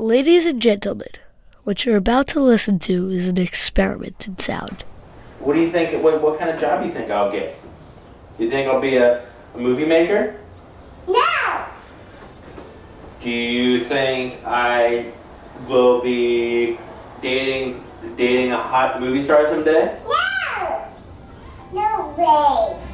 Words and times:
Ladies 0.00 0.46
and 0.46 0.62
gentlemen, 0.62 1.10
what 1.64 1.84
you're 1.84 1.98
about 1.98 2.26
to 2.28 2.40
listen 2.40 2.78
to 2.78 3.10
is 3.10 3.28
an 3.28 3.38
experiment 3.38 4.26
in 4.26 4.38
sound. 4.38 4.82
What 5.40 5.52
do 5.52 5.60
you 5.60 5.70
think? 5.70 6.02
What, 6.02 6.22
what 6.22 6.38
kind 6.38 6.50
of 6.50 6.58
job 6.58 6.80
do 6.80 6.86
you 6.86 6.92
think 6.94 7.10
I'll 7.10 7.30
get? 7.30 7.54
Do 8.38 8.44
You 8.44 8.50
think 8.50 8.66
I'll 8.66 8.80
be 8.80 8.96
a, 8.96 9.22
a 9.54 9.58
movie 9.58 9.84
maker? 9.84 10.40
No! 11.06 11.66
Do 13.20 13.28
you 13.28 13.84
think 13.84 14.40
I 14.46 15.12
will 15.68 16.00
be 16.00 16.78
dating 17.20 17.84
dating 18.16 18.52
a 18.52 18.56
hot 18.56 19.02
movie 19.02 19.22
star 19.22 19.48
someday? 19.48 20.00
No! 20.08 20.88
No 21.74 22.14
way! 22.16 22.89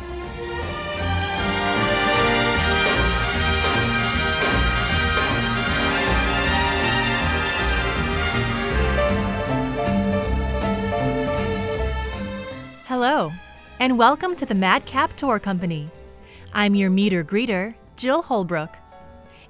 Hello, 12.99 13.31
and 13.79 13.99
welcome 13.99 14.35
to 14.37 14.47
the 14.47 14.55
Madcap 14.55 15.17
Tour 15.17 15.39
Company. 15.39 15.91
I'm 16.55 16.75
your 16.75 16.89
meter 16.89 17.23
greeter, 17.23 17.75
Jill 17.97 18.23
Holbrook. 18.23 18.75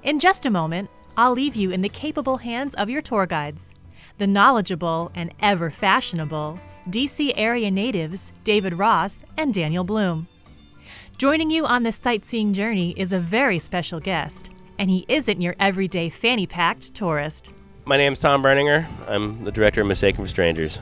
In 0.03 0.19
just 0.19 0.45
a 0.45 0.49
moment, 0.49 0.89
I'll 1.15 1.31
leave 1.31 1.55
you 1.55 1.71
in 1.71 1.79
the 1.79 1.87
capable 1.87 2.39
hands 2.39 2.75
of 2.75 2.89
your 2.89 3.01
tour 3.01 3.25
guides, 3.25 3.71
the 4.17 4.27
knowledgeable 4.27 5.13
and 5.15 5.33
ever 5.39 5.69
fashionable 5.69 6.59
DC 6.89 7.31
area 7.37 7.71
natives 7.71 8.33
David 8.43 8.73
Ross 8.73 9.23
and 9.37 9.53
Daniel 9.53 9.85
Bloom. 9.85 10.27
Joining 11.17 11.49
you 11.49 11.65
on 11.65 11.83
this 11.83 11.95
sightseeing 11.95 12.51
journey 12.51 12.93
is 12.97 13.13
a 13.13 13.17
very 13.17 13.59
special 13.59 14.01
guest, 14.01 14.49
and 14.77 14.89
he 14.89 15.05
isn't 15.07 15.39
your 15.39 15.55
everyday 15.57 16.09
fanny 16.09 16.47
packed 16.47 16.93
tourist. 16.93 17.49
My 17.85 17.95
name's 17.95 18.19
Tom 18.19 18.43
Berninger. 18.43 18.85
I'm 19.07 19.45
the 19.45 19.53
director 19.53 19.79
of 19.79 19.87
Mistaken 19.87 20.25
for 20.25 20.29
Strangers. 20.29 20.81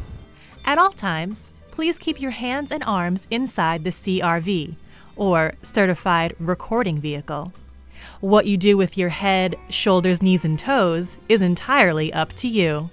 At 0.66 0.80
all 0.80 0.90
times, 0.90 1.52
please 1.76 2.00
keep 2.00 2.22
your 2.22 2.32
hands 2.32 2.72
and 2.72 2.82
arms 2.86 3.28
inside 3.30 3.84
the 3.84 3.90
CRV, 3.90 4.76
or 5.18 5.56
Certified 5.62 6.34
Recording 6.40 7.02
Vehicle. 7.02 7.52
What 8.22 8.46
you 8.46 8.56
do 8.56 8.78
with 8.78 8.98
your 8.98 9.10
head, 9.10 9.58
shoulders, 9.70 10.22
knees, 10.22 10.46
and 10.46 10.58
toes 10.58 11.18
is 11.28 11.42
entirely 11.42 12.14
up 12.14 12.32
to 12.34 12.48
you. 12.48 12.92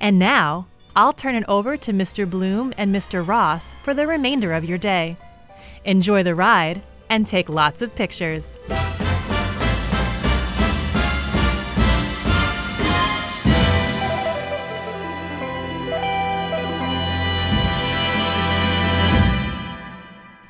And 0.00 0.18
now, 0.18 0.68
I'll 0.96 1.12
turn 1.12 1.34
it 1.34 1.44
over 1.48 1.76
to 1.76 1.92
Mr. 1.92 2.28
Bloom 2.28 2.72
and 2.78 2.94
Mr. 2.94 3.26
Ross 3.26 3.74
for 3.82 3.92
the 3.92 4.06
remainder 4.06 4.54
of 4.54 4.64
your 4.64 4.78
day. 4.78 5.18
Enjoy 5.84 6.22
the 6.22 6.34
ride 6.34 6.80
and 7.10 7.26
take 7.26 7.50
lots 7.50 7.82
of 7.82 7.94
pictures. 7.94 8.56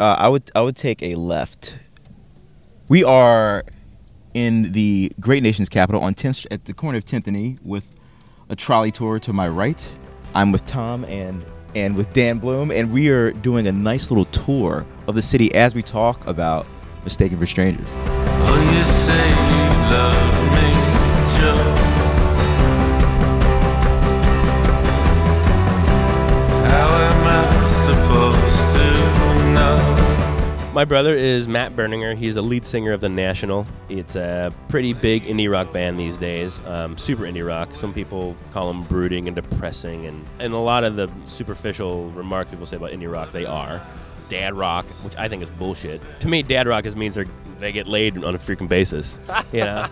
Uh, 0.01 0.15
I 0.19 0.29
would 0.29 0.51
I 0.55 0.61
would 0.61 0.77
take 0.77 1.03
a 1.03 1.15
left. 1.17 1.79
We 2.89 3.03
are 3.05 3.65
in 4.33 4.73
the 4.73 5.13
great 5.19 5.43
nation's 5.43 5.69
capital 5.69 6.01
on 6.01 6.15
10th 6.15 6.47
at 6.51 6.65
the 6.67 6.73
corner 6.73 6.99
of 6.99 7.05
10th 7.05 7.27
and 7.27 7.37
E 7.37 7.59
with 7.63 7.91
a 8.49 8.57
trolley 8.57 8.91
tour 8.91 9.19
to 9.19 9.33
my 9.33 9.49
right. 9.49 9.91
I'm 10.35 10.53
with 10.53 10.65
Tom 10.65 11.05
and 11.07 11.45
and 11.75 11.97
with 11.97 12.13
Dan 12.13 12.39
Bloom, 12.39 12.71
and 12.71 12.93
we 12.93 13.09
are 13.09 13.33
doing 13.33 13.67
a 13.67 13.73
nice 13.73 14.11
little 14.11 14.25
tour 14.27 14.87
of 15.07 15.15
the 15.15 15.23
city 15.23 15.55
as 15.55 15.75
we 15.75 15.83
talk 15.83 16.27
about 16.27 16.67
Mistaken 17.05 17.37
for 17.37 17.47
Strangers. 17.47 17.91
Oh, 17.91 19.58
My 30.79 30.85
brother 30.85 31.13
is 31.13 31.49
Matt 31.49 31.75
Berninger. 31.75 32.17
He's 32.17 32.37
a 32.37 32.41
lead 32.41 32.65
singer 32.65 32.93
of 32.93 33.01
The 33.01 33.09
National. 33.09 33.67
It's 33.89 34.15
a 34.15 34.55
pretty 34.69 34.93
big 34.93 35.25
indie 35.25 35.51
rock 35.51 35.73
band 35.73 35.99
these 35.99 36.19
days, 36.19 36.61
um, 36.67 36.97
super 36.97 37.25
indie 37.25 37.45
rock. 37.45 37.75
Some 37.75 37.93
people 37.93 38.37
call 38.53 38.69
them 38.69 38.85
brooding 38.85 39.27
and 39.27 39.35
depressing, 39.35 40.07
and, 40.07 40.25
and 40.39 40.55
a 40.55 40.59
lot 40.59 40.85
of 40.85 40.95
the 40.95 41.11
superficial 41.25 42.11
remarks 42.11 42.53
people 42.53 42.65
say 42.65 42.77
about 42.77 42.93
indie 42.93 43.11
rock, 43.11 43.33
they 43.33 43.45
are. 43.45 43.85
Dad 44.29 44.55
rock, 44.55 44.87
which 45.03 45.17
I 45.17 45.29
think 45.29 45.43
is 45.43 45.51
bullshit. 45.51 46.01
To 46.21 46.29
me, 46.29 46.45
dad 46.45 46.69
rock 46.69 46.85
just 46.85 46.97
means 46.97 47.17
they 47.17 47.25
they 47.59 47.73
get 47.73 47.89
laid 47.89 48.23
on 48.23 48.37
a 48.37 48.39
freaking 48.39 48.69
basis. 48.69 49.19
You 49.53 49.65
know? 49.65 49.89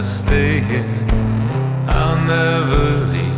Stay 0.00 0.60
here, 0.60 1.06
I'll 1.88 2.24
never 2.24 3.06
leave. 3.06 3.34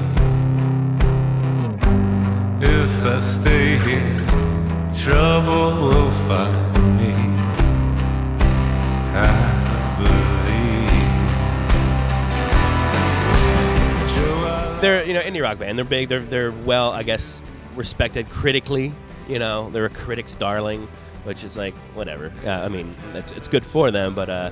If 2.62 3.02
I 3.04 3.18
stay 3.20 3.78
here, 3.78 4.26
trouble 5.02 5.80
will 5.80 6.10
find 6.10 6.98
me. 6.98 7.14
I 9.14 9.96
believe. 9.98 10.90
They're 14.82 15.02
you 15.04 15.14
know 15.14 15.22
indie 15.22 15.42
rock 15.42 15.58
band. 15.58 15.78
They're 15.78 15.84
big. 15.84 16.08
They're 16.08 16.20
they're 16.20 16.52
well, 16.52 16.92
I 16.92 17.02
guess, 17.02 17.42
respected 17.74 18.28
critically. 18.28 18.92
You 19.28 19.38
know, 19.38 19.70
they're 19.70 19.86
a 19.86 19.90
critic's 19.90 20.34
darling, 20.34 20.88
which 21.24 21.42
is 21.42 21.56
like 21.56 21.74
whatever. 21.94 22.30
Uh, 22.44 22.50
I 22.50 22.68
mean, 22.68 22.94
it's 23.14 23.32
it's 23.32 23.48
good 23.48 23.64
for 23.64 23.90
them, 23.90 24.14
but. 24.14 24.28
uh 24.28 24.50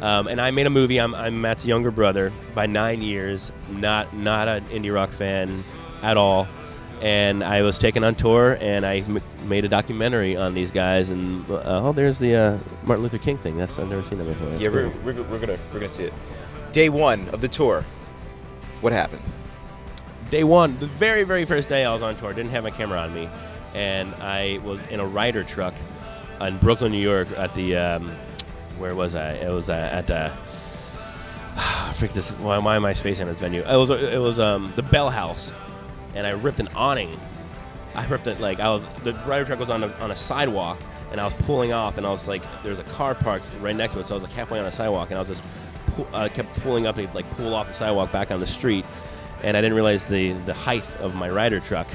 um, 0.00 0.28
and 0.28 0.40
I 0.40 0.50
made 0.50 0.66
a 0.66 0.70
movie. 0.70 0.98
I'm, 0.98 1.14
I'm 1.14 1.40
Matt's 1.40 1.64
younger 1.64 1.90
brother 1.90 2.32
by 2.54 2.66
nine 2.66 3.02
years. 3.02 3.52
Not 3.70 4.14
not 4.14 4.48
an 4.48 4.64
indie 4.66 4.94
rock 4.94 5.10
fan 5.10 5.62
at 6.02 6.16
all. 6.16 6.48
And 7.00 7.44
I 7.44 7.62
was 7.62 7.78
taken 7.78 8.02
on 8.02 8.16
tour, 8.16 8.58
and 8.60 8.84
I 8.84 8.98
m- 8.98 9.20
made 9.44 9.64
a 9.64 9.68
documentary 9.68 10.36
on 10.36 10.54
these 10.54 10.72
guys. 10.72 11.10
And 11.10 11.48
uh, 11.48 11.62
oh, 11.64 11.92
there's 11.92 12.18
the 12.18 12.34
uh, 12.34 12.58
Martin 12.82 13.04
Luther 13.04 13.18
King 13.18 13.38
thing. 13.38 13.56
That's 13.56 13.78
I've 13.78 13.88
never 13.88 14.02
seen 14.02 14.18
that 14.18 14.24
before. 14.24 14.50
That's 14.50 14.60
yeah, 14.60 14.68
we're, 14.68 14.90
cool. 14.90 15.00
we're, 15.04 15.22
we're 15.22 15.38
gonna 15.38 15.58
we're 15.72 15.78
gonna 15.78 15.88
see 15.88 16.04
it. 16.04 16.14
Day 16.72 16.88
one 16.88 17.28
of 17.28 17.40
the 17.40 17.48
tour. 17.48 17.84
What 18.80 18.92
happened? 18.92 19.22
day 20.30 20.44
one, 20.44 20.78
the 20.78 20.86
very, 20.86 21.24
very 21.24 21.44
first 21.44 21.68
day 21.68 21.84
I 21.84 21.92
was 21.92 22.02
on 22.02 22.16
tour, 22.16 22.32
didn't 22.32 22.50
have 22.50 22.64
my 22.64 22.70
camera 22.70 22.98
on 22.98 23.14
me, 23.14 23.28
and 23.74 24.14
I 24.16 24.60
was 24.64 24.82
in 24.90 25.00
a 25.00 25.06
Ryder 25.06 25.44
truck 25.44 25.74
in 26.40 26.58
Brooklyn, 26.58 26.92
New 26.92 27.00
York, 27.00 27.28
at 27.36 27.54
the 27.54 27.76
um, 27.76 28.12
where 28.78 28.94
was 28.94 29.14
I? 29.14 29.32
It 29.32 29.50
was 29.50 29.68
uh, 29.68 29.90
at 29.92 30.10
uh, 30.10 30.30
freak 31.92 32.12
this. 32.12 32.30
Why, 32.32 32.58
why 32.58 32.76
am 32.76 32.84
I 32.84 32.92
spacing 32.92 33.24
on 33.24 33.28
this 33.28 33.40
venue? 33.40 33.62
It 33.62 33.76
was 33.76 33.90
it 33.90 34.20
was 34.20 34.38
um, 34.38 34.72
the 34.76 34.82
Bell 34.82 35.10
House, 35.10 35.52
and 36.14 36.26
I 36.26 36.30
ripped 36.30 36.60
an 36.60 36.68
awning. 36.74 37.18
I 37.94 38.06
ripped 38.06 38.26
it 38.26 38.40
like 38.40 38.60
I 38.60 38.70
was 38.70 38.86
the 39.02 39.12
Ryder 39.26 39.44
truck 39.44 39.58
was 39.58 39.70
on 39.70 39.84
a, 39.84 39.88
on 39.94 40.10
a 40.10 40.16
sidewalk, 40.16 40.78
and 41.10 41.20
I 41.20 41.24
was 41.24 41.34
pulling 41.34 41.72
off, 41.72 41.98
and 41.98 42.06
I 42.06 42.10
was 42.10 42.28
like, 42.28 42.42
there's 42.62 42.78
a 42.78 42.84
car 42.84 43.14
parked 43.14 43.46
right 43.60 43.74
next 43.74 43.94
to 43.94 44.00
it, 44.00 44.06
so 44.06 44.14
I 44.14 44.16
was 44.16 44.24
like 44.24 44.32
halfway 44.32 44.60
on 44.60 44.66
a 44.66 44.72
sidewalk, 44.72 45.10
and 45.10 45.18
I 45.18 45.20
was 45.20 45.28
just 45.28 45.42
kept 46.34 46.54
pulling 46.60 46.86
up 46.86 46.96
to 46.96 47.08
like 47.14 47.28
pull 47.32 47.54
off 47.54 47.66
the 47.66 47.74
sidewalk 47.74 48.12
back 48.12 48.30
on 48.30 48.40
the 48.40 48.46
street, 48.46 48.84
and 49.42 49.56
I 49.56 49.60
didn't 49.60 49.74
realize 49.74 50.06
the 50.06 50.32
the 50.32 50.54
height 50.54 50.84
of 50.96 51.16
my 51.16 51.28
Ryder 51.28 51.60
truck, 51.60 51.88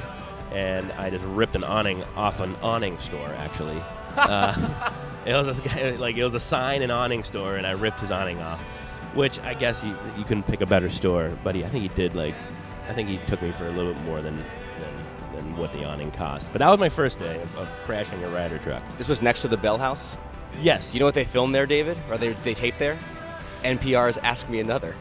and 0.52 0.90
I 0.92 1.10
just 1.10 1.24
ripped 1.24 1.56
an 1.56 1.64
awning 1.64 2.02
off 2.16 2.40
an 2.40 2.54
awning 2.62 2.98
store 2.98 3.28
actually. 3.38 3.82
Uh, 4.16 4.92
it 5.26 5.32
was 5.32 5.46
this 5.46 5.60
guy, 5.60 5.90
like 5.98 6.16
it 6.16 6.24
was 6.24 6.34
a 6.34 6.40
sign 6.40 6.82
and 6.82 6.90
awning 6.92 7.22
store, 7.24 7.56
and 7.56 7.66
I 7.66 7.72
ripped 7.72 8.00
his 8.00 8.10
awning 8.10 8.40
off, 8.40 8.60
which 9.14 9.40
I 9.40 9.54
guess 9.54 9.82
you 9.84 9.96
you 10.16 10.24
couldn't 10.24 10.44
pick 10.44 10.60
a 10.60 10.66
better 10.66 10.90
store, 10.90 11.32
but 11.42 11.54
he, 11.54 11.64
I 11.64 11.68
think 11.68 11.82
he 11.82 11.88
did 11.88 12.14
like, 12.14 12.34
I 12.88 12.92
think 12.92 13.08
he 13.08 13.18
took 13.26 13.40
me 13.42 13.52
for 13.52 13.66
a 13.66 13.70
little 13.72 13.92
bit 13.94 14.02
more 14.04 14.20
than 14.20 14.36
than, 14.36 15.34
than 15.34 15.56
what 15.56 15.72
the 15.72 15.84
awning 15.84 16.10
cost. 16.12 16.48
But 16.52 16.58
that 16.60 16.68
was 16.70 16.78
my 16.78 16.88
first 16.88 17.18
day 17.18 17.40
of, 17.40 17.58
of 17.58 17.68
crashing 17.82 18.22
a 18.24 18.28
Ryder 18.28 18.58
truck. 18.58 18.82
This 18.98 19.08
was 19.08 19.22
next 19.22 19.40
to 19.42 19.48
the 19.48 19.56
Bell 19.56 19.78
House. 19.78 20.16
Yes, 20.60 20.94
You 20.94 21.00
know 21.00 21.06
what 21.06 21.14
they 21.14 21.24
filmed 21.24 21.52
there, 21.52 21.66
David? 21.66 21.98
Or 22.08 22.16
they, 22.16 22.32
they 22.44 22.54
taped 22.54 22.78
there? 22.78 22.96
NPR's 23.64 24.18
Ask 24.18 24.48
Me 24.48 24.60
Another. 24.60 24.94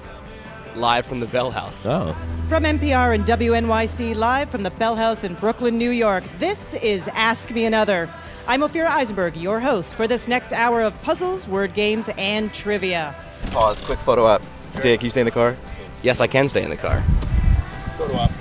Live 0.75 1.06
from 1.06 1.19
the 1.19 1.27
Bell 1.27 1.51
House. 1.51 1.86
Oh, 1.86 2.15
From 2.50 2.63
NPR 2.63 3.13
and 3.13 3.24
WNYC, 3.25 4.15
live 4.15 4.50
from 4.50 4.63
the 4.63 4.71
Bell 4.71 4.95
House 4.95 5.24
in 5.24 5.36
Brooklyn, 5.36 5.77
New 5.77 5.92
York, 5.92 6.24
this 6.39 6.74
is 6.75 7.07
Ask 7.10 7.51
Me 7.51 7.65
Another. 7.65 8.10
I'm 8.45 8.60
Ophira 8.60 8.90
Eisenberg, 8.90 9.38
your 9.38 9.62
host 9.62 9.95
for 9.95 10.06
this 10.06 10.28
next 10.28 10.51
hour 10.51 10.81
of 10.81 10.94
puzzles, 11.01 11.48
word 11.48 11.74
games, 11.74 12.10
and 12.18 12.54
trivia. 12.54 13.16
Pause. 13.51 13.80
Quick 13.81 14.00
photo 14.00 14.25
op. 14.25 14.42
Dan, 14.81 14.98
can 14.98 15.06
you 15.06 15.10
stay 15.10 15.22
in 15.22 15.25
the 15.25 15.31
car? 15.31 15.56
Yes, 16.01 16.19
I 16.19 16.28
can 16.28 16.50
stay 16.50 16.62
in 16.62 16.69
the 16.69 16.75
car. 16.75 17.01
photo 17.98 18.16
op. 18.16 18.31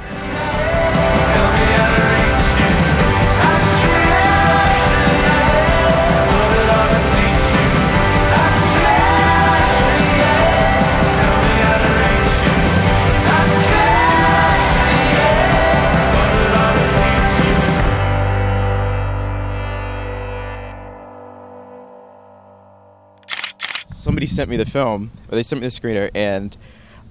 sent 24.33 24.51
me 24.51 24.57
the 24.57 24.67
film, 24.67 25.11
or 25.29 25.37
they 25.37 25.43
sent 25.43 25.61
me 25.61 25.67
the 25.67 25.71
screener, 25.71 26.11
and 26.15 26.57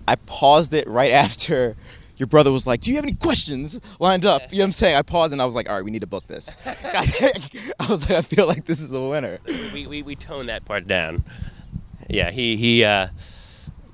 I 0.08 0.16
paused 0.16 0.74
it 0.74 0.88
right 0.88 1.12
after 1.26 1.76
your 2.18 2.28
brother 2.28 2.52
was 2.52 2.68
like, 2.68 2.82
"Do 2.82 2.92
you 2.92 2.98
have 2.98 3.06
any 3.06 3.14
questions 3.14 3.82
lined 4.00 4.26
up?" 4.26 4.52
You 4.52 4.60
know 4.60 4.64
what 4.64 4.68
I'm 4.68 4.72
saying? 4.74 4.96
I 4.96 5.02
paused 5.02 5.34
and 5.34 5.42
I 5.42 5.46
was 5.46 5.56
like, 5.56 5.70
"All 5.70 5.76
right, 5.76 5.84
we 5.84 5.92
need 5.92 6.02
to 6.02 6.08
book 6.08 6.28
this." 6.28 6.58
I 6.66 7.88
was 7.90 8.10
like, 8.10 8.20
"I 8.20 8.22
feel 8.22 8.48
like 8.48 8.66
this 8.66 8.80
is 8.80 8.94
a 8.94 9.02
winner." 9.02 9.40
we, 9.74 9.88
we, 9.88 10.02
we 10.04 10.16
toned 10.16 10.50
that 10.50 10.66
part 10.66 10.88
down. 10.88 11.24
Yeah, 12.10 12.32
he 12.32 12.58
he. 12.58 12.84
Uh, 12.84 13.08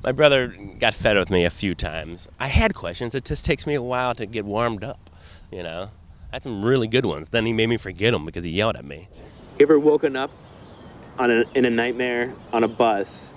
my 0.04 0.12
brother 0.12 0.48
got 0.80 0.94
fed 0.94 1.18
with 1.18 1.30
me 1.30 1.44
a 1.44 1.50
few 1.50 1.76
times. 1.76 2.28
I 2.40 2.48
had 2.48 2.76
questions. 2.76 3.16
It 3.16 3.26
just 3.26 3.46
takes 3.46 3.66
me 3.66 3.74
a 3.76 3.82
while 3.82 4.14
to 4.16 4.26
get 4.26 4.46
warmed 4.46 4.84
up. 4.84 5.10
You 5.52 5.64
know, 5.64 5.90
I 6.32 6.36
had 6.36 6.44
some 6.44 6.64
really 6.64 6.88
good 6.88 7.06
ones. 7.06 7.30
Then 7.30 7.46
he 7.46 7.54
made 7.54 7.68
me 7.68 7.78
forget 7.78 8.14
them 8.14 8.26
because 8.26 8.44
he 8.44 8.52
yelled 8.52 8.76
at 8.76 8.86
me. 8.86 9.08
You 9.58 9.66
ever 9.66 9.80
woken 9.80 10.16
up 10.16 10.32
on 11.20 11.32
a, 11.32 11.44
in 11.56 11.66
a 11.66 11.70
nightmare 11.70 12.34
on 12.54 12.64
a 12.64 12.68
bus 12.68 13.34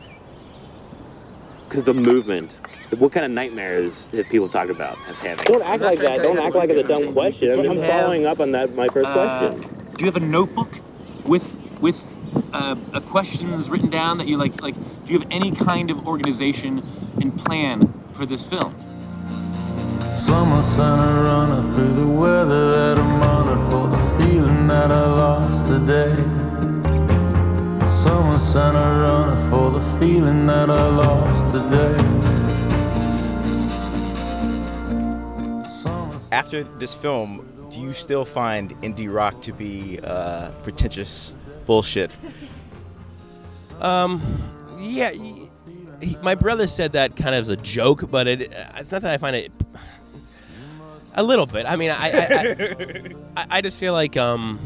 because 1.70 1.84
the 1.84 1.94
movement? 1.94 2.58
What 2.98 3.12
kind 3.12 3.24
of 3.24 3.30
nightmares 3.30 4.08
have 4.08 4.28
people 4.28 4.48
talked 4.48 4.70
about 4.70 4.98
have 4.98 5.16
having? 5.18 5.44
Don't 5.44 5.62
act 5.62 5.80
like 5.80 5.98
that. 6.00 6.22
Don't 6.22 6.38
act 6.38 6.54
like 6.54 6.68
it's 6.68 6.84
a 6.84 6.88
dumb 6.88 7.12
question. 7.12 7.52
I'm, 7.52 7.70
I'm 7.70 7.78
following 7.78 8.26
up 8.26 8.40
on 8.40 8.50
that. 8.52 8.74
My 8.74 8.88
first 8.88 9.10
question. 9.12 9.60
Do 9.96 10.04
you 10.04 10.10
have 10.10 10.20
a 10.20 10.26
notebook 10.26 10.80
with 11.24 11.56
with 11.80 12.10
uh, 12.52 12.74
uh, 12.92 13.00
questions 13.00 13.70
written 13.70 13.88
down 13.88 14.18
that 14.18 14.26
you 14.26 14.36
like? 14.36 14.60
Like, 14.60 14.74
do 14.74 15.12
you 15.12 15.20
have 15.20 15.28
any 15.30 15.52
kind 15.52 15.90
of 15.90 16.06
organization 16.08 16.82
and 17.20 17.38
plan 17.38 17.92
for 18.10 18.26
this 18.26 18.48
film? 18.48 18.74
Summer 20.10 20.62
sun 20.62 20.98
a 20.98 21.22
runner 21.22 21.70
through 21.70 21.94
the 21.94 22.06
weather 22.06 22.70
that 22.72 22.98
I'm 22.98 23.22
under 23.22 23.64
for 23.64 23.86
the 23.86 23.98
feeling 24.18 24.66
that 24.66 24.90
I 24.90 25.06
lost 25.06 25.66
today. 25.66 26.50
Summer 28.40 28.72
sun 28.72 28.76
a 28.76 29.00
runner 29.02 29.50
for 29.50 29.70
the 29.70 29.81
feeling 29.98 30.46
that 30.46 30.70
I 30.70 30.88
lost 30.88 31.54
today. 31.54 31.96
After 36.32 36.64
this 36.64 36.94
film, 36.94 37.46
do 37.70 37.81
you 37.81 37.92
still 37.92 38.25
find 38.25 38.70
indie 38.82 39.12
rock 39.12 39.40
to 39.42 39.52
be 39.52 40.00
uh, 40.02 40.50
pretentious 40.62 41.34
bullshit? 41.66 42.10
Um, 43.81 44.22
yeah. 44.81 45.10
He, 45.10 45.48
he- 46.00 46.16
my 46.22 46.34
brother 46.34 46.66
said 46.66 46.92
that 46.92 47.14
kind 47.16 47.34
of 47.34 47.40
as 47.42 47.48
a 47.50 47.56
joke, 47.56 48.10
but 48.10 48.26
it, 48.26 48.52
it's 48.76 48.90
not 48.90 49.02
that 49.02 49.12
I 49.12 49.19
find 49.19 49.37
it 49.37 49.52
a 51.14 51.22
little 51.22 51.46
bit. 51.46 51.66
I 51.66 51.76
mean, 51.76 51.90
I 51.90 52.10
I, 52.10 52.20
I, 52.20 53.14
I, 53.37 53.46
I 53.50 53.60
just 53.60 53.78
feel 53.78 53.92
like 53.92 54.16
um, 54.16 54.58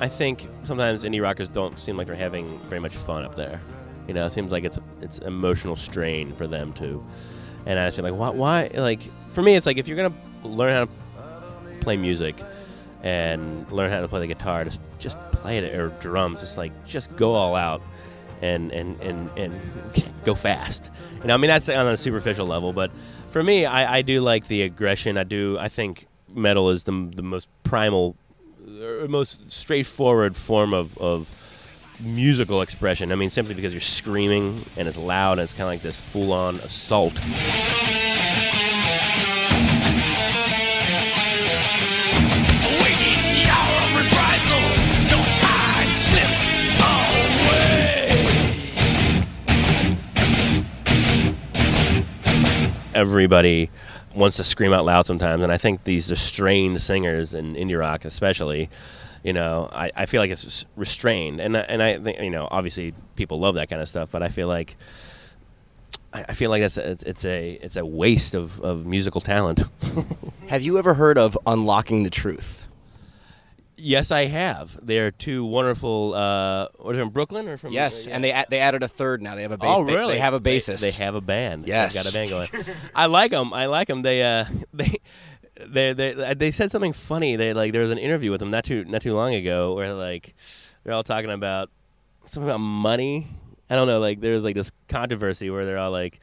I 0.00 0.08
think 0.08 0.48
sometimes 0.62 1.04
indie 1.04 1.22
rockers 1.22 1.48
don't 1.48 1.78
seem 1.78 1.96
like 1.96 2.06
they're 2.06 2.16
having 2.16 2.58
very 2.68 2.80
much 2.80 2.96
fun 2.96 3.24
up 3.24 3.34
there. 3.36 3.60
You 4.08 4.14
know, 4.14 4.26
it 4.26 4.32
seems 4.32 4.52
like 4.52 4.64
it's 4.64 4.78
it's 5.00 5.18
emotional 5.18 5.76
strain 5.76 6.34
for 6.34 6.46
them 6.46 6.72
too. 6.72 7.04
And 7.66 7.78
I 7.78 7.90
feel 7.90 8.04
like 8.04 8.14
why 8.14 8.30
why 8.30 8.70
like 8.74 9.02
for 9.32 9.42
me 9.42 9.54
it's 9.54 9.66
like 9.66 9.78
if 9.78 9.88
you're 9.88 9.96
gonna 9.96 10.14
learn 10.42 10.72
how 10.72 10.84
to 10.84 10.90
play 11.80 11.96
music 11.96 12.36
and 13.02 13.70
learn 13.70 13.90
how 13.90 14.00
to 14.00 14.08
play 14.08 14.20
the 14.20 14.26
guitar, 14.26 14.64
just 14.64 14.80
just 14.98 15.18
play 15.32 15.58
it 15.58 15.74
or 15.74 15.88
drums. 16.00 16.40
Just 16.40 16.58
like 16.58 16.72
just 16.84 17.16
go 17.16 17.34
all 17.34 17.54
out 17.54 17.80
and 18.42 18.72
and 18.72 19.00
and 19.00 19.30
and 19.36 19.60
go 20.24 20.34
fast. 20.34 20.90
You 21.20 21.28
know, 21.28 21.34
I 21.34 21.36
mean 21.36 21.48
that's 21.48 21.68
on 21.68 21.86
a 21.86 21.96
superficial 21.96 22.46
level, 22.46 22.72
but 22.72 22.90
for 23.30 23.42
me, 23.42 23.66
I, 23.66 23.98
I 23.98 24.02
do 24.02 24.20
like 24.20 24.48
the 24.48 24.62
aggression. 24.62 25.16
I 25.16 25.24
do. 25.24 25.56
I 25.58 25.68
think 25.68 26.06
metal 26.34 26.70
is 26.70 26.84
the 26.84 27.10
the 27.14 27.22
most 27.22 27.48
primal, 27.62 28.16
or 28.84 29.08
most 29.08 29.50
straightforward 29.50 30.36
form 30.36 30.74
of 30.74 30.96
of 30.98 31.30
musical 32.00 32.62
expression. 32.62 33.12
I 33.12 33.14
mean, 33.14 33.30
simply 33.30 33.54
because 33.54 33.72
you're 33.72 33.80
screaming 33.80 34.64
and 34.76 34.88
it's 34.88 34.96
loud 34.96 35.38
and 35.38 35.42
it's 35.42 35.54
kind 35.54 35.62
of 35.62 35.68
like 35.68 35.82
this 35.82 35.96
full 35.96 36.32
on 36.32 36.56
assault. 36.56 37.20
everybody 52.94 53.70
wants 54.14 54.36
to 54.38 54.44
scream 54.44 54.72
out 54.72 54.84
loud 54.84 55.06
sometimes, 55.06 55.42
and 55.42 55.52
I 55.52 55.58
think 55.58 55.84
these 55.84 56.10
restrained 56.10 56.80
singers 56.80 57.34
in 57.34 57.54
indie 57.54 57.78
rock, 57.78 58.04
especially, 58.04 58.70
you 59.22 59.32
know, 59.32 59.68
I, 59.72 59.90
I 59.96 60.06
feel 60.06 60.20
like 60.20 60.30
it's 60.30 60.64
restrained, 60.76 61.40
and 61.40 61.56
and 61.56 61.82
I 61.82 61.98
think 61.98 62.20
you 62.20 62.30
know, 62.30 62.48
obviously 62.50 62.94
people 63.16 63.38
love 63.40 63.56
that 63.56 63.68
kind 63.68 63.82
of 63.82 63.88
stuff, 63.88 64.10
but 64.10 64.22
I 64.22 64.28
feel 64.28 64.48
like. 64.48 64.76
I 66.16 66.32
feel 66.34 66.48
like 66.48 66.62
that's 66.62 66.76
a, 66.76 66.92
it's, 66.92 67.02
it's 67.02 67.24
a 67.24 67.50
it's 67.60 67.76
a 67.76 67.84
waste 67.84 68.36
of, 68.36 68.60
of 68.60 68.86
musical 68.86 69.20
talent. 69.20 69.62
Have 70.46 70.62
you 70.62 70.78
ever 70.78 70.94
heard 70.94 71.18
of 71.18 71.36
Unlocking 71.44 72.04
the 72.04 72.10
Truth? 72.10 72.63
Yes, 73.76 74.10
I 74.10 74.24
have. 74.26 74.78
They're 74.84 75.10
two 75.10 75.44
wonderful. 75.44 76.14
Uh, 76.14 76.68
what 76.76 76.90
are 76.90 76.96
they 76.96 77.02
from 77.02 77.10
Brooklyn 77.10 77.48
or 77.48 77.56
from? 77.56 77.72
Yes, 77.72 78.06
uh, 78.06 78.10
and 78.10 78.22
they 78.24 78.30
a- 78.30 78.46
they 78.48 78.58
added 78.60 78.82
a 78.82 78.88
third 78.88 79.22
now. 79.22 79.34
They 79.34 79.42
have 79.42 79.52
a 79.52 79.58
bass. 79.58 79.68
Oh, 79.70 79.84
they- 79.84 79.94
really? 79.94 80.14
They, 80.14 80.20
have 80.20 80.34
a 80.34 80.38
They- 80.40 80.56
bassist. 80.58 80.80
They, 80.80 80.90
have 81.04 81.14
a 81.14 81.20
band. 81.20 81.66
Yes. 81.66 81.94
They've 81.94 82.04
got 82.04 82.10
a 82.10 82.14
band 82.14 82.30
going. 82.30 82.76
I 82.94 83.06
like 83.06 83.30
them. 83.30 83.52
I 83.52 83.66
like 83.66 83.88
them. 83.88 84.02
They 84.02 84.22
uh 84.22 84.44
they. 84.72 84.96
They, 85.66 85.92
they 85.92 86.34
they 86.36 86.50
said 86.50 86.72
something 86.72 86.92
funny. 86.92 87.36
They 87.36 87.54
like 87.54 87.72
there 87.72 87.82
was 87.82 87.92
an 87.92 87.98
interview 87.98 88.32
with 88.32 88.40
them 88.40 88.50
not 88.50 88.64
too 88.64 88.84
not 88.86 89.02
too 89.02 89.14
long 89.14 89.34
ago 89.34 89.74
where 89.74 89.94
like 89.94 90.34
they're 90.82 90.92
all 90.92 91.04
talking 91.04 91.30
about 91.30 91.70
something 92.26 92.50
about 92.50 92.58
money. 92.58 93.28
I 93.70 93.76
don't 93.76 93.86
know. 93.86 94.00
Like 94.00 94.20
there's 94.20 94.42
like 94.42 94.56
this 94.56 94.72
controversy 94.88 95.50
where 95.50 95.64
they're 95.64 95.78
all 95.78 95.92
like, 95.92 96.18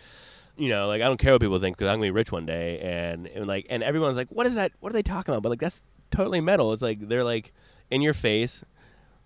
you 0.57 0.67
know, 0.67 0.87
like 0.89 1.01
I 1.01 1.05
don't 1.05 1.17
care 1.17 1.31
what 1.31 1.39
people 1.39 1.59
think 1.59 1.77
because 1.77 1.89
I'm 1.89 1.95
gonna 1.95 2.07
be 2.07 2.11
rich 2.11 2.29
one 2.29 2.45
day, 2.45 2.79
and, 2.81 3.25
and 3.27 3.47
like 3.47 3.67
and 3.69 3.81
everyone's 3.83 4.17
like, 4.17 4.27
what 4.29 4.45
is 4.47 4.55
that? 4.55 4.73
What 4.81 4.89
are 4.91 4.93
they 4.93 5.01
talking 5.01 5.33
about? 5.33 5.43
But 5.43 5.49
like 5.51 5.59
that's 5.61 5.81
totally 6.11 6.41
metal. 6.41 6.73
It's 6.73 6.81
like 6.81 7.07
they're 7.07 7.23
like 7.23 7.51
in 7.89 8.01
your 8.01 8.13
face. 8.13 8.63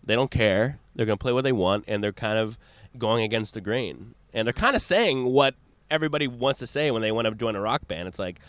They 0.04 0.16
don't 0.16 0.32
care. 0.32 0.80
They're 0.96 1.06
going 1.06 1.18
to 1.18 1.22
play 1.22 1.34
what 1.34 1.44
they 1.44 1.52
want, 1.52 1.86
and 1.88 2.04
they're 2.04 2.14
kind 2.14 2.38
of 2.38 2.58
going 2.98 3.24
against 3.24 3.56
the 3.56 3.62
grain. 3.62 4.14
And 4.34 4.48
they're 4.48 4.54
kind 4.54 4.76
of 4.76 4.82
saying 4.82 5.26
what 5.26 5.56
everybody 5.92 6.28
wants 6.28 6.60
to 6.60 6.68
say 6.68 6.92
when 6.92 7.02
they 7.02 7.12
want 7.12 7.28
to 7.28 7.34
join 7.36 7.56
a 7.56 7.62
rock 7.62 7.88
band. 7.88 8.08
It's 8.08 8.20
like, 8.20 8.40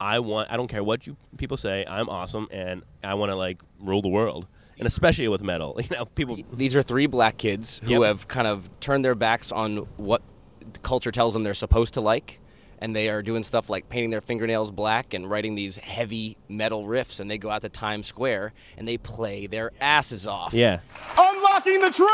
I 0.00 0.18
want. 0.18 0.50
I 0.50 0.56
don't 0.56 0.68
care 0.68 0.82
what 0.82 1.06
you 1.06 1.16
people 1.36 1.56
say. 1.56 1.84
I'm 1.86 2.08
awesome, 2.08 2.48
and 2.50 2.82
I 3.02 3.14
want 3.14 3.30
to 3.30 3.36
like 3.36 3.60
rule 3.80 4.02
the 4.02 4.08
world. 4.08 4.46
And 4.78 4.88
especially 4.88 5.28
with 5.28 5.42
metal, 5.42 5.78
you 5.80 5.96
know, 5.96 6.04
people. 6.06 6.38
These 6.52 6.74
are 6.74 6.82
three 6.82 7.06
black 7.06 7.36
kids 7.38 7.80
who 7.84 7.90
Yep. 7.92 8.02
have 8.02 8.28
kind 8.28 8.46
of 8.48 8.68
turned 8.80 9.04
their 9.04 9.14
backs 9.14 9.52
on 9.52 9.76
what 9.98 10.22
culture 10.82 11.12
tells 11.12 11.32
them 11.34 11.42
they're 11.44 11.54
supposed 11.54 11.94
to 11.94 12.00
like. 12.00 12.40
And 12.84 12.94
they 12.94 13.08
are 13.08 13.22
doing 13.22 13.42
stuff 13.44 13.70
like 13.70 13.88
painting 13.88 14.10
their 14.10 14.20
fingernails 14.20 14.70
black 14.70 15.14
and 15.14 15.30
writing 15.30 15.54
these 15.54 15.78
heavy 15.78 16.36
metal 16.50 16.84
riffs. 16.84 17.18
And 17.18 17.30
they 17.30 17.38
go 17.38 17.48
out 17.48 17.62
to 17.62 17.70
Times 17.70 18.06
Square 18.06 18.52
and 18.76 18.86
they 18.86 18.98
play 18.98 19.46
their 19.46 19.72
asses 19.80 20.26
off. 20.26 20.52
Yeah. 20.52 20.80
Unlocking 21.16 21.80
the 21.80 21.90
truth! 21.90 22.10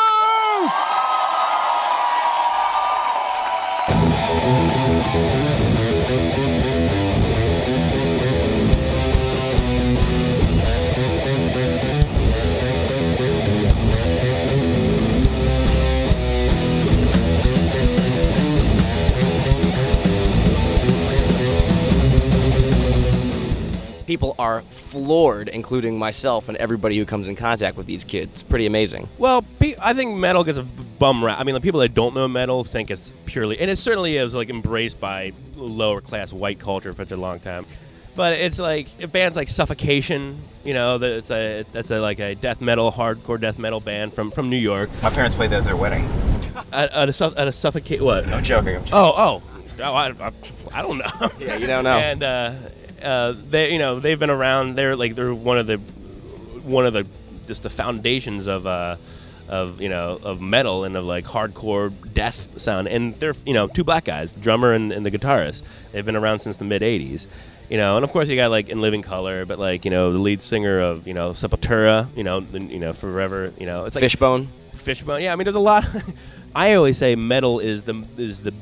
Are 24.50 24.62
floored, 24.62 25.48
including 25.48 25.98
myself 25.98 26.48
and 26.48 26.56
everybody 26.58 26.98
who 26.98 27.04
comes 27.04 27.28
in 27.28 27.36
contact 27.36 27.76
with 27.76 27.86
these 27.86 28.04
kids. 28.04 28.32
It's 28.32 28.42
pretty 28.42 28.66
amazing. 28.66 29.08
Well, 29.18 29.42
pe- 29.58 29.76
I 29.80 29.94
think 29.94 30.16
metal 30.16 30.44
gets 30.44 30.58
a 30.58 30.62
bum 30.62 31.24
rap. 31.24 31.38
I 31.38 31.44
mean, 31.44 31.54
the 31.54 31.60
people 31.60 31.80
that 31.80 31.94
don't 31.94 32.14
know 32.14 32.26
metal 32.28 32.64
think 32.64 32.90
it's 32.90 33.12
purely, 33.26 33.58
and 33.60 33.70
it 33.70 33.76
certainly 33.76 34.16
is 34.16 34.34
like 34.34 34.50
embraced 34.50 35.00
by 35.00 35.32
lower 35.54 36.00
class 36.00 36.32
white 36.32 36.58
culture 36.58 36.92
for 36.92 37.04
such 37.04 37.12
a 37.12 37.16
long 37.16 37.40
time. 37.40 37.64
But 38.16 38.34
it's 38.34 38.58
like 38.58 39.12
bands 39.12 39.36
like 39.36 39.48
Suffocation, 39.48 40.36
you 40.64 40.74
know, 40.74 40.98
that 40.98 41.10
it's 41.10 41.30
a 41.30 41.64
that's 41.72 41.90
a 41.90 42.00
like 42.00 42.18
a 42.18 42.34
death 42.34 42.60
metal, 42.60 42.90
hardcore 42.90 43.40
death 43.40 43.58
metal 43.58 43.80
band 43.80 44.12
from 44.12 44.30
from 44.30 44.50
New 44.50 44.56
York. 44.56 44.90
My 45.02 45.10
parents 45.10 45.36
played 45.36 45.50
that 45.50 45.58
at 45.58 45.64
their 45.64 45.76
wedding. 45.76 46.08
At, 46.72 46.92
at 46.92 47.08
a 47.08 47.12
suff- 47.12 47.38
at 47.38 47.46
a 47.46 47.52
Suffocate 47.52 48.02
what? 48.02 48.26
I'm 48.26 48.42
joking. 48.42 48.76
I'm 48.76 48.84
joking. 48.84 48.92
Oh, 48.92 49.14
oh, 49.16 49.42
oh 49.80 49.94
I, 49.94 50.08
I, 50.08 50.32
I 50.72 50.82
don't 50.82 50.98
know. 50.98 51.30
Yeah, 51.38 51.56
you 51.56 51.68
don't 51.68 51.84
know. 51.84 51.98
and 52.10 52.22
uh, 52.22 52.52
uh, 53.02 53.34
they, 53.50 53.72
you 53.72 53.78
know, 53.78 54.00
they've 54.00 54.18
been 54.18 54.30
around. 54.30 54.74
They're 54.76 54.96
like 54.96 55.14
they're 55.14 55.34
one 55.34 55.58
of 55.58 55.66
the 55.66 55.76
one 55.76 56.86
of 56.86 56.92
the 56.92 57.06
just 57.46 57.62
the 57.62 57.70
foundations 57.70 58.46
of 58.46 58.66
uh, 58.66 58.96
of 59.48 59.80
you 59.80 59.88
know 59.88 60.18
of 60.22 60.40
metal 60.40 60.84
and 60.84 60.96
of 60.96 61.04
like 61.04 61.24
hardcore 61.24 61.92
death 62.14 62.60
sound. 62.60 62.88
And 62.88 63.14
they're 63.16 63.34
you 63.44 63.54
know 63.54 63.66
two 63.66 63.84
black 63.84 64.04
guys, 64.04 64.32
drummer 64.32 64.72
and, 64.72 64.92
and 64.92 65.04
the 65.04 65.10
guitarist. 65.10 65.62
They've 65.92 66.06
been 66.06 66.16
around 66.16 66.38
since 66.38 66.56
the 66.56 66.64
mid 66.64 66.82
'80s. 66.82 67.26
You 67.68 67.76
know, 67.76 67.96
and 67.96 68.04
of 68.04 68.10
course 68.12 68.28
you 68.28 68.34
got 68.34 68.50
like 68.50 68.68
in 68.68 68.80
Living 68.80 69.02
Color, 69.02 69.46
but 69.46 69.58
like 69.58 69.84
you 69.84 69.90
know 69.90 70.12
the 70.12 70.18
lead 70.18 70.42
singer 70.42 70.80
of 70.80 71.06
you 71.06 71.14
know 71.14 71.30
Sepultura, 71.30 72.08
you 72.16 72.24
know, 72.24 72.40
the, 72.40 72.60
you 72.60 72.80
know 72.80 72.92
Forever, 72.92 73.52
you 73.58 73.66
know, 73.66 73.84
it's 73.84 73.94
like 73.94 74.02
Fishbone. 74.02 74.48
Fishbone. 74.74 75.22
Yeah, 75.22 75.32
I 75.32 75.36
mean, 75.36 75.44
there's 75.44 75.54
a 75.54 75.60
lot. 75.60 75.86
I 76.54 76.74
always 76.74 76.98
say 76.98 77.14
metal 77.14 77.60
is 77.60 77.84
the 77.84 78.04
is 78.16 78.40
the. 78.40 78.52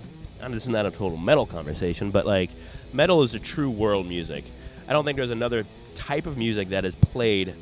This 0.48 0.62
is 0.62 0.68
not 0.68 0.86
a 0.86 0.90
total 0.90 1.16
metal 1.18 1.46
conversation, 1.46 2.10
but 2.10 2.24
like 2.24 2.50
metal 2.92 3.22
is 3.22 3.32
the 3.32 3.38
true 3.38 3.70
world 3.70 4.06
music. 4.06 4.44
I 4.88 4.92
don't 4.92 5.04
think 5.04 5.16
there's 5.16 5.30
another 5.30 5.64
type 5.94 6.26
of 6.26 6.38
music 6.38 6.70
that 6.70 6.84
is 6.84 6.96
played 6.96 7.54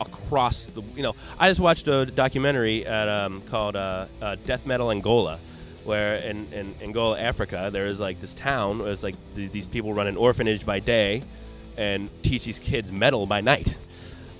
across 0.00 0.66
the. 0.66 0.82
You 0.94 1.02
know, 1.02 1.14
I 1.38 1.48
just 1.48 1.60
watched 1.60 1.88
a 1.88 2.06
documentary 2.06 2.86
at, 2.86 3.08
um, 3.08 3.40
called 3.42 3.76
uh, 3.76 4.06
uh, 4.20 4.36
Death 4.46 4.66
Metal 4.66 4.90
Angola, 4.90 5.38
where 5.84 6.16
in, 6.16 6.52
in 6.52 6.74
Angola, 6.82 7.18
Africa, 7.20 7.70
there 7.72 7.86
is 7.86 7.98
like 8.00 8.20
this 8.20 8.34
town. 8.34 8.80
Where 8.80 8.92
it's 8.92 9.02
like 9.02 9.16
th- 9.34 9.50
these 9.50 9.66
people 9.66 9.94
run 9.94 10.06
an 10.06 10.16
orphanage 10.16 10.66
by 10.66 10.80
day, 10.80 11.22
and 11.76 12.10
teach 12.22 12.44
these 12.44 12.58
kids 12.58 12.92
metal 12.92 13.26
by 13.26 13.40
night. 13.40 13.76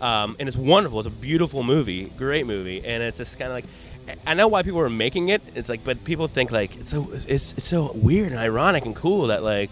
Um, 0.00 0.36
and 0.38 0.48
it's 0.48 0.56
wonderful. 0.56 1.00
It's 1.00 1.08
a 1.08 1.10
beautiful 1.10 1.62
movie, 1.62 2.06
great 2.16 2.46
movie, 2.46 2.84
and 2.84 3.02
it's 3.02 3.18
just 3.18 3.38
kind 3.38 3.50
of 3.50 3.54
like. 3.54 3.64
I 4.26 4.32
know 4.32 4.48
why 4.48 4.62
people 4.62 4.80
are 4.80 4.88
making 4.88 5.28
it. 5.28 5.42
It's 5.54 5.68
like, 5.68 5.84
but 5.84 6.02
people 6.02 6.28
think 6.28 6.50
like 6.50 6.76
it's 6.76 6.90
so 6.90 7.08
it's, 7.12 7.52
it's 7.54 7.64
so 7.64 7.92
weird 7.94 8.32
and 8.32 8.40
ironic 8.40 8.86
and 8.86 8.96
cool 8.96 9.26
that 9.26 9.42
like 9.42 9.68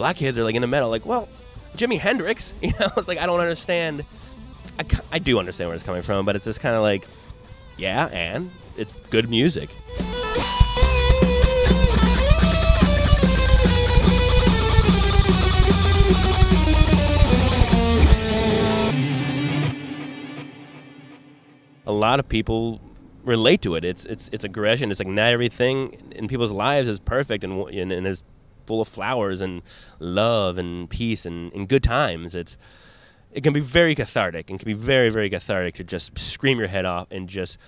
black 0.00 0.16
kids 0.16 0.38
are 0.38 0.44
like 0.44 0.54
into 0.54 0.66
metal. 0.66 0.88
Like, 0.88 1.04
well, 1.04 1.28
Jimi 1.76 1.98
Hendrix, 1.98 2.54
you 2.62 2.70
know, 2.80 2.88
it's 2.96 3.06
like 3.06 3.18
I 3.18 3.26
don't 3.26 3.38
understand. 3.38 4.02
I, 4.78 4.84
I 5.12 5.18
do 5.18 5.38
understand 5.38 5.68
where 5.68 5.74
it's 5.74 5.84
coming 5.84 6.00
from, 6.00 6.24
but 6.24 6.36
it's 6.36 6.46
just 6.46 6.60
kind 6.60 6.74
of 6.74 6.80
like, 6.80 7.06
yeah, 7.76 8.06
and 8.06 8.50
it's 8.78 8.92
good 9.10 9.28
music. 9.28 9.68
A 21.84 21.92
lot 21.92 22.20
of 22.20 22.26
people 22.26 22.80
relate 23.22 23.60
to 23.62 23.74
it. 23.74 23.84
It's 23.84 24.06
it's 24.06 24.30
it's 24.32 24.44
aggression. 24.44 24.90
It's 24.90 24.98
like 24.98 25.08
not 25.08 25.26
everything 25.26 26.10
in 26.12 26.26
people's 26.26 26.52
lives 26.52 26.88
is 26.88 26.98
perfect 26.98 27.44
and 27.44 27.68
and, 27.68 27.92
and 27.92 28.06
is 28.06 28.22
full 28.70 28.80
of 28.80 28.86
flowers 28.86 29.40
and 29.40 29.62
love 29.98 30.56
and 30.56 30.88
peace 30.88 31.26
and, 31.26 31.52
and 31.52 31.68
good 31.68 31.82
times. 31.82 32.36
It's 32.36 32.56
it 33.32 33.42
can 33.42 33.52
be 33.52 33.58
very 33.58 33.96
cathartic 33.96 34.48
and 34.48 34.60
can 34.60 34.66
be 34.66 34.74
very 34.74 35.10
very 35.10 35.28
cathartic 35.28 35.74
to 35.74 35.82
just 35.82 36.16
scream 36.16 36.60
your 36.60 36.68
head 36.68 36.84
off 36.84 37.08
and 37.10 37.28
just 37.28 37.58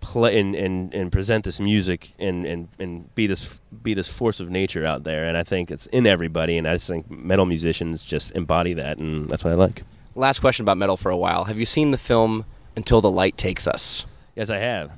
play 0.00 0.40
and, 0.40 0.54
and, 0.54 0.94
and 0.94 1.12
present 1.12 1.44
this 1.44 1.60
music 1.60 2.12
and, 2.18 2.46
and, 2.46 2.68
and 2.78 3.14
be 3.14 3.26
this 3.26 3.60
be 3.82 3.92
this 3.92 4.08
force 4.10 4.40
of 4.40 4.48
nature 4.48 4.86
out 4.86 5.04
there 5.04 5.26
and 5.26 5.36
I 5.36 5.44
think 5.44 5.70
it's 5.70 5.84
in 5.88 6.06
everybody 6.06 6.56
and 6.56 6.66
I 6.66 6.72
just 6.72 6.88
think 6.88 7.10
metal 7.10 7.44
musicians 7.44 8.02
just 8.02 8.30
embody 8.30 8.72
that 8.72 8.96
and 8.96 9.28
that's 9.28 9.44
what 9.44 9.52
I 9.52 9.56
like. 9.56 9.82
Last 10.14 10.40
question 10.40 10.64
about 10.64 10.78
metal 10.78 10.96
for 10.96 11.10
a 11.10 11.18
while. 11.18 11.44
Have 11.44 11.58
you 11.58 11.66
seen 11.66 11.90
the 11.90 11.98
film 11.98 12.46
Until 12.76 13.02
the 13.02 13.10
Light 13.10 13.36
Takes 13.36 13.66
Us? 13.66 14.06
Yes, 14.34 14.48
I 14.48 14.56
have. 14.56 14.90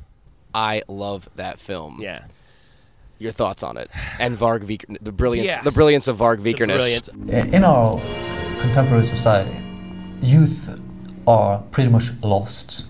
I 0.54 0.84
love 0.86 1.28
that 1.34 1.58
film. 1.58 1.98
Yeah. 2.00 2.26
Your 3.22 3.30
thoughts 3.32 3.62
on 3.62 3.76
it 3.76 3.88
and 4.18 4.36
Varg 4.36 4.64
Viker, 4.64 4.98
the 5.00 5.12
brilliance, 5.12 5.46
Yes. 5.46 5.62
the 5.62 5.70
brilliance 5.70 6.08
of 6.08 6.18
Varg 6.18 6.38
Vikernes. 6.40 7.08
In 7.54 7.62
our 7.62 8.00
contemporary 8.60 9.04
society, 9.04 9.56
youth 10.20 10.80
are 11.26 11.58
pretty 11.70 11.88
much 11.88 12.10
lost. 12.22 12.86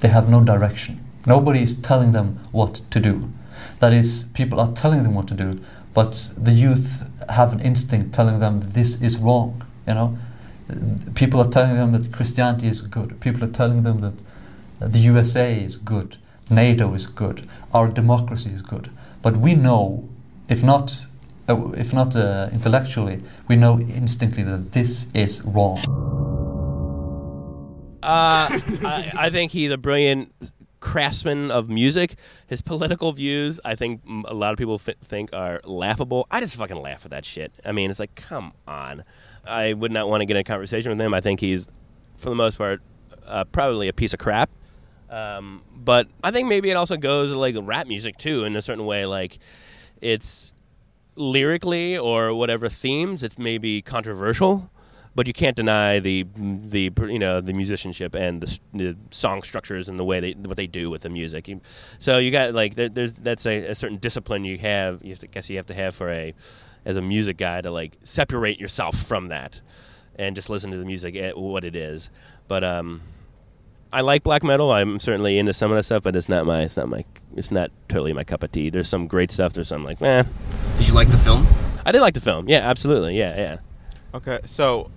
They 0.00 0.08
have 0.08 0.28
no 0.28 0.40
direction. 0.44 1.00
Nobody 1.26 1.62
is 1.62 1.72
telling 1.74 2.12
them 2.12 2.40
what 2.52 2.82
to 2.90 3.00
do. 3.00 3.30
That 3.78 3.94
is, 3.94 4.24
people 4.34 4.60
are 4.60 4.70
telling 4.72 5.02
them 5.02 5.14
what 5.14 5.26
to 5.28 5.34
do, 5.34 5.60
but 5.94 6.30
the 6.36 6.52
youth 6.52 7.08
have 7.30 7.50
an 7.54 7.60
instinct 7.60 8.12
telling 8.14 8.38
them 8.38 8.58
that 8.60 8.74
this 8.74 9.00
is 9.00 9.16
wrong. 9.16 9.64
You 9.88 9.94
know, 9.94 10.18
people 11.14 11.40
are 11.40 11.50
telling 11.50 11.76
them 11.76 11.92
that 11.92 12.12
Christianity 12.12 12.68
is 12.68 12.82
good. 12.82 13.18
People 13.20 13.42
are 13.44 13.54
telling 13.60 13.82
them 13.82 14.02
that 14.02 14.16
the 14.78 14.98
USA 14.98 15.58
is 15.58 15.76
good, 15.76 16.18
NATO 16.50 16.92
is 16.92 17.06
good, 17.06 17.46
our 17.72 17.88
democracy 17.88 18.50
is 18.50 18.60
good. 18.60 18.90
But 19.22 19.36
we 19.36 19.54
know, 19.54 20.08
if 20.48 20.62
not, 20.62 21.06
uh, 21.48 21.70
if 21.72 21.92
not 21.92 22.16
uh, 22.16 22.48
intellectually, 22.52 23.20
we 23.48 23.56
know 23.56 23.78
instinctively 23.78 24.44
that 24.44 24.72
this 24.72 25.08
is 25.14 25.42
wrong. 25.44 25.78
Uh, 28.02 28.48
I, 28.82 29.12
I 29.14 29.30
think 29.30 29.52
he's 29.52 29.70
a 29.70 29.76
brilliant 29.76 30.32
craftsman 30.80 31.50
of 31.50 31.68
music. 31.68 32.14
His 32.46 32.62
political 32.62 33.12
views, 33.12 33.60
I 33.62 33.74
think 33.74 34.00
a 34.24 34.32
lot 34.32 34.52
of 34.52 34.58
people 34.58 34.76
f- 34.76 34.96
think 35.04 35.34
are 35.34 35.60
laughable. 35.64 36.26
I 36.30 36.40
just 36.40 36.56
fucking 36.56 36.76
laugh 36.80 37.04
at 37.04 37.10
that 37.10 37.26
shit. 37.26 37.52
I 37.64 37.72
mean, 37.72 37.90
it's 37.90 38.00
like, 38.00 38.14
come 38.14 38.54
on. 38.66 39.04
I 39.46 39.74
would 39.74 39.92
not 39.92 40.08
want 40.08 40.22
to 40.22 40.26
get 40.26 40.36
in 40.36 40.40
a 40.40 40.44
conversation 40.44 40.90
with 40.90 41.00
him. 41.00 41.12
I 41.12 41.20
think 41.20 41.40
he's, 41.40 41.70
for 42.16 42.30
the 42.30 42.34
most 42.34 42.56
part, 42.56 42.80
uh, 43.26 43.44
probably 43.44 43.88
a 43.88 43.92
piece 43.92 44.14
of 44.14 44.18
crap. 44.18 44.50
Um, 45.10 45.62
but 45.74 46.08
I 46.22 46.30
think 46.30 46.48
maybe 46.48 46.70
it 46.70 46.74
also 46.74 46.96
goes 46.96 47.32
like 47.32 47.56
rap 47.60 47.86
music 47.86 48.16
too, 48.16 48.44
in 48.44 48.56
a 48.56 48.62
certain 48.62 48.86
way. 48.86 49.04
Like, 49.06 49.38
it's 50.00 50.52
lyrically 51.16 51.98
or 51.98 52.32
whatever 52.32 52.68
themes, 52.68 53.22
it's 53.22 53.38
maybe 53.38 53.82
controversial, 53.82 54.70
but 55.14 55.26
you 55.26 55.32
can't 55.32 55.56
deny 55.56 55.98
the 55.98 56.24
the 56.36 56.90
you 57.08 57.18
know 57.18 57.40
the 57.40 57.52
musicianship 57.52 58.14
and 58.14 58.40
the, 58.40 58.58
the 58.72 58.96
song 59.10 59.42
structures 59.42 59.88
and 59.88 59.98
the 59.98 60.04
way 60.04 60.20
they 60.20 60.32
what 60.32 60.56
they 60.56 60.68
do 60.68 60.88
with 60.88 61.02
the 61.02 61.10
music. 61.10 61.50
So 61.98 62.18
you 62.18 62.30
got 62.30 62.54
like 62.54 62.76
there, 62.76 62.88
there's 62.88 63.12
that's 63.14 63.44
a, 63.46 63.66
a 63.66 63.74
certain 63.74 63.98
discipline 63.98 64.44
you 64.44 64.58
have. 64.58 65.02
You 65.02 65.10
have 65.10 65.18
to, 65.18 65.26
guess 65.26 65.50
you 65.50 65.56
have 65.56 65.66
to 65.66 65.74
have 65.74 65.94
for 65.94 66.08
a 66.10 66.34
as 66.84 66.96
a 66.96 67.02
music 67.02 67.36
guy 67.36 67.60
to 67.60 67.70
like 67.70 67.98
separate 68.04 68.58
yourself 68.58 68.96
from 68.96 69.26
that 69.26 69.60
and 70.16 70.34
just 70.36 70.48
listen 70.48 70.70
to 70.70 70.76
the 70.76 70.84
music 70.84 71.16
at 71.16 71.36
what 71.36 71.64
it 71.64 71.76
is. 71.76 72.10
But 72.48 72.64
um, 72.64 73.02
I 73.92 74.02
like 74.02 74.22
black 74.22 74.42
metal. 74.42 74.70
I'm 74.72 75.00
certainly 75.00 75.38
into 75.38 75.52
some 75.52 75.70
of 75.70 75.76
that 75.76 75.82
stuff, 75.82 76.02
but 76.02 76.14
it's 76.14 76.28
not 76.28 76.46
my 76.46 76.62
it's 76.62 76.76
not 76.76 76.88
my 76.88 77.04
it's 77.34 77.50
not 77.50 77.70
totally 77.88 78.12
my 78.12 78.24
cup 78.24 78.42
of 78.42 78.52
tea. 78.52 78.70
There's 78.70 78.88
some 78.88 79.06
great 79.06 79.30
stuff. 79.30 79.52
There's 79.52 79.68
some 79.68 79.84
like, 79.84 80.00
eh. 80.00 80.24
Did 80.78 80.88
you 80.88 80.94
like 80.94 81.10
the 81.10 81.18
film? 81.18 81.46
I 81.84 81.92
did 81.92 82.00
like 82.00 82.14
the 82.14 82.20
film. 82.20 82.48
Yeah, 82.48 82.58
absolutely. 82.58 83.18
Yeah, 83.18 83.36
yeah. 83.36 83.56
Okay, 84.14 84.40
so 84.44 84.90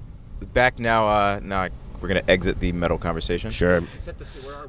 back 0.54 0.80
now. 0.80 1.08
Uh, 1.08 1.40
now 1.42 1.70
we're 2.02 2.08
gonna 2.08 2.24
exit 2.28 2.60
the 2.60 2.72
metal 2.74 2.98
conversation. 2.98 3.50
Sure. 3.50 3.78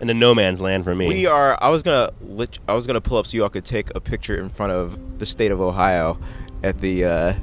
In 0.01 0.07
the 0.07 0.15
no 0.15 0.35
man's 0.35 0.61
land 0.61 0.85
for 0.85 0.95
me. 0.95 1.09
We 1.09 1.27
are. 1.27 1.59
I 1.61 1.69
was 1.69 1.83
gonna. 1.83 2.11
Lit, 2.23 2.59
I 2.69 2.75
was 2.75 2.87
gonna 2.87 3.01
pull 3.01 3.19
up 3.19 3.27
so 3.27 3.37
y'all 3.37 3.49
could 3.49 3.65
take 3.65 3.95
a 3.95 4.01
picture 4.01 4.37
in 4.37 4.49
front 4.49 4.73
of 4.73 5.19
the 5.19 5.27
state 5.27 5.51
of 5.51 5.61
Ohio, 5.61 6.19
at 6.63 6.79
the. 6.81 7.05
Uh, 7.05 7.35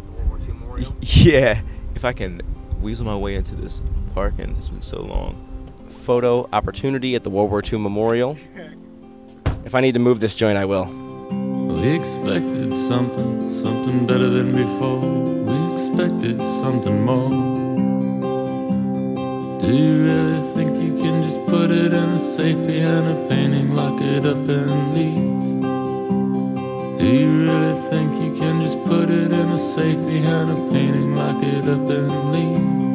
yeah, 1.02 1.62
if 1.94 2.06
I 2.06 2.14
can 2.14 2.42
weasel 2.80 3.06
my 3.06 3.16
way 3.16 3.36
into 3.36 3.56
this 3.56 3.84
park, 4.16 4.36
and 4.40 4.56
it's 4.58 4.70
been 4.70 4.82
so 4.82 5.02
long. 5.02 5.51
Photo 6.12 6.46
opportunity 6.52 7.16
at 7.16 7.24
the 7.24 7.30
World 7.30 7.50
War 7.52 7.64
II 7.64 7.80
Memorial. 7.80 8.36
If 9.64 9.74
I 9.74 9.80
need 9.80 9.94
to 9.94 10.00
move 10.02 10.20
this 10.20 10.36
joint, 10.36 10.58
I 10.58 10.66
will. 10.66 10.88
We 11.78 11.88
expected 11.88 12.74
something, 12.74 13.50
something 13.50 14.06
better 14.06 14.28
than 14.28 14.52
before. 14.52 15.00
We 15.00 15.74
expected 15.74 16.42
something 16.60 17.06
more. 17.06 17.30
Do 19.62 19.74
you 19.74 20.04
really 20.04 20.44
think 20.54 20.72
you 20.84 21.02
can 21.02 21.24
just 21.24 21.40
put 21.46 21.72
it 21.72 21.94
in 21.94 22.10
a 22.10 22.20
safe 22.20 22.60
behind 22.68 23.08
a 23.08 23.16
painting, 23.30 23.74
lock 23.74 24.02
it 24.02 24.26
up 24.26 24.50
and 24.50 24.94
leave? 24.94 25.62
Do 27.00 27.08
you 27.08 27.44
really 27.46 27.80
think 27.90 28.12
you 28.22 28.34
can 28.38 28.62
just 28.62 28.84
put 28.84 29.10
it 29.10 29.32
in 29.32 29.50
a 29.50 29.58
safe 29.58 30.06
behind 30.06 30.52
a 30.52 30.72
painting, 30.74 31.16
lock 31.16 31.42
it 31.42 31.70
up 31.70 31.90
and 31.90 32.34
leave? 32.34 32.91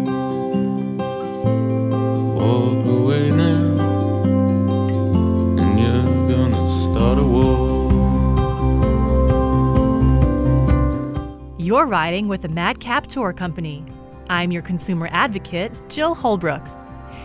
You're 11.66 11.86
riding 11.86 12.28
with 12.28 12.42
the 12.42 12.48
Madcap 12.48 13.08
Tour 13.08 13.32
Company. 13.32 13.84
I'm 14.28 14.52
your 14.52 14.62
consumer 14.62 15.08
advocate, 15.10 15.72
Jill 15.88 16.14
Holbrook. 16.14 16.64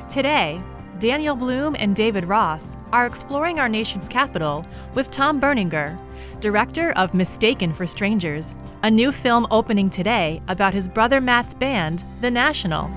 Today, 0.10 0.60
Daniel 0.98 1.36
Bloom 1.36 1.76
and 1.78 1.96
David 1.96 2.24
Ross 2.24 2.76
are 2.92 3.06
exploring 3.06 3.60
our 3.60 3.70
nation's 3.70 4.10
capital 4.10 4.66
with 4.96 5.12
Tom 5.12 5.40
Berninger, 5.40 5.96
director 6.40 6.90
of 6.94 7.14
Mistaken 7.14 7.72
for 7.72 7.86
Strangers, 7.86 8.58
a 8.82 8.90
new 8.90 9.12
film 9.12 9.46
opening 9.52 9.92
today 9.92 10.42
about 10.48 10.74
his 10.74 10.90
brother 10.90 11.22
Matt's 11.22 11.54
band, 11.54 12.04
The 12.22 12.32
National. 12.32 12.90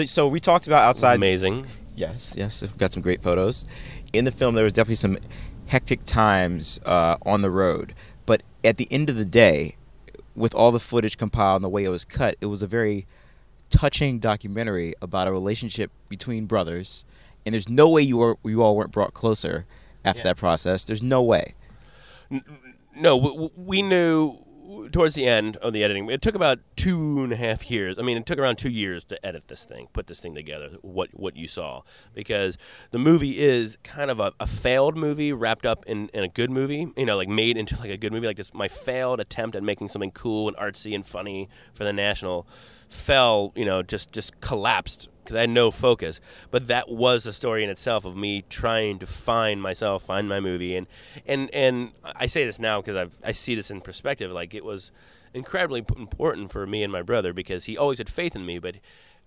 The- 0.00 0.06
So 0.06 0.28
we 0.28 0.40
talked 0.40 0.66
about 0.66 0.82
outside. 0.82 1.16
Amazing. 1.16 1.66
Yes, 1.94 2.34
yes, 2.36 2.62
we've 2.62 2.76
got 2.78 2.92
some 2.92 3.02
great 3.02 3.22
photos. 3.22 3.66
In 4.12 4.24
the 4.24 4.30
film, 4.32 4.54
there 4.54 4.64
was 4.64 4.72
definitely 4.72 4.94
some 4.96 5.18
hectic 5.66 6.02
times 6.04 6.80
uh, 6.86 7.16
on 7.26 7.42
the 7.42 7.50
road, 7.50 7.94
but 8.26 8.42
at 8.64 8.76
the 8.78 8.88
end 8.90 9.10
of 9.10 9.16
the 9.16 9.24
day, 9.24 9.76
with 10.34 10.54
all 10.54 10.70
the 10.72 10.80
footage 10.80 11.18
compiled 11.18 11.56
and 11.56 11.64
the 11.64 11.68
way 11.68 11.84
it 11.84 11.88
was 11.90 12.04
cut, 12.04 12.36
it 12.40 12.46
was 12.46 12.62
a 12.62 12.66
very 12.66 13.06
touching 13.68 14.18
documentary 14.18 14.94
about 15.02 15.28
a 15.28 15.32
relationship 15.32 15.90
between 16.08 16.46
brothers. 16.46 17.04
And 17.44 17.52
there's 17.52 17.68
no 17.68 17.88
way 17.88 18.02
you 18.02 18.16
were 18.16 18.36
you 18.44 18.62
all 18.62 18.76
weren't 18.76 18.92
brought 18.92 19.12
closer 19.14 19.66
after 20.04 20.22
that 20.24 20.36
process. 20.36 20.84
There's 20.84 21.02
no 21.02 21.22
way. 21.22 21.54
no, 22.30 22.40
w- 23.20 23.32
w- 23.32 23.50
we 23.56 23.82
knew 23.82 24.38
towards 24.92 25.14
the 25.14 25.26
end 25.26 25.56
of 25.58 25.72
the 25.72 25.84
editing. 25.84 26.10
It 26.10 26.22
took 26.22 26.34
about 26.34 26.58
two 26.76 27.22
and 27.22 27.32
a 27.32 27.36
half 27.36 27.70
years. 27.70 27.98
I 27.98 28.02
mean, 28.02 28.16
it 28.16 28.26
took 28.26 28.38
around 28.38 28.56
two 28.56 28.70
years 28.70 29.04
to 29.06 29.26
edit 29.26 29.48
this 29.48 29.64
thing, 29.64 29.88
put 29.92 30.06
this 30.06 30.20
thing 30.20 30.34
together. 30.34 30.70
What 30.82 31.10
what 31.12 31.36
you 31.36 31.48
saw, 31.48 31.82
because 32.14 32.56
the 32.90 32.98
movie 32.98 33.40
is 33.40 33.78
kind 33.82 34.10
of 34.10 34.20
a, 34.20 34.32
a 34.40 34.46
failed 34.46 34.96
movie 34.96 35.32
wrapped 35.32 35.66
up 35.66 35.84
in, 35.86 36.08
in 36.08 36.24
a 36.24 36.28
good 36.28 36.50
movie. 36.50 36.92
You 36.96 37.06
know, 37.06 37.16
like 37.16 37.28
made 37.28 37.56
into 37.56 37.78
like 37.78 37.90
a 37.90 37.96
good 37.96 38.12
movie. 38.12 38.26
Like 38.26 38.36
this, 38.36 38.54
my 38.54 38.68
failed 38.68 39.20
attempt 39.20 39.56
at 39.56 39.62
making 39.62 39.88
something 39.88 40.12
cool 40.12 40.48
and 40.48 40.56
artsy 40.56 40.94
and 40.94 41.04
funny 41.04 41.48
for 41.72 41.84
the 41.84 41.92
national 41.92 42.46
fell. 42.88 43.52
You 43.56 43.64
know, 43.64 43.82
just 43.82 44.12
just 44.12 44.40
collapsed 44.40 45.08
because 45.30 45.38
I 45.38 45.42
had 45.42 45.50
no 45.50 45.70
focus. 45.70 46.20
But 46.50 46.66
that 46.66 46.88
was 46.88 47.22
the 47.22 47.32
story 47.32 47.62
in 47.62 47.70
itself 47.70 48.04
of 48.04 48.16
me 48.16 48.42
trying 48.48 48.98
to 48.98 49.06
find 49.06 49.62
myself, 49.62 50.02
find 50.02 50.28
my 50.28 50.40
movie, 50.40 50.74
and 50.74 50.88
and 51.24 51.48
and 51.54 51.92
I 52.02 52.26
say 52.26 52.44
this 52.44 52.58
now 52.58 52.80
because 52.80 52.96
I've 52.96 53.20
I 53.24 53.32
see 53.32 53.54
this 53.54 53.70
in 53.70 53.80
perspective. 53.80 54.32
Like 54.32 54.54
it 54.54 54.64
was 54.64 54.90
incredibly 55.32 55.84
important 55.96 56.50
for 56.50 56.66
me 56.66 56.82
and 56.82 56.92
my 56.92 57.02
brother 57.02 57.32
because 57.32 57.66
he 57.66 57.78
always 57.78 57.98
had 57.98 58.10
faith 58.10 58.34
in 58.34 58.44
me. 58.44 58.58
But 58.58 58.76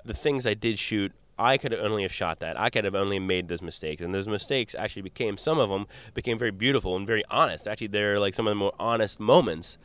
the 0.03 0.13
things 0.13 0.45
I 0.45 0.53
did 0.53 0.77
shoot. 0.77 1.13
I 1.36 1.57
could 1.57 1.74
only 1.74 2.03
have 2.03 2.13
shot 2.13 2.41
that. 2.41 2.60
I 2.60 2.69
could 2.69 2.86
have 2.86 2.93
only 2.93 3.17
made 3.17 3.48
those 3.48 3.63
mistakes, 3.63 4.03
and 4.03 4.13
those 4.13 4.27
mistakes 4.27 4.75
actually 4.77 5.01
became 5.01 5.36
some 5.36 5.57
of 5.57 5.67
them 5.67 5.88
became 6.13 6.38
very 6.38 6.51
beautiful 6.51 6.95
and 6.95 7.07
very 7.07 7.24
honest. 7.31 7.67
Actually, 7.67 7.88
they're 7.88 8.19
like 8.19 8.36
some 8.36 8.45
of 8.45 8.51
the 8.51 8.55
more 8.55 8.74
honest 8.79 9.19
moments 9.19 9.79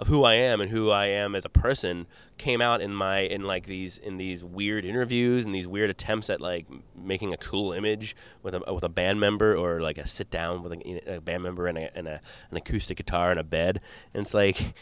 of 0.00 0.08
who 0.08 0.24
I 0.24 0.34
am 0.34 0.62
and 0.62 0.70
who 0.70 0.90
I 0.90 1.06
am 1.08 1.34
as 1.34 1.44
a 1.44 1.50
person 1.50 2.06
came 2.38 2.62
out 2.62 2.80
in 2.80 2.94
my 2.94 3.18
in 3.18 3.42
like 3.42 3.66
these 3.66 3.98
in 3.98 4.16
these 4.16 4.42
weird 4.42 4.86
interviews 4.86 5.44
and 5.44 5.54
these 5.54 5.68
weird 5.68 5.90
attempts 5.90 6.30
at 6.30 6.40
like 6.40 6.66
making 6.96 7.34
a 7.34 7.36
cool 7.36 7.74
image 7.74 8.16
with 8.42 8.54
a 8.54 8.72
with 8.72 8.82
a 8.82 8.88
band 8.88 9.20
member 9.20 9.54
or 9.54 9.82
like 9.82 9.98
a 9.98 10.08
sit 10.08 10.30
down 10.30 10.62
with 10.62 10.72
a, 10.72 11.16
a 11.16 11.20
band 11.20 11.42
member 11.42 11.66
and 11.66 11.76
a, 11.76 11.94
and 11.94 12.08
a 12.08 12.22
an 12.50 12.56
acoustic 12.56 12.96
guitar 12.96 13.30
and 13.30 13.38
a 13.38 13.44
bed. 13.44 13.82
And 14.14 14.22
it's 14.22 14.32
like 14.32 14.74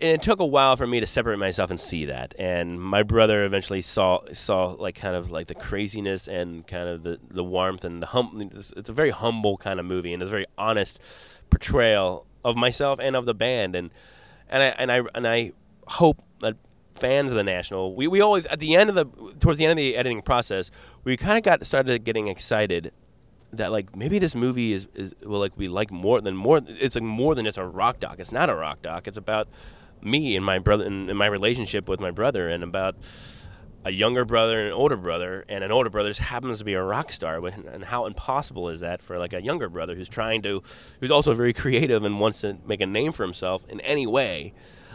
and 0.00 0.12
it 0.12 0.22
took 0.22 0.40
a 0.40 0.46
while 0.46 0.76
for 0.76 0.86
me 0.86 0.98
to 0.98 1.06
separate 1.06 1.38
myself 1.38 1.68
and 1.68 1.78
see 1.78 2.06
that. 2.06 2.34
And 2.38 2.80
my 2.80 3.02
brother 3.02 3.44
eventually 3.44 3.82
saw 3.82 4.22
saw 4.32 4.68
like 4.78 4.94
kind 4.94 5.14
of 5.14 5.30
like 5.30 5.48
the 5.48 5.54
craziness 5.54 6.26
and 6.26 6.66
kind 6.66 6.88
of 6.88 7.02
the 7.02 7.20
the 7.28 7.44
warmth 7.44 7.84
and 7.84 8.00
the 8.00 8.06
hum 8.06 8.50
it's, 8.54 8.72
it's 8.78 8.88
a 8.88 8.94
very 8.94 9.10
humble 9.10 9.58
kind 9.58 9.78
of 9.78 9.84
movie 9.84 10.14
and 10.14 10.22
it's 10.22 10.30
a 10.30 10.30
very 10.30 10.46
honest 10.56 10.98
portrayal 11.50 12.26
of 12.42 12.56
myself 12.56 12.98
and 12.98 13.14
of 13.14 13.26
the 13.26 13.34
band. 13.34 13.76
And 13.76 13.90
and 14.48 14.62
I 14.62 14.66
and 14.66 14.92
I 14.92 15.02
and 15.14 15.26
I 15.26 15.52
hope 15.86 16.22
that 16.40 16.56
fans 16.94 17.30
of 17.30 17.36
the 17.36 17.44
national 17.44 17.94
we, 17.94 18.06
we 18.06 18.20
always 18.20 18.46
at 18.46 18.60
the 18.60 18.76
end 18.76 18.88
of 18.88 18.94
the 18.94 19.04
towards 19.40 19.58
the 19.58 19.64
end 19.64 19.72
of 19.72 19.76
the 19.76 19.96
editing 19.96 20.22
process 20.22 20.70
we 21.02 21.16
kind 21.16 21.36
of 21.36 21.42
got 21.42 21.66
started 21.66 22.04
getting 22.04 22.28
excited 22.28 22.92
that 23.56 23.72
like 23.72 23.94
maybe 23.96 24.18
this 24.18 24.34
movie 24.34 24.72
is, 24.72 24.86
is 24.94 25.14
will 25.22 25.40
like 25.40 25.56
be 25.56 25.68
like 25.68 25.90
more 25.90 26.20
than 26.20 26.36
more 26.36 26.60
it's 26.66 26.94
like 26.94 27.04
more 27.04 27.34
than 27.34 27.44
just 27.44 27.58
a 27.58 27.64
rock 27.64 28.00
doc. 28.00 28.16
It's 28.18 28.32
not 28.32 28.50
a 28.50 28.54
rock 28.54 28.82
doc. 28.82 29.06
It's 29.06 29.18
about 29.18 29.48
me 30.02 30.36
and 30.36 30.44
my 30.44 30.58
brother 30.58 30.84
and, 30.84 31.08
and 31.08 31.18
my 31.18 31.26
relationship 31.26 31.88
with 31.88 32.00
my 32.00 32.10
brother 32.10 32.48
and 32.48 32.62
about 32.62 32.96
a 33.84 33.90
younger 33.90 34.24
brother 34.24 34.58
and 34.58 34.68
an 34.68 34.72
older 34.72 34.96
brother, 34.96 35.44
and 35.48 35.62
an 35.62 35.70
older 35.70 35.90
brother 35.90 36.08
just 36.08 36.20
happens 36.20 36.58
to 36.58 36.64
be 36.64 36.72
a 36.74 36.82
rock 36.82 37.12
star. 37.12 37.44
And 37.46 37.84
how 37.84 38.06
impossible 38.06 38.68
is 38.70 38.80
that 38.80 39.02
for 39.02 39.18
like 39.18 39.32
a 39.32 39.42
younger 39.42 39.68
brother 39.68 39.94
who's 39.94 40.08
trying 40.08 40.42
to, 40.42 40.62
who's 41.00 41.10
also 41.10 41.34
very 41.34 41.52
creative 41.52 42.02
and 42.04 42.18
wants 42.18 42.40
to 42.40 42.56
make 42.66 42.80
a 42.80 42.86
name 42.86 43.12
for 43.12 43.24
himself 43.24 43.64
in 43.68 43.80
any 43.80 44.06
way, 44.06 44.54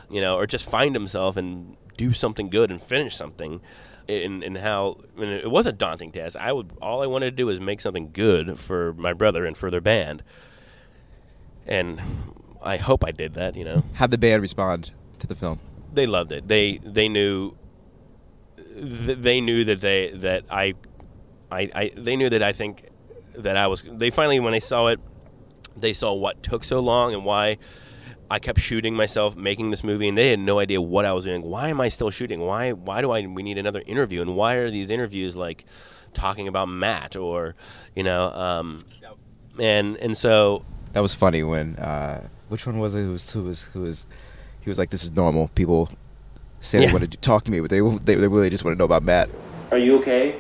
you 0.09 0.21
know, 0.21 0.35
or 0.37 0.47
just 0.47 0.67
find 0.69 0.95
himself 0.95 1.37
and 1.37 1.77
do 1.97 2.13
something 2.13 2.49
good 2.49 2.71
and 2.71 2.81
finish 2.81 3.15
something. 3.15 3.61
And, 4.07 4.43
and 4.43 4.57
how 4.57 4.97
I 5.15 5.19
mean, 5.19 5.29
it 5.29 5.51
was 5.51 5.67
a 5.67 5.71
daunting 5.71 6.11
task. 6.11 6.35
I 6.35 6.51
would 6.51 6.71
all 6.81 7.03
I 7.03 7.05
wanted 7.05 7.25
to 7.25 7.35
do 7.35 7.45
was 7.45 7.59
make 7.59 7.79
something 7.79 8.09
good 8.11 8.59
for 8.59 8.93
my 8.93 9.13
brother 9.13 9.45
and 9.45 9.55
for 9.55 9.69
their 9.69 9.81
band, 9.81 10.23
and 11.67 12.01
I 12.63 12.77
hope 12.77 13.05
I 13.05 13.11
did 13.11 13.35
that. 13.35 13.55
You 13.55 13.65
know, 13.65 13.83
How'd 13.93 14.09
the 14.09 14.17
band 14.17 14.41
respond 14.41 14.91
to 15.19 15.27
the 15.27 15.35
film? 15.35 15.59
they 15.93 16.07
loved 16.07 16.31
it. 16.31 16.47
They 16.47 16.79
they 16.83 17.07
knew 17.07 17.53
th- 18.79 19.17
they 19.19 19.41
knew 19.41 19.63
that 19.65 19.81
they 19.81 20.11
that 20.15 20.43
I, 20.49 20.73
I 21.51 21.69
I 21.73 21.91
they 21.95 22.15
knew 22.15 22.29
that 22.29 22.43
I 22.43 22.51
think 22.51 22.89
that 23.35 23.57
I 23.57 23.67
was. 23.67 23.83
They 23.85 24.09
finally 24.09 24.39
when 24.39 24.51
they 24.53 24.59
saw 24.59 24.87
it, 24.87 24.99
they 25.75 25.93
saw 25.93 26.13
what 26.13 26.43
took 26.43 26.63
so 26.63 26.79
long 26.79 27.13
and 27.13 27.25
why 27.25 27.57
I 28.31 28.39
kept 28.39 28.59
shooting 28.59 28.95
myself 28.95 29.35
making 29.35 29.71
this 29.71 29.83
movie, 29.83 30.07
and 30.07 30.17
they 30.17 30.29
had 30.29 30.39
no 30.39 30.59
idea 30.59 30.79
what 30.81 31.05
I 31.05 31.13
was 31.13 31.25
doing. 31.25 31.41
Why 31.41 31.69
am 31.69 31.81
I 31.81 31.89
still 31.89 32.11
shooting? 32.11 32.41
Why 32.41 32.73
why 32.73 33.01
do 33.01 33.11
I 33.11 33.25
we 33.25 33.43
need 33.43 33.57
another 33.57 33.81
interview? 33.85 34.21
And 34.21 34.35
why 34.35 34.55
are 34.55 34.69
these 34.69 34.89
interviews 34.89 35.35
like 35.35 35.65
talking 36.13 36.47
about 36.47 36.67
Matt 36.67 37.15
or 37.15 37.55
you 37.95 38.03
know 38.03 38.31
um, 38.31 38.85
and 39.59 39.97
and 39.97 40.17
so 40.17 40.63
That 40.93 41.01
was 41.01 41.13
funny 41.13 41.43
when 41.43 41.75
uh, 41.77 42.27
which 42.49 42.65
one 42.67 42.77
was 42.79 42.95
it? 42.95 43.01
Who 43.01 43.11
was 43.11 43.31
who 43.31 43.43
was 43.43 43.63
who 43.63 43.81
was 43.81 44.07
he 44.61 44.69
was 44.69 44.77
like, 44.77 44.89
"This 44.89 45.03
is 45.03 45.11
normal. 45.11 45.47
People 45.49 45.89
say 46.61 46.79
Yeah. 46.81 46.87
they 46.87 46.93
want 46.93 47.11
to 47.11 47.17
talk 47.17 47.43
to 47.45 47.51
me, 47.51 47.59
but 47.59 47.69
they 47.69 47.81
they, 47.81 48.15
they 48.15 48.27
really 48.27 48.49
just 48.49 48.63
want 48.65 48.75
to 48.75 48.79
know 48.79 48.85
about 48.85 49.03
Matt." 49.03 49.29
Are 49.71 49.77
you 49.77 49.97
okay? 49.99 50.35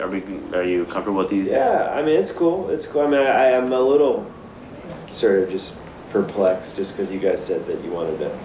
Are 0.00 0.08
we? 0.08 0.22
Are 0.54 0.62
you 0.62 0.84
comfortable 0.84 1.18
with 1.18 1.30
these? 1.30 1.48
Yeah, 1.48 1.90
I 1.92 2.02
mean 2.02 2.16
it's 2.18 2.30
cool. 2.30 2.70
It's 2.70 2.86
cool. 2.86 3.02
I 3.02 3.06
mean 3.08 3.20
I, 3.20 3.52
I'm 3.56 3.72
a 3.72 3.80
little 3.80 4.30
sort 5.10 5.42
of 5.42 5.50
just 5.50 5.74
perplexed 6.10 6.76
just 6.76 6.92
because 6.96 7.10
you 7.12 7.18
guys 7.18 7.44
said 7.44 7.66
that 7.66 7.82
you 7.84 7.90
wanted 7.90 8.18
to, 8.20 8.38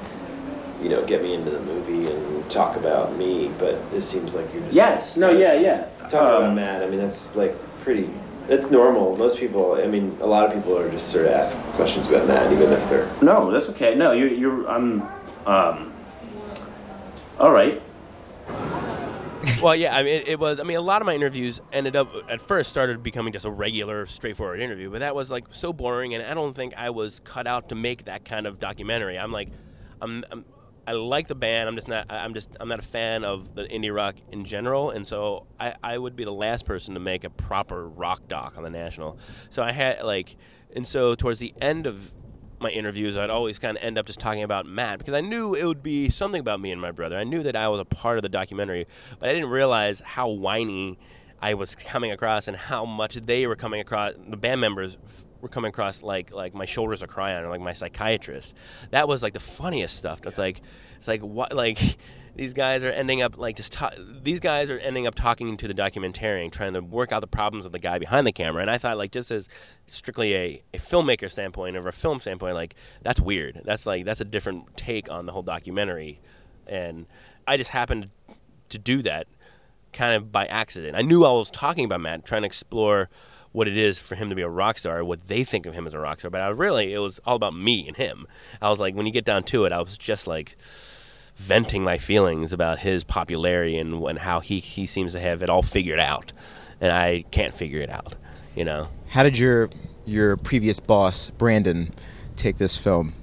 you 0.81 0.89
know, 0.89 1.03
get 1.05 1.21
me 1.21 1.33
into 1.33 1.51
the 1.51 1.59
movie 1.61 2.11
and 2.11 2.49
talk 2.49 2.75
about 2.75 3.15
me, 3.15 3.51
but 3.59 3.75
it 3.93 4.01
seems 4.01 4.35
like 4.35 4.51
you're 4.53 4.63
just 4.63 4.73
Yes. 4.75 5.15
No. 5.17 5.29
Yeah. 5.29 5.53
Yeah. 5.53 5.85
talking 6.09 6.17
about 6.19 6.43
Um, 6.43 6.55
Matt. 6.55 6.83
I 6.83 6.89
mean 6.89 6.99
that's 6.99 7.35
like 7.35 7.55
pretty. 7.81 8.09
That's 8.47 8.69
normal. 8.71 9.15
Most 9.15 9.37
people. 9.37 9.75
I 9.81 9.87
mean, 9.87 10.17
a 10.19 10.25
lot 10.27 10.45
of 10.45 10.53
people 10.53 10.77
are 10.77 10.89
just 10.91 11.09
sort 11.11 11.25
of 11.27 11.31
ask 11.31 11.57
questions 11.77 12.07
about 12.09 12.27
Matt, 12.27 12.51
even 12.51 12.73
if 12.73 12.89
they're 12.89 13.07
No, 13.21 13.49
that's 13.51 13.69
okay. 13.69 13.95
No, 13.95 14.11
you're. 14.11 14.27
You're. 14.27 14.67
I'm. 14.67 15.01
Um. 15.45 15.92
All 17.43 17.51
right. 17.51 17.81
well, 19.61 19.75
yeah, 19.75 19.93
I 19.93 20.01
mean, 20.01 20.13
it, 20.13 20.27
it 20.29 20.39
was. 20.39 20.61
I 20.61 20.63
mean, 20.63 20.77
a 20.77 20.81
lot 20.81 21.01
of 21.01 21.05
my 21.05 21.13
interviews 21.13 21.59
ended 21.73 21.93
up 21.93 22.09
at 22.29 22.41
first 22.41 22.69
started 22.69 23.03
becoming 23.03 23.33
just 23.33 23.43
a 23.43 23.51
regular, 23.51 24.05
straightforward 24.05 24.61
interview, 24.61 24.89
but 24.89 24.99
that 24.99 25.13
was 25.13 25.29
like 25.29 25.47
so 25.49 25.73
boring, 25.73 26.13
and 26.13 26.25
I 26.25 26.35
don't 26.35 26.55
think 26.55 26.73
I 26.77 26.91
was 26.91 27.19
cut 27.25 27.45
out 27.45 27.67
to 27.67 27.75
make 27.75 28.05
that 28.05 28.23
kind 28.23 28.47
of 28.47 28.61
documentary. 28.61 29.19
I'm 29.19 29.33
like, 29.33 29.49
I'm, 30.01 30.23
I'm 30.31 30.45
I 30.87 30.93
like 30.93 31.27
the 31.27 31.35
band. 31.35 31.67
I'm 31.67 31.75
just 31.75 31.89
not. 31.89 32.05
I'm 32.09 32.33
just. 32.33 32.55
I'm 32.61 32.69
not 32.69 32.79
a 32.79 32.87
fan 32.87 33.25
of 33.25 33.53
the 33.55 33.65
indie 33.65 33.93
rock 33.93 34.15
in 34.31 34.45
general, 34.45 34.91
and 34.91 35.05
so 35.05 35.45
I, 35.59 35.75
I 35.83 35.97
would 35.97 36.15
be 36.15 36.23
the 36.23 36.31
last 36.31 36.65
person 36.65 36.93
to 36.93 37.01
make 37.01 37.25
a 37.25 37.29
proper 37.29 37.89
rock 37.89 38.25
doc 38.29 38.53
on 38.55 38.63
the 38.63 38.69
national. 38.69 39.17
So 39.49 39.63
I 39.63 39.73
had 39.73 40.03
like, 40.03 40.37
and 40.73 40.87
so 40.87 41.13
towards 41.13 41.41
the 41.41 41.53
end 41.59 41.87
of 41.87 42.13
my 42.63 42.69
interviews, 42.69 43.17
I'd 43.17 43.29
always 43.29 43.59
kind 43.59 43.77
of 43.77 43.83
end 43.83 43.97
up 43.97 44.05
just 44.05 44.19
talking 44.19 44.43
about 44.43 44.65
Matt 44.65 44.97
because 44.99 45.13
I 45.13 45.21
knew 45.21 45.53
it 45.53 45.65
would 45.65 45.83
be 45.83 46.09
something 46.09 46.39
about 46.39 46.59
me 46.59 46.71
and 46.71 46.81
my 46.81 46.91
brother. 46.91 47.17
I 47.17 47.23
knew 47.23 47.43
that 47.43 47.55
I 47.55 47.67
was 47.67 47.79
a 47.79 47.85
part 47.85 48.17
of 48.17 48.23
the 48.23 48.29
documentary, 48.29 48.87
but 49.19 49.29
I 49.29 49.33
didn't 49.33 49.49
realize 49.49 50.01
how 50.03 50.29
whiny 50.29 50.97
I 51.41 51.53
was 51.53 51.75
coming 51.75 52.11
across 52.11 52.47
and 52.47 52.57
how 52.57 52.85
much 52.85 53.15
they 53.15 53.45
were 53.45 53.55
coming 53.55 53.81
across. 53.81 54.13
The 54.27 54.37
band 54.37 54.61
members 54.61 54.97
were 55.43 55.49
coming 55.49 55.69
across 55.69 56.01
like 56.01 56.33
like 56.33 56.55
my 56.55 56.65
shoulders 56.65 57.03
are 57.03 57.07
crying 57.07 57.43
or 57.43 57.49
like 57.49 57.61
my 57.61 57.73
psychiatrist. 57.73 58.55
That 58.89 59.07
was 59.07 59.21
like 59.21 59.33
the 59.33 59.39
funniest 59.39 59.95
stuff. 59.95 60.21
It's 60.25 60.37
like 60.37 60.61
it's 60.97 61.07
like 61.07 61.21
what 61.21 61.53
like 61.53 61.77
these 62.35 62.53
guys 62.53 62.83
are 62.83 62.89
ending 62.89 63.21
up 63.21 63.37
like 63.37 63.55
just 63.57 63.77
these 64.23 64.39
guys 64.39 64.71
are 64.71 64.79
ending 64.79 65.05
up 65.05 65.13
talking 65.13 65.55
to 65.57 65.67
the 65.67 65.73
documentarian 65.73 66.51
trying 66.51 66.73
to 66.73 66.79
work 66.79 67.11
out 67.11 67.19
the 67.19 67.27
problems 67.27 67.65
of 67.65 67.71
the 67.73 67.77
guy 67.77 67.99
behind 67.99 68.25
the 68.25 68.31
camera 68.31 68.59
and 68.59 68.71
i 68.71 68.77
thought 68.79 68.97
like 68.97 69.11
just 69.11 69.29
as 69.29 69.47
strictly 69.85 70.33
a, 70.33 70.63
a 70.73 70.79
filmmaker 70.79 71.29
standpoint 71.29 71.77
or 71.77 71.87
a 71.87 71.93
film 71.93 72.19
standpoint 72.19 72.55
like 72.55 72.73
that's 73.03 73.19
weird 73.19 73.61
that's 73.65 73.85
like 73.85 74.03
that's 74.03 74.19
a 74.19 74.25
different 74.25 74.75
take 74.75 75.11
on 75.11 75.27
the 75.27 75.31
whole 75.31 75.43
documentary 75.43 76.19
and 76.65 77.05
i 77.45 77.55
just 77.55 77.69
happened 77.69 78.09
to 78.67 78.79
do 78.79 79.03
that 79.03 79.27
kind 79.91 80.15
of 80.15 80.31
by 80.31 80.47
accident 80.47 80.95
i 80.95 81.03
knew 81.03 81.23
i 81.23 81.31
was 81.31 81.51
talking 81.51 81.85
about 81.85 82.01
matt 82.01 82.25
trying 82.25 82.41
to 82.41 82.47
explore 82.47 83.11
what 83.53 83.67
it 83.67 83.77
is 83.77 83.97
for 83.97 84.15
him 84.15 84.29
to 84.29 84.35
be 84.35 84.41
a 84.41 84.49
rock 84.49 84.77
star, 84.77 85.03
what 85.03 85.27
they 85.27 85.45
think 85.45 85.65
of 85.65 85.73
him 85.73 85.87
as 85.87 85.93
a 85.93 85.99
rock 85.99 86.19
star. 86.19 86.29
But 86.29 86.41
I 86.41 86.49
really, 86.49 86.93
it 86.93 86.99
was 86.99 87.19
all 87.25 87.37
about 87.37 87.55
me 87.55 87.87
and 87.87 87.95
him. 87.95 88.27
I 88.61 88.69
was 88.69 88.79
like, 88.79 88.95
when 88.95 89.05
you 89.05 89.13
get 89.13 89.23
down 89.23 89.43
to 89.45 89.63
it, 89.65 89.71
I 89.71 89.79
was 89.79 89.97
just 89.97 90.27
like 90.27 90.57
venting 91.37 91.83
my 91.83 91.97
feelings 91.97 92.51
about 92.51 92.79
his 92.79 93.05
popularity 93.05 93.77
and, 93.77 94.03
and 94.03 94.19
how 94.19 94.41
he, 94.41 94.59
he 94.59 94.85
seems 94.85 95.13
to 95.13 95.19
have 95.19 95.41
it 95.41 95.49
all 95.49 95.63
figured 95.63 95.99
out. 95.99 96.33
And 96.81 96.91
I 96.91 97.23
can't 97.31 97.53
figure 97.53 97.79
it 97.79 97.89
out, 97.89 98.15
you 98.55 98.65
know? 98.65 98.89
How 99.07 99.23
did 99.23 99.37
your 99.37 99.69
your 100.05 100.35
previous 100.35 100.81
boss 100.81 101.29
Brandon 101.29 101.93
take 102.35 102.57
this 102.57 102.75
film? 102.75 103.13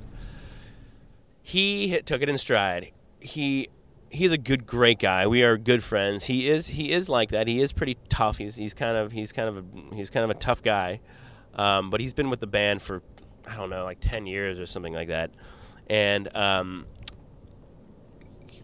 he 1.51 2.01
took 2.03 2.23
it 2.23 2.29
in 2.29 2.39
stride. 2.39 2.93
He 3.19 3.69
he's 4.11 4.33
a 4.33 4.39
good, 4.39 4.67
great 4.67 4.99
guy. 4.99 5.27
We 5.27 5.43
are 5.43 5.57
good 5.57 5.83
friends. 5.83 6.25
He 6.25 6.49
is 6.49 6.69
he 6.69 6.93
is 6.93 7.09
like 7.09 7.31
that. 7.31 7.47
He 7.47 7.61
is 7.61 7.73
pretty 7.73 7.97
tough. 8.09 8.37
He's 8.37 8.57
he's 8.57 8.75
kind 8.75 8.97
of 8.97 9.13
he's 9.13 9.33
kind 9.33 9.49
of 9.49 9.59
a, 9.59 9.95
he's 9.95 10.11
kind 10.11 10.25
of 10.25 10.31
a 10.31 10.35
tough 10.35 10.63
guy. 10.63 11.01
Um, 11.55 11.91
but 11.91 12.01
he's 12.01 12.13
been 12.13 12.31
with 12.31 12.41
the 12.41 12.47
band 12.47 12.83
for 12.83 13.03
I 13.47 13.57
don't 13.57 13.71
know 13.71 13.85
like 13.85 13.99
ten 14.01 14.27
years 14.27 14.59
or 14.59 14.67
something 14.67 14.93
like 14.93 15.09
that. 15.09 15.31
And 15.89 16.35
um, 16.37 16.87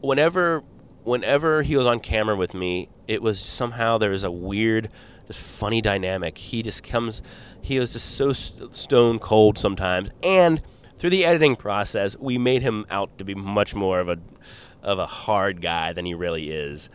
whenever 0.00 0.62
whenever 1.04 1.62
he 1.62 1.76
was 1.76 1.86
on 1.86 2.00
camera 2.00 2.36
with 2.36 2.52
me, 2.52 2.88
it 3.06 3.22
was 3.22 3.40
somehow 3.40 3.98
there 3.98 4.10
was 4.10 4.24
a 4.24 4.30
weird 4.30 4.90
this 5.26 5.36
funny 5.36 5.80
dynamic. 5.80 6.38
He 6.38 6.62
just 6.62 6.84
comes, 6.84 7.20
he 7.60 7.78
was 7.78 7.92
just 7.92 8.16
so 8.16 8.32
st- 8.32 8.74
stone 8.74 9.18
cold 9.18 9.58
sometimes, 9.58 10.10
and 10.22 10.62
through 10.98 11.10
the 11.10 11.24
editing 11.24 11.56
process, 11.56 12.16
we 12.16 12.38
made 12.38 12.62
him 12.62 12.86
out 12.90 13.18
to 13.18 13.24
be 13.24 13.34
much 13.34 13.74
more 13.74 14.00
of 14.00 14.08
a 14.08 14.18
of 14.86 14.98
a 15.00 15.06
hard 15.06 15.60
guy 15.60 15.92
than 15.92 16.06
he 16.06 16.14
really 16.14 16.50
is. 16.50 16.88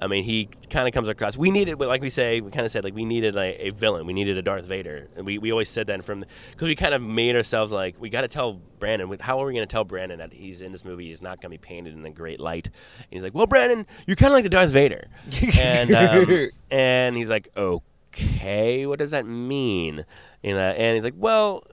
I 0.00 0.06
mean, 0.06 0.22
he 0.22 0.48
kind 0.70 0.86
of 0.86 0.94
comes 0.94 1.08
across. 1.08 1.36
We 1.36 1.50
needed, 1.50 1.80
like 1.80 2.02
we 2.02 2.10
say, 2.10 2.40
we 2.40 2.52
kind 2.52 2.64
of 2.64 2.70
said, 2.70 2.84
like 2.84 2.94
we 2.94 3.04
needed 3.04 3.34
a, 3.34 3.66
a 3.66 3.70
villain. 3.70 4.06
We 4.06 4.12
needed 4.12 4.36
a 4.38 4.42
Darth 4.42 4.64
Vader. 4.64 5.08
And 5.16 5.26
we, 5.26 5.38
we 5.38 5.50
always 5.50 5.68
said 5.68 5.88
that 5.88 6.04
from 6.04 6.20
because 6.20 6.68
we 6.68 6.76
kind 6.76 6.94
of 6.94 7.02
made 7.02 7.34
ourselves 7.34 7.72
like 7.72 8.00
we 8.00 8.08
got 8.08 8.20
to 8.20 8.28
tell 8.28 8.60
Brandon. 8.78 9.16
How 9.18 9.42
are 9.42 9.46
we 9.46 9.54
going 9.54 9.66
to 9.66 9.70
tell 9.70 9.82
Brandon 9.82 10.18
that 10.18 10.32
he's 10.32 10.62
in 10.62 10.70
this 10.70 10.84
movie? 10.84 11.08
He's 11.08 11.20
not 11.20 11.40
going 11.40 11.50
to 11.50 11.58
be 11.58 11.66
painted 11.66 11.94
in 11.94 12.06
a 12.06 12.10
great 12.10 12.38
light. 12.38 12.66
And 12.66 13.06
he's 13.10 13.22
like, 13.22 13.34
well, 13.34 13.48
Brandon, 13.48 13.86
you're 14.06 14.14
kind 14.14 14.32
of 14.32 14.34
like 14.34 14.44
the 14.44 14.50
Darth 14.50 14.70
Vader. 14.70 15.08
and 15.58 15.90
um, 15.92 16.48
and 16.70 17.16
he's 17.16 17.28
like, 17.28 17.48
okay, 17.56 18.86
what 18.86 19.00
does 19.00 19.10
that 19.10 19.26
mean? 19.26 20.04
You 20.44 20.54
know, 20.54 20.70
and 20.70 20.94
he's 20.94 21.04
like, 21.04 21.16
well, 21.16 21.64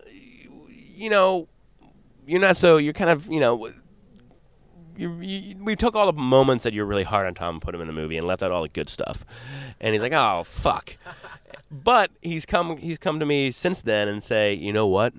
you 0.96 1.12
know, 1.12 1.48
you're 2.26 2.42
not 2.42 2.58
so. 2.58 2.78
You're 2.78 2.94
kind 2.94 3.12
of, 3.12 3.28
you 3.28 3.40
know 3.40 3.70
you, 4.98 5.20
you, 5.22 5.56
we 5.58 5.76
took 5.76 5.96
all 5.96 6.12
the 6.12 6.20
moments 6.20 6.64
that 6.64 6.74
you're 6.74 6.86
really 6.86 7.04
hard 7.04 7.28
on 7.28 7.34
Tom 7.34 7.56
and 7.56 7.62
put 7.62 7.76
him 7.76 7.82
in 7.82 7.88
the 7.88 7.94
movie 7.94 8.18
and 8.18 8.26
left 8.26 8.44
out 8.44 8.52
all 8.52 8.64
the 8.64 8.70
good 8.70 8.90
stuff. 8.90 9.26
And 9.80 9.94
he's 9.94 10.02
like, 10.02 10.14
oh 10.14 10.44
fuck. 10.44 10.98
but 11.72 12.12
he's 12.22 12.46
come 12.46 12.78
he's 12.78 12.98
come 12.98 13.20
to 13.20 13.26
me 13.26 13.52
since 13.52 13.82
then 13.82 14.08
and 14.08 14.24
say, 14.24 14.54
you 14.54 14.74
know 14.74 14.88
what? 14.88 15.14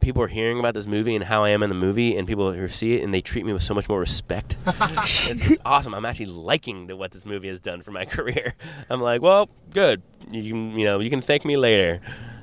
People 0.00 0.22
are 0.22 0.28
hearing 0.28 0.58
about 0.58 0.74
this 0.74 0.86
movie 0.86 1.14
and 1.14 1.24
how 1.24 1.44
I 1.44 1.50
am 1.50 1.62
in 1.62 1.70
the 1.70 1.74
movie, 1.74 2.14
and 2.14 2.28
people 2.28 2.52
who 2.52 2.68
see 2.68 2.94
it 2.94 3.02
and 3.02 3.14
they 3.14 3.22
treat 3.22 3.46
me 3.46 3.54
with 3.54 3.62
so 3.62 3.72
much 3.72 3.88
more 3.88 3.98
respect. 3.98 4.54
it's, 4.66 5.30
it's, 5.30 5.58
awesome. 5.64 5.94
I'm 5.94 6.04
actually 6.04 6.26
liking 6.26 6.88
the, 6.88 6.96
what 6.96 7.12
this 7.12 7.24
movie 7.24 7.48
has 7.48 7.58
done 7.58 7.80
for 7.80 7.90
my 7.90 8.04
career. 8.04 8.54
I'm 8.90 9.00
like, 9.00 9.22
well, 9.22 9.48
good. 9.70 10.02
You 10.30 10.42
can 10.52 10.78
you 10.78 10.84
know 10.84 11.00
you 11.00 11.10
can 11.10 11.22
thank 11.22 11.44
me 11.44 11.56
later. 11.56 12.00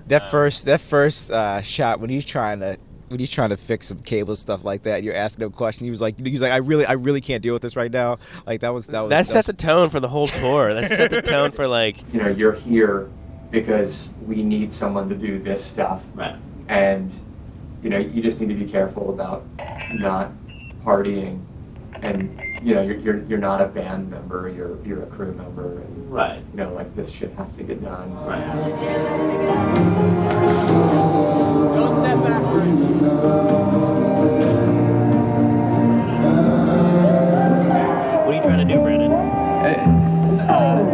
That 0.08 0.32
first 0.32 0.66
that 0.66 0.82
first 0.82 1.30
uh, 1.30 1.62
shot 1.62 2.00
when 2.00 2.10
he's 2.10 2.26
trying 2.26 2.60
to 2.62 2.78
when 3.12 3.20
he's 3.20 3.30
trying 3.30 3.50
to 3.50 3.58
fix 3.58 3.88
some 3.88 4.00
cable 4.00 4.36
stuff 4.36 4.64
like 4.64 4.84
that, 4.84 5.04
you're 5.04 5.14
asking 5.14 5.44
him 5.44 5.50
a 5.50 5.56
question. 5.56 5.86
He 5.86 5.92
was 5.92 6.02
like, 6.02 6.26
he's 6.26 6.42
like, 6.42 6.54
I 6.54 6.58
really, 6.58 6.86
I 6.86 6.94
really 6.94 7.22
can't 7.22 7.44
deal 7.44 7.54
with 7.54 7.62
this 7.62 7.76
right 7.76 7.92
now. 7.92 8.18
Like 8.48 8.62
that 8.62 8.74
was 8.74 8.88
that 8.88 9.02
was 9.02 9.10
that 9.10 9.28
set 9.28 9.46
the 9.46 9.54
tone 9.54 9.90
for 9.90 10.00
the 10.00 10.08
whole 10.08 10.28
tour. 10.28 10.74
that 10.74 10.90
set 10.90 11.12
the 11.12 11.22
tone 11.22 11.52
for 11.52 11.68
like 11.68 11.98
you 12.14 12.22
know 12.22 12.30
you're 12.30 12.54
here 12.54 13.10
because 13.52 14.10
we 14.26 14.42
need 14.42 14.72
someone 14.72 15.10
to 15.10 15.16
do 15.16 15.40
this 15.40 15.64
stuff, 15.64 16.08
right? 16.16 16.38
And 16.70 17.14
you 17.84 17.90
know 17.90 17.98
you 17.98 18.22
just 18.22 18.40
need 18.40 18.50
to 18.50 18.56
be 18.56 18.72
careful 18.72 19.10
about 19.10 19.44
not 19.94 20.32
partying, 20.86 21.42
and 22.02 22.42
you 22.64 22.76
know 22.76 22.82
you're 22.82 22.98
you're, 22.98 23.24
you're 23.26 23.40
not 23.40 23.62
a 23.62 23.68
band 23.68 24.10
member. 24.10 24.50
You're 24.50 24.82
you're 24.86 25.04
a 25.04 25.08
crew 25.08 25.34
member, 25.34 25.82
and 25.82 26.12
right? 26.12 26.40
You 26.52 26.58
know 26.58 26.74
like 26.74 26.96
this 26.96 27.12
shit 27.12 27.34
has 27.34 27.52
to 27.54 27.64
get 27.64 27.84
done. 27.84 28.16
Don't 28.16 28.26
step 30.48 30.48
backwards. 30.48 31.41
What 31.82 31.98
are 38.28 38.34
you 38.34 38.42
trying 38.42 38.68
to 38.68 38.74
do, 38.74 38.80
Brandon? 38.82 39.12
Uh, 39.12 40.86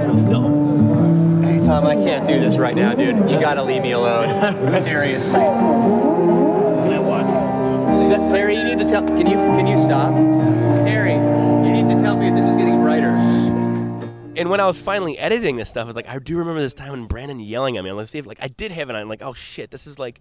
hey 1.46 1.60
Tom, 1.60 1.86
I 1.86 1.96
can't 1.96 2.26
do 2.26 2.40
this 2.40 2.58
right 2.58 2.76
now, 2.76 2.94
dude. 2.94 3.30
You 3.30 3.40
gotta 3.40 3.64
leave 3.64 3.82
me 3.82 3.92
alone. 3.92 4.28
Seriously. 4.82 5.34
Can 5.34 6.94
I 6.94 7.00
watch? 7.00 7.26
Is 8.04 8.10
that, 8.12 8.30
Terry, 8.30 8.56
you 8.56 8.64
need 8.64 8.78
to 8.78 8.86
tell. 8.86 9.06
Can 9.06 9.28
you 9.28 9.36
can 9.36 9.68
you 9.68 9.78
stop? 9.78 10.14
Terry, 10.84 11.14
you 11.14 11.72
need 11.72 11.88
to 11.90 11.96
tell 12.02 12.16
me 12.16 12.28
if 12.30 12.36
this 12.36 12.46
is 12.46 12.56
getting 12.56 12.80
brighter. 12.80 13.10
And 14.38 14.50
when 14.50 14.60
I 14.60 14.68
was 14.68 14.78
finally 14.78 15.18
editing 15.18 15.58
this 15.58 15.70
stuff, 15.70 15.84
I 15.84 15.88
was 15.88 15.96
like, 15.96 16.08
I 16.08 16.20
do 16.20 16.38
remember 16.38 16.62
this 16.62 16.76
time 16.76 16.92
when 16.92 17.08
Brandon 17.08 17.40
yelling 17.40 17.76
at 17.76 17.84
me. 17.84 17.92
Let's 17.92 18.12
see 18.12 18.20
if 18.20 18.26
like 18.26 18.38
I 18.42 18.48
did 18.48 18.72
have 18.72 18.90
it. 18.90 18.94
I'm 18.94 19.10
like, 19.10 19.22
oh 19.22 19.34
shit, 19.34 19.72
this 19.72 19.88
is 19.88 20.00
like, 20.00 20.20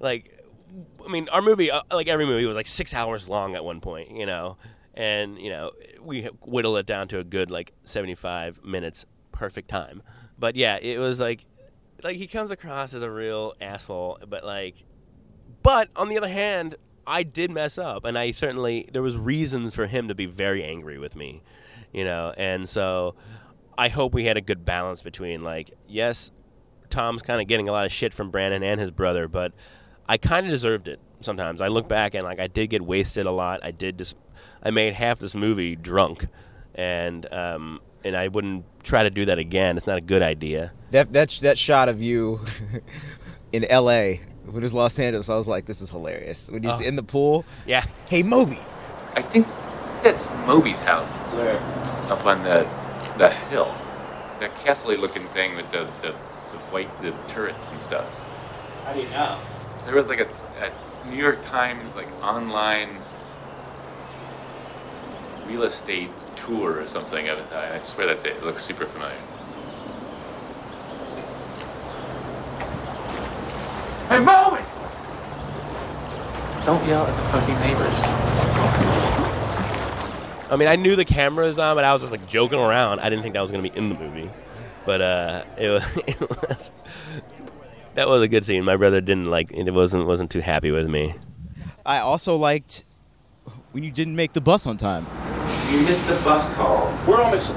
like, 0.00 0.44
I 1.04 1.10
mean, 1.10 1.28
our 1.30 1.42
movie, 1.42 1.70
uh, 1.70 1.82
like 1.92 2.08
every 2.08 2.26
movie, 2.26 2.46
was 2.46 2.56
like 2.56 2.66
six 2.66 2.94
hours 2.94 3.28
long 3.28 3.54
at 3.54 3.64
one 3.64 3.80
point, 3.80 4.10
you 4.10 4.26
know, 4.26 4.56
and 4.94 5.38
you 5.38 5.50
know 5.50 5.72
we 6.00 6.24
whittle 6.42 6.76
it 6.76 6.86
down 6.86 7.08
to 7.08 7.18
a 7.18 7.24
good 7.24 7.50
like 7.50 7.72
75 7.84 8.64
minutes, 8.64 9.04
perfect 9.32 9.68
time. 9.68 10.02
But 10.38 10.56
yeah, 10.56 10.76
it 10.76 10.98
was 10.98 11.20
like, 11.20 11.44
like 12.02 12.16
he 12.16 12.26
comes 12.26 12.50
across 12.50 12.94
as 12.94 13.02
a 13.02 13.10
real 13.10 13.52
asshole, 13.60 14.18
but 14.28 14.44
like, 14.44 14.84
but 15.62 15.88
on 15.96 16.08
the 16.08 16.16
other 16.16 16.28
hand, 16.28 16.76
I 17.06 17.22
did 17.22 17.50
mess 17.50 17.78
up, 17.78 18.04
and 18.04 18.18
I 18.18 18.32
certainly 18.32 18.88
there 18.92 19.02
was 19.02 19.16
reasons 19.16 19.74
for 19.74 19.86
him 19.86 20.08
to 20.08 20.14
be 20.14 20.26
very 20.26 20.64
angry 20.64 20.98
with 20.98 21.16
me, 21.16 21.42
you 21.92 22.04
know, 22.04 22.34
and 22.36 22.68
so 22.68 23.14
I 23.78 23.88
hope 23.88 24.14
we 24.14 24.24
had 24.24 24.36
a 24.36 24.40
good 24.40 24.64
balance 24.64 25.02
between 25.02 25.42
like, 25.42 25.72
yes, 25.86 26.30
Tom's 26.90 27.22
kind 27.22 27.40
of 27.40 27.46
getting 27.46 27.68
a 27.68 27.72
lot 27.72 27.86
of 27.86 27.92
shit 27.92 28.14
from 28.14 28.30
Brandon 28.30 28.62
and 28.62 28.80
his 28.80 28.90
brother, 28.90 29.28
but 29.28 29.52
I 30.08 30.16
kind 30.18 30.46
of 30.46 30.50
deserved 30.52 30.88
it. 30.88 31.00
Sometimes 31.20 31.60
I 31.60 31.68
look 31.68 31.88
back 31.88 32.14
and 32.14 32.24
like 32.24 32.38
I 32.40 32.46
did 32.46 32.68
get 32.70 32.82
wasted 32.82 33.26
a 33.26 33.30
lot. 33.32 33.60
I 33.64 33.70
did 33.70 33.98
just 33.98 34.16
I 34.62 34.70
made 34.70 34.94
half 34.94 35.18
this 35.18 35.34
movie 35.34 35.74
drunk, 35.76 36.26
and 36.74 37.32
um, 37.32 37.80
and 38.04 38.16
I 38.16 38.28
wouldn't 38.28 38.64
try 38.82 39.02
to 39.02 39.10
do 39.10 39.24
that 39.26 39.38
again. 39.38 39.76
It's 39.76 39.86
not 39.86 39.98
a 39.98 40.02
good 40.02 40.22
idea. 40.22 40.72
That 40.90 41.12
that 41.14 41.30
that 41.42 41.58
shot 41.58 41.88
of 41.88 42.00
you 42.02 42.40
in 43.52 43.64
L.A. 43.64 44.20
when 44.44 44.56
it 44.56 44.62
was 44.62 44.74
Los 44.74 44.98
Angeles, 44.98 45.28
I 45.30 45.36
was 45.36 45.48
like, 45.48 45.66
this 45.66 45.80
is 45.80 45.90
hilarious. 45.90 46.50
When 46.50 46.62
he's 46.62 46.80
Oh. 46.80 46.84
in 46.84 46.96
the 46.96 47.02
pool. 47.02 47.44
Yeah. 47.66 47.84
Hey 48.08 48.22
Moby. 48.22 48.58
I 49.16 49.22
think 49.22 49.46
that's 50.02 50.26
Moby's 50.46 50.82
house. 50.82 51.16
Where? 51.34 51.58
Up 52.12 52.24
on 52.26 52.42
the 52.42 52.68
the 53.18 53.30
hill. 53.30 53.74
That 54.40 54.54
castle 54.56 54.94
looking 54.96 55.24
thing 55.28 55.56
with 55.56 55.70
the, 55.70 55.88
the, 56.02 56.08
the 56.12 56.58
white 56.70 56.90
the 57.02 57.12
turrets 57.26 57.68
and 57.70 57.80
stuff. 57.80 58.04
How 58.84 58.92
do 58.92 59.00
you 59.00 59.08
know? 59.08 59.38
There 59.86 59.94
was 59.94 60.06
like 60.08 60.18
a, 60.20 60.28
a 60.60 61.08
New 61.08 61.16
York 61.16 61.40
Times 61.42 61.94
like 61.94 62.08
online 62.20 62.88
real 65.46 65.62
estate 65.62 66.10
tour 66.34 66.80
or 66.80 66.86
something 66.88 67.28
of 67.28 67.38
it. 67.38 67.52
I 67.52 67.76
I 67.76 67.78
swear 67.78 68.04
that's 68.06 68.24
it. 68.24 68.32
It 68.32 68.44
looks 68.44 68.64
super 68.64 68.84
familiar. 68.84 69.14
Hey, 74.08 74.18
Moby! 74.18 74.62
Don't 76.64 76.84
yell 76.88 77.06
at 77.06 77.16
the 77.16 77.22
fucking 77.30 77.54
neighbors. 77.60 78.02
I 80.50 80.56
mean, 80.56 80.66
I 80.66 80.74
knew 80.74 80.96
the 80.96 81.04
camera 81.04 81.46
was 81.46 81.60
on, 81.60 81.76
but 81.76 81.84
I 81.84 81.92
was 81.92 82.02
just 82.02 82.10
like 82.10 82.26
joking 82.26 82.58
around. 82.58 82.98
I 82.98 83.08
didn't 83.08 83.22
think 83.22 83.34
that 83.34 83.40
was 83.40 83.52
gonna 83.52 83.62
be 83.62 83.76
in 83.76 83.88
the 83.88 83.94
movie, 83.94 84.30
but 84.84 85.00
uh, 85.00 85.44
it 85.56 85.68
was, 85.68 85.96
it 86.08 86.20
was 86.20 86.70
that 87.96 88.08
was 88.08 88.22
a 88.22 88.28
good 88.28 88.44
scene. 88.44 88.64
My 88.64 88.76
brother 88.76 89.00
didn't 89.00 89.26
like 89.26 89.50
it. 89.52 89.70
wasn't 89.72 90.06
wasn't 90.06 90.30
too 90.30 90.40
happy 90.40 90.70
with 90.70 90.88
me. 90.88 91.14
I 91.84 91.98
also 91.98 92.36
liked 92.36 92.84
when 93.72 93.82
you 93.84 93.90
didn't 93.90 94.16
make 94.16 94.32
the 94.32 94.40
bus 94.40 94.66
on 94.66 94.76
time. 94.76 95.04
You 95.70 95.78
missed 95.82 96.08
the 96.08 96.20
bus 96.24 96.48
call. 96.54 96.96
We're 97.06 97.20
almost 97.20 97.54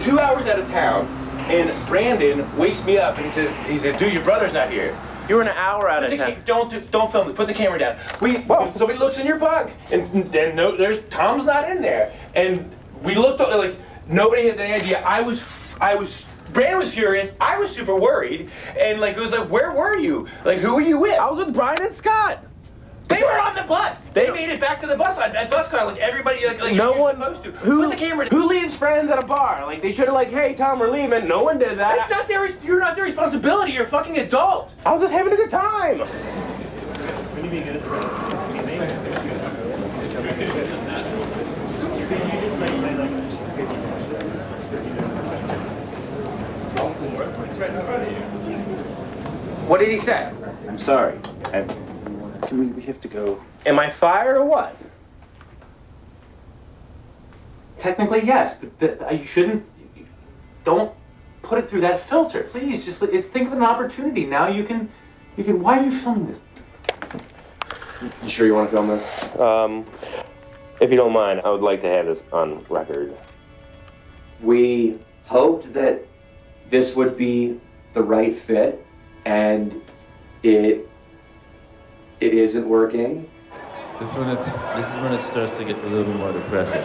two 0.00 0.18
hours 0.18 0.46
out 0.46 0.58
of 0.58 0.68
town, 0.70 1.06
and 1.48 1.70
Brandon 1.86 2.44
wakes 2.56 2.84
me 2.84 2.98
up 2.98 3.16
and 3.16 3.24
he 3.24 3.30
says, 3.30 3.50
"He 3.66 3.78
said, 3.78 3.98
dude, 3.98 4.12
your 4.12 4.24
brother's 4.24 4.52
not 4.52 4.70
here." 4.70 4.98
You 5.28 5.34
were 5.36 5.42
an 5.42 5.48
hour 5.48 5.90
out 5.90 6.02
Put 6.02 6.04
of 6.12 6.18
the 6.18 6.24
town. 6.24 6.32
ca- 6.36 6.40
don't 6.46 6.70
do, 6.70 6.80
don't 6.90 7.12
film 7.12 7.28
it. 7.28 7.36
Put 7.36 7.48
the 7.48 7.54
camera 7.54 7.78
down. 7.78 7.98
We 8.22 8.34
somebody 8.36 8.98
looks 8.98 9.18
in 9.18 9.26
your 9.26 9.38
bunk, 9.38 9.74
and 9.92 10.30
then 10.32 10.56
no, 10.56 10.74
there's 10.76 11.00
Tom's 11.10 11.44
not 11.44 11.68
in 11.70 11.82
there, 11.82 12.14
and 12.34 12.70
we 13.02 13.14
looked 13.14 13.40
o- 13.40 13.58
like 13.58 13.76
nobody 14.08 14.48
has 14.48 14.58
any 14.58 14.72
idea. 14.72 15.00
I 15.02 15.20
was 15.22 15.42
I 15.80 15.94
was. 15.96 16.26
Brandon 16.52 16.78
was 16.78 16.92
furious. 16.94 17.36
I 17.40 17.58
was 17.58 17.70
super 17.74 17.94
worried, 17.96 18.50
and 18.78 19.00
like 19.00 19.16
it 19.16 19.20
was 19.20 19.32
like, 19.32 19.48
where 19.50 19.72
were 19.72 19.96
you? 19.96 20.26
Like, 20.44 20.58
who 20.58 20.74
were 20.74 20.80
you 20.80 20.98
with? 21.00 21.18
I 21.18 21.30
was 21.30 21.44
with 21.46 21.54
Brian 21.54 21.82
and 21.82 21.94
Scott. 21.94 22.44
They 23.08 23.22
were 23.22 23.40
on 23.40 23.54
the 23.54 23.62
bus. 23.62 24.00
They 24.12 24.30
made 24.30 24.50
it 24.50 24.60
back 24.60 24.80
to 24.82 24.86
the 24.86 24.94
bus 24.96 25.16
on 25.18 25.34
at 25.34 25.50
bus 25.50 25.68
car. 25.68 25.86
Like 25.86 25.96
everybody, 25.98 26.46
like, 26.46 26.60
like 26.60 26.74
No 26.74 26.92
you're 26.92 27.00
one- 27.02 27.14
supposed 27.16 27.42
to. 27.44 27.52
Who 27.52 27.84
Put 27.84 27.92
the 27.92 27.96
camera. 27.96 28.26
Who 28.28 28.44
leaves 28.46 28.76
friends 28.76 29.10
at 29.10 29.18
a 29.22 29.26
bar? 29.26 29.64
Like 29.64 29.80
they 29.80 29.92
should 29.92 30.04
have 30.06 30.14
like, 30.14 30.28
hey 30.28 30.54
Tom, 30.54 30.78
we're 30.78 30.90
leaving. 30.90 31.26
No 31.26 31.42
one 31.42 31.58
did 31.58 31.78
that. 31.78 31.96
That's 31.96 32.10
not 32.10 32.28
their. 32.28 32.46
You're 32.62 32.80
not 32.80 32.96
their 32.96 33.04
responsibility. 33.06 33.72
You're 33.72 33.84
a 33.84 33.86
fucking 33.86 34.18
adult. 34.18 34.74
I 34.84 34.92
was 34.92 35.00
just 35.02 35.14
having 35.14 35.32
a 35.32 35.36
good 35.36 35.50
time. 35.50 36.02
What 49.68 49.80
did 49.80 49.90
he 49.90 49.98
say? 49.98 50.32
I'm 50.66 50.78
sorry. 50.78 51.18
I, 51.52 51.62
can 52.46 52.58
we, 52.58 52.66
we 52.68 52.82
have 52.84 53.02
to 53.02 53.08
go. 53.08 53.38
Am 53.66 53.78
I 53.78 53.90
fired 53.90 54.38
or 54.38 54.44
what? 54.44 54.74
Technically, 57.76 58.24
yes, 58.24 58.58
but 58.58 58.80
th- 58.80 59.20
you 59.20 59.26
shouldn't. 59.26 59.68
Don't 60.64 60.94
put 61.42 61.58
it 61.58 61.68
through 61.68 61.82
that 61.82 62.00
filter, 62.00 62.44
please. 62.44 62.86
Just 62.86 63.00
think 63.00 63.48
of 63.48 63.52
an 63.52 63.62
opportunity. 63.62 64.24
Now 64.24 64.48
you 64.48 64.64
can, 64.64 64.88
you 65.36 65.44
can. 65.44 65.60
Why 65.60 65.80
are 65.80 65.84
you 65.84 65.90
filming 65.90 66.28
this? 66.28 66.42
You 68.22 68.28
sure 68.28 68.46
you 68.46 68.54
want 68.54 68.70
to 68.70 68.74
film 68.74 68.88
this? 68.88 69.36
Um, 69.36 69.84
if 70.80 70.90
you 70.90 70.96
don't 70.96 71.12
mind, 71.12 71.42
I 71.44 71.50
would 71.50 71.60
like 71.60 71.82
to 71.82 71.88
have 71.88 72.06
this 72.06 72.22
on 72.32 72.64
record. 72.70 73.14
We 74.40 74.98
hoped 75.26 75.74
that 75.74 76.06
this 76.70 76.96
would 76.96 77.18
be 77.18 77.60
the 77.92 78.02
right 78.02 78.34
fit, 78.34 78.86
and 79.28 79.82
it 80.42 80.88
it 82.20 82.32
isn't 82.32 82.66
working. 82.66 83.28
This 84.00 84.14
when 84.14 84.30
it's 84.30 84.46
this 84.46 84.88
is 84.88 85.02
when 85.02 85.12
it 85.12 85.20
starts 85.20 85.54
to 85.58 85.64
get 85.66 85.76
a 85.76 85.86
little 85.86 86.04
bit 86.04 86.16
more 86.16 86.32
depressing. 86.32 86.82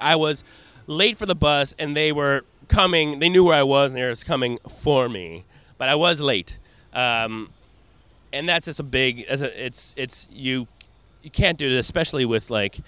I 0.00 0.16
was 0.16 0.44
late 0.86 1.18
for 1.18 1.26
the 1.26 1.34
bus, 1.34 1.74
and 1.78 1.94
they 1.94 2.10
were 2.10 2.44
coming. 2.68 3.18
They 3.18 3.28
knew 3.28 3.44
where 3.44 3.58
I 3.58 3.62
was, 3.62 3.92
and 3.92 4.00
they 4.00 4.06
were 4.06 4.14
coming 4.16 4.58
for 4.66 5.10
me. 5.10 5.44
But 5.76 5.90
I 5.90 5.94
was 5.94 6.22
late, 6.22 6.58
um, 6.94 7.50
and 8.32 8.48
that's 8.48 8.64
just 8.64 8.80
a 8.80 8.84
big. 8.84 9.26
It's 9.28 9.42
it's 9.42 9.94
it's 9.98 10.28
you. 10.32 10.68
You 11.22 11.30
can't 11.30 11.58
do 11.58 11.66
it, 11.66 11.78
especially 11.78 12.26
with 12.26 12.50
like, 12.50 12.80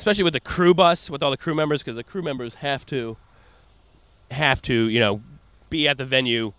especially 0.00 0.24
with 0.24 0.32
the 0.32 0.40
crew 0.40 0.72
bus 0.72 1.10
with 1.10 1.22
all 1.22 1.30
the 1.30 1.36
crew 1.36 1.54
members, 1.54 1.82
because 1.82 1.94
the 1.94 2.02
crew 2.02 2.22
members 2.22 2.54
have 2.54 2.86
to 2.86 3.18
have 4.30 4.62
to 4.62 4.88
you 4.88 4.98
know 4.98 5.20
be 5.68 5.86
at 5.86 5.98
the 5.98 6.06
venue 6.06 6.54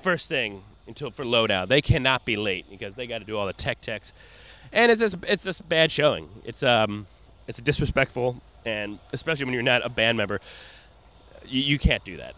first 0.00 0.30
thing 0.30 0.62
until 0.86 1.10
for 1.10 1.22
loadout. 1.22 1.68
They 1.68 1.82
cannot 1.82 2.24
be 2.24 2.36
late 2.36 2.64
because 2.70 2.94
they 2.94 3.06
got 3.06 3.18
to 3.18 3.26
do 3.26 3.36
all 3.36 3.46
the 3.46 3.52
tech 3.52 3.82
checks, 3.82 4.14
and 4.72 4.90
it's 4.90 5.00
just 5.02 5.16
it's 5.28 5.44
just 5.44 5.68
bad 5.68 5.92
showing. 5.92 6.30
It's 6.42 6.62
um 6.62 7.06
it's 7.46 7.60
disrespectful, 7.60 8.40
and 8.64 8.98
especially 9.12 9.44
when 9.44 9.52
you're 9.52 9.62
not 9.62 9.84
a 9.84 9.90
band 9.90 10.16
member, 10.16 10.40
you, 11.44 11.60
you 11.60 11.78
can't 11.78 12.02
do 12.02 12.16
that. 12.16 12.34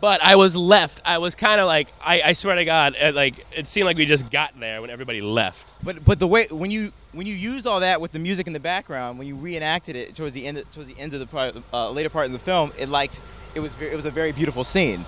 But 0.00 0.22
I 0.22 0.36
was 0.36 0.56
left. 0.56 1.02
I 1.04 1.18
was 1.18 1.34
kind 1.34 1.60
of 1.60 1.66
like 1.66 1.88
I, 2.02 2.22
I 2.22 2.32
swear 2.32 2.56
to 2.56 2.64
God, 2.64 2.94
it, 2.98 3.14
like 3.14 3.44
it 3.52 3.66
seemed 3.66 3.84
like 3.84 3.96
we 3.98 4.06
just 4.06 4.30
got 4.30 4.58
there 4.58 4.80
when 4.80 4.88
everybody 4.90 5.20
left. 5.20 5.72
But 5.82 6.04
but 6.04 6.18
the 6.18 6.26
way 6.26 6.46
when 6.50 6.70
you 6.70 6.90
when 7.12 7.26
you 7.26 7.34
used 7.34 7.66
all 7.66 7.80
that 7.80 8.00
with 8.00 8.12
the 8.12 8.18
music 8.18 8.46
in 8.46 8.54
the 8.54 8.60
background, 8.60 9.18
when 9.18 9.26
you 9.26 9.36
reenacted 9.36 9.94
it 9.94 10.14
towards 10.14 10.34
the 10.34 10.46
end 10.46 10.56
towards 10.72 10.92
the 10.92 10.98
end 10.98 11.12
of 11.12 11.20
the 11.20 11.26
part, 11.26 11.54
uh, 11.72 11.90
later 11.90 12.08
part 12.08 12.26
of 12.26 12.32
the 12.32 12.38
film, 12.38 12.72
it 12.78 12.88
liked 12.88 13.20
it 13.54 13.60
was 13.60 13.76
ve- 13.76 13.86
it 13.86 13.96
was 13.96 14.06
a 14.06 14.10
very 14.10 14.32
beautiful 14.32 14.64
scene. 14.64 15.04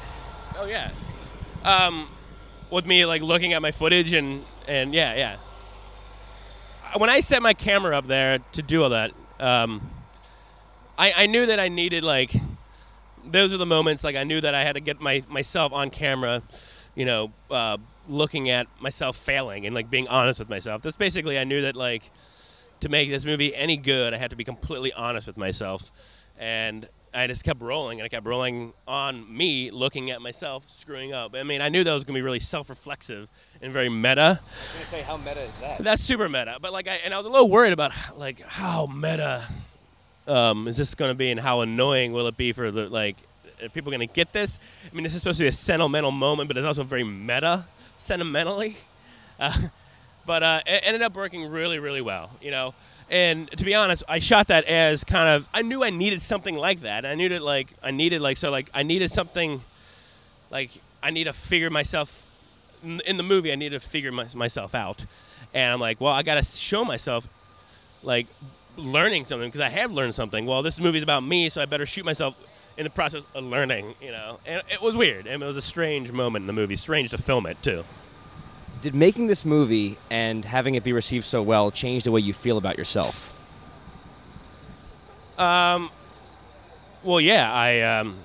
Oh 0.59 0.67
yeah. 0.67 0.91
Um, 1.65 2.09
with 2.71 2.85
me 2.87 3.07
like 3.07 3.23
looking 3.23 3.55
at 3.55 3.63
my 3.63 3.73
footage 3.73 4.13
and 4.13 4.45
and 4.69 4.93
yeah 4.93 5.15
yeah. 5.15 5.37
Uh, 6.95 6.99
When 6.99 7.09
I 7.09 7.21
set 7.21 7.41
my 7.41 7.55
camera 7.55 7.97
up 7.97 8.07
there 8.07 8.41
to 8.53 8.63
do 8.63 8.83
all 8.83 8.91
that, 8.91 9.13
um, 9.41 9.91
I 10.99 11.13
I 11.17 11.27
knew 11.27 11.47
that 11.47 11.59
I 11.59 11.69
needed 11.69 12.05
like 12.05 12.33
those 13.31 13.53
are 13.53 13.57
the 13.57 13.67
moments 13.67 14.05
like 14.05 14.17
I 14.17 14.25
knew 14.25 14.41
that 14.41 14.55
I 14.55 14.63
had 14.65 14.75
to 14.75 14.81
get 14.81 15.01
my 15.01 15.23
myself 15.29 15.73
on 15.73 15.91
camera, 15.91 16.43
you 16.95 17.05
know, 17.05 17.33
uh, 17.51 17.79
looking 18.09 18.51
at 18.51 18.67
myself 18.81 19.17
failing 19.17 19.67
and 19.67 19.75
like 19.75 19.91
being 19.91 20.09
honest 20.09 20.39
with 20.39 20.49
myself. 20.49 20.83
That's 20.83 20.97
basically 20.97 21.39
I 21.39 21.45
knew 21.45 21.63
that 21.63 21.77
like 21.77 22.11
to 22.81 22.89
make 22.89 23.09
this 23.09 23.25
movie 23.25 23.55
any 23.55 23.77
good, 23.77 24.15
I 24.15 24.19
had 24.19 24.31
to 24.31 24.37
be 24.37 24.45
completely 24.45 24.93
honest 24.93 25.27
with 25.27 25.37
myself, 25.37 25.91
and 26.39 26.89
I 27.15 27.27
just 27.27 27.45
kept 27.45 27.63
rolling 27.63 27.99
and 27.99 28.05
I 28.05 28.09
kept 28.09 28.27
rolling 28.27 28.75
on 28.87 29.35
me 29.35 29.71
looking 29.71 30.11
at 30.11 30.21
myself 30.21 30.65
screwing 30.69 31.15
up. 31.15 31.35
I 31.35 31.45
mean, 31.45 31.63
I 31.63 31.71
knew 31.71 31.83
that 31.83 31.95
was 31.95 32.05
gonna 32.05 32.19
be 32.19 32.23
really 32.23 32.41
self-reflexive 32.41 33.31
and 33.63 33.73
very 33.73 33.89
meta. 33.89 34.21
I 34.21 34.29
was 34.29 34.73
gonna 34.75 34.85
say, 34.85 35.03
how 35.03 35.17
meta 35.17 35.41
is 35.41 35.57
that? 35.63 35.79
That's 35.79 36.03
super 36.03 36.29
meta. 36.29 36.59
But 36.61 36.75
like, 36.75 36.89
I, 36.89 36.97
and 36.97 37.15
I 37.15 37.17
was 37.17 37.25
a 37.27 37.31
little 37.31 37.49
worried 37.49 37.73
about 37.73 37.93
like 38.19 38.41
how 38.41 38.87
meta 38.87 39.45
um, 40.27 40.69
is 40.69 40.77
this 40.77 40.95
going 40.95 41.11
to 41.11 41.15
be, 41.15 41.31
and 41.31 41.41
how 41.41 41.61
annoying 41.61 42.13
will 42.13 42.27
it 42.27 42.37
be 42.37 42.53
for 42.53 42.71
the 42.71 42.89
like, 42.89 43.17
are 43.63 43.69
people 43.69 43.91
going 43.91 44.07
to 44.07 44.13
get 44.13 44.33
this? 44.33 44.59
I 44.91 44.95
mean, 44.95 45.05
this 45.05 45.15
is 45.15 45.21
supposed 45.21 45.39
to 45.39 45.45
be 45.45 45.49
a 45.49 45.53
sentimental 45.53 46.11
moment, 46.11 46.49
but 46.49 46.57
it's 46.57 46.67
also 46.67 46.83
very 46.83 47.05
meta, 47.05 47.65
sentimentally. 47.99 48.77
Uh, 49.39 49.53
but 50.25 50.43
uh, 50.43 50.61
it 50.67 50.83
ended 50.87 51.03
up 51.03 51.15
working 51.15 51.47
really, 51.51 51.79
really 51.79 52.01
well, 52.01 52.31
you 52.41 52.51
know. 52.51 52.73
And 53.11 53.51
to 53.51 53.65
be 53.65 53.75
honest, 53.75 54.03
I 54.09 54.19
shot 54.19 54.49
that 54.49 54.65
as 54.65 55.05
kind 55.05 55.29
of 55.29 55.47
I 55.55 55.61
knew 55.61 55.85
I 55.85 55.91
needed 55.91 56.23
something 56.23 56.57
like 56.57 56.81
that. 56.81 57.05
I 57.05 57.15
knew 57.15 57.29
that 57.29 57.43
like 57.43 57.69
I 57.83 57.91
needed 57.91 58.23
like 58.23 58.39
so 58.39 58.51
like 58.51 58.69
I 58.75 58.83
needed 58.83 59.11
something 59.11 59.61
like 60.51 60.71
I 61.03 61.11
need 61.11 61.25
to 61.25 61.33
figure 61.33 61.71
myself 61.71 62.29
in 62.83 63.17
the 63.17 63.23
movie. 63.23 63.53
I 63.53 63.57
need 63.57 63.71
to 63.71 63.81
figure 63.81 64.11
my, 64.11 64.27
myself 64.35 64.75
out, 64.75 65.05
and 65.55 65.73
I'm 65.73 65.81
like, 65.81 66.01
well, 66.01 66.13
I 66.13 66.23
got 66.23 66.35
to 66.35 66.43
show 66.43 66.85
myself 66.85 67.29
like 68.03 68.27
learning 68.77 69.25
something 69.25 69.49
because 69.49 69.61
I 69.61 69.69
have 69.69 69.93
learned 69.93 70.15
something. 70.15 70.47
Well, 70.47 70.63
this 70.63 70.81
movie's 70.81 71.03
about 71.03 71.23
me, 71.23 71.49
so 71.49 71.63
I 71.63 71.67
better 71.67 71.87
shoot 71.87 72.05
myself 72.05 72.35
in 72.77 72.85
the 72.85 72.91
process 72.91 73.23
of 73.35 73.45
learning, 73.45 73.95
you 74.01 74.11
know. 74.11 74.39
And 74.47 74.63
it 74.71 74.81
was 74.81 74.97
weird, 74.97 75.27
and 75.27 75.43
it 75.43 75.47
was 75.47 75.57
a 75.57 75.63
strange 75.63 76.13
moment 76.13 76.43
in 76.43 76.47
the 76.47 76.53
movie. 76.53 76.77
Strange 76.77 77.11
to 77.11 77.19
film 77.19 77.47
it 77.47 77.63
too. 77.63 77.85
Did 78.83 78.95
making 78.95 79.27
this 79.27 79.45
movie 79.45 79.97
and 80.11 80.45
having 80.45 80.75
it 80.75 80.85
be 80.85 80.93
received 80.93 81.25
so 81.25 81.43
well 81.43 81.71
change 81.71 82.05
the 82.05 82.13
way 82.13 82.21
you 82.21 82.33
feel 82.33 82.59
about 82.59 82.77
yourself? 82.79 83.33
Um, 85.39 85.91
well, 87.03 87.21
yeah, 87.21 87.53
I 87.53 87.81
um, 87.81 88.17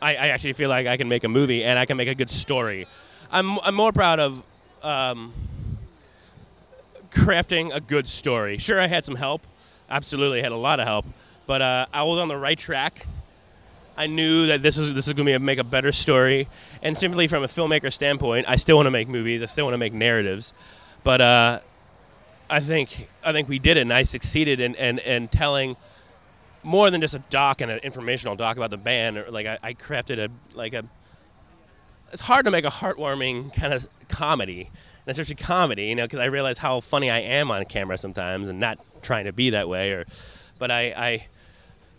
I, 0.00 0.10
I 0.16 0.28
actually 0.28 0.52
feel 0.52 0.68
like 0.68 0.86
I 0.86 0.96
can 0.96 1.08
make 1.08 1.24
a 1.24 1.28
movie 1.28 1.64
and 1.64 1.78
I 1.78 1.86
can 1.86 1.96
make 1.96 2.08
a 2.08 2.14
good 2.14 2.30
story. 2.30 2.86
I'm 3.30 3.58
I'm 3.60 3.74
more 3.74 3.92
proud 3.92 4.18
of 4.18 4.42
um, 4.82 5.32
crafting 7.10 7.74
a 7.74 7.80
good 7.80 8.08
story. 8.08 8.58
Sure, 8.58 8.80
I 8.80 8.86
had 8.86 9.04
some 9.04 9.16
help. 9.16 9.46
Absolutely, 9.88 10.42
had 10.42 10.52
a 10.52 10.56
lot 10.56 10.80
of 10.80 10.86
help, 10.86 11.06
but 11.46 11.62
uh, 11.62 11.86
I 11.92 12.04
was 12.04 12.20
on 12.20 12.28
the 12.28 12.36
right 12.36 12.58
track. 12.58 13.06
I 13.96 14.06
knew 14.06 14.46
that 14.46 14.62
this 14.62 14.78
was 14.78 14.94
this 14.94 15.06
is 15.06 15.12
going 15.12 15.26
to 15.26 15.30
be 15.30 15.34
a, 15.34 15.38
make 15.38 15.58
a 15.58 15.64
better 15.64 15.92
story, 15.92 16.48
and 16.82 16.96
simply 16.96 17.26
from 17.26 17.42
a 17.42 17.48
filmmaker 17.48 17.92
standpoint, 17.92 18.48
I 18.48 18.56
still 18.56 18.76
want 18.76 18.86
to 18.86 18.90
make 18.90 19.08
movies. 19.08 19.42
I 19.42 19.46
still 19.46 19.66
want 19.66 19.74
to 19.74 19.78
make 19.78 19.92
narratives, 19.92 20.54
but 21.02 21.20
uh, 21.20 21.60
I 22.48 22.60
think 22.60 23.08
I 23.24 23.32
think 23.32 23.48
we 23.48 23.58
did 23.58 23.76
it, 23.76 23.82
and 23.82 23.92
I 23.92 24.02
succeeded 24.02 24.60
in, 24.60 24.74
in, 24.74 24.98
in 25.00 25.28
telling 25.28 25.76
more 26.62 26.90
than 26.90 27.00
just 27.00 27.14
a 27.14 27.20
doc 27.30 27.60
and 27.60 27.70
an 27.70 27.78
informational 27.78 28.36
doc 28.36 28.56
about 28.56 28.70
the 28.70 28.76
band. 28.76 29.24
Like 29.30 29.46
I, 29.46 29.58
I 29.62 29.74
crafted 29.74 30.18
a 30.18 30.30
like 30.56 30.74
a. 30.74 30.84
It's 32.12 32.22
hard 32.22 32.44
to 32.46 32.50
make 32.50 32.64
a 32.64 32.70
heartwarming 32.70 33.54
kind 33.54 33.72
of 33.72 33.86
comedy, 34.08 34.70
especially 35.10 35.36
comedy, 35.36 35.86
you 35.86 35.94
know, 35.94 36.04
because 36.04 36.18
I 36.18 36.26
realize 36.26 36.58
how 36.58 36.80
funny 36.80 37.10
I 37.10 37.20
am 37.20 37.50
on 37.50 37.64
camera 37.64 37.98
sometimes, 37.98 38.48
and 38.48 38.60
not 38.60 38.78
trying 39.02 39.24
to 39.26 39.32
be 39.32 39.50
that 39.50 39.68
way. 39.68 39.92
Or, 39.92 40.06
but 40.58 40.70
I, 40.70 40.80
I, 40.96 41.26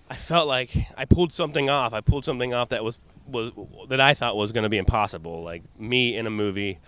I 0.10 0.16
felt 0.16 0.48
like 0.48 0.72
I 0.98 1.06
pulled 1.06 1.32
something 1.32 1.70
off. 1.70 1.94
I 1.94 2.02
pulled 2.02 2.26
something 2.26 2.54
off 2.54 2.70
that 2.70 2.84
was 2.84 3.00
was 3.28 3.52
that 3.90 4.02
I 4.02 4.14
thought 4.14 4.36
was 4.36 4.52
going 4.52 4.64
to 4.64 4.70
be 4.70 4.78
impossible. 4.78 5.44
Like 5.44 5.64
me 5.80 6.16
in 6.16 6.28
a 6.28 6.32
movie, 6.32 6.80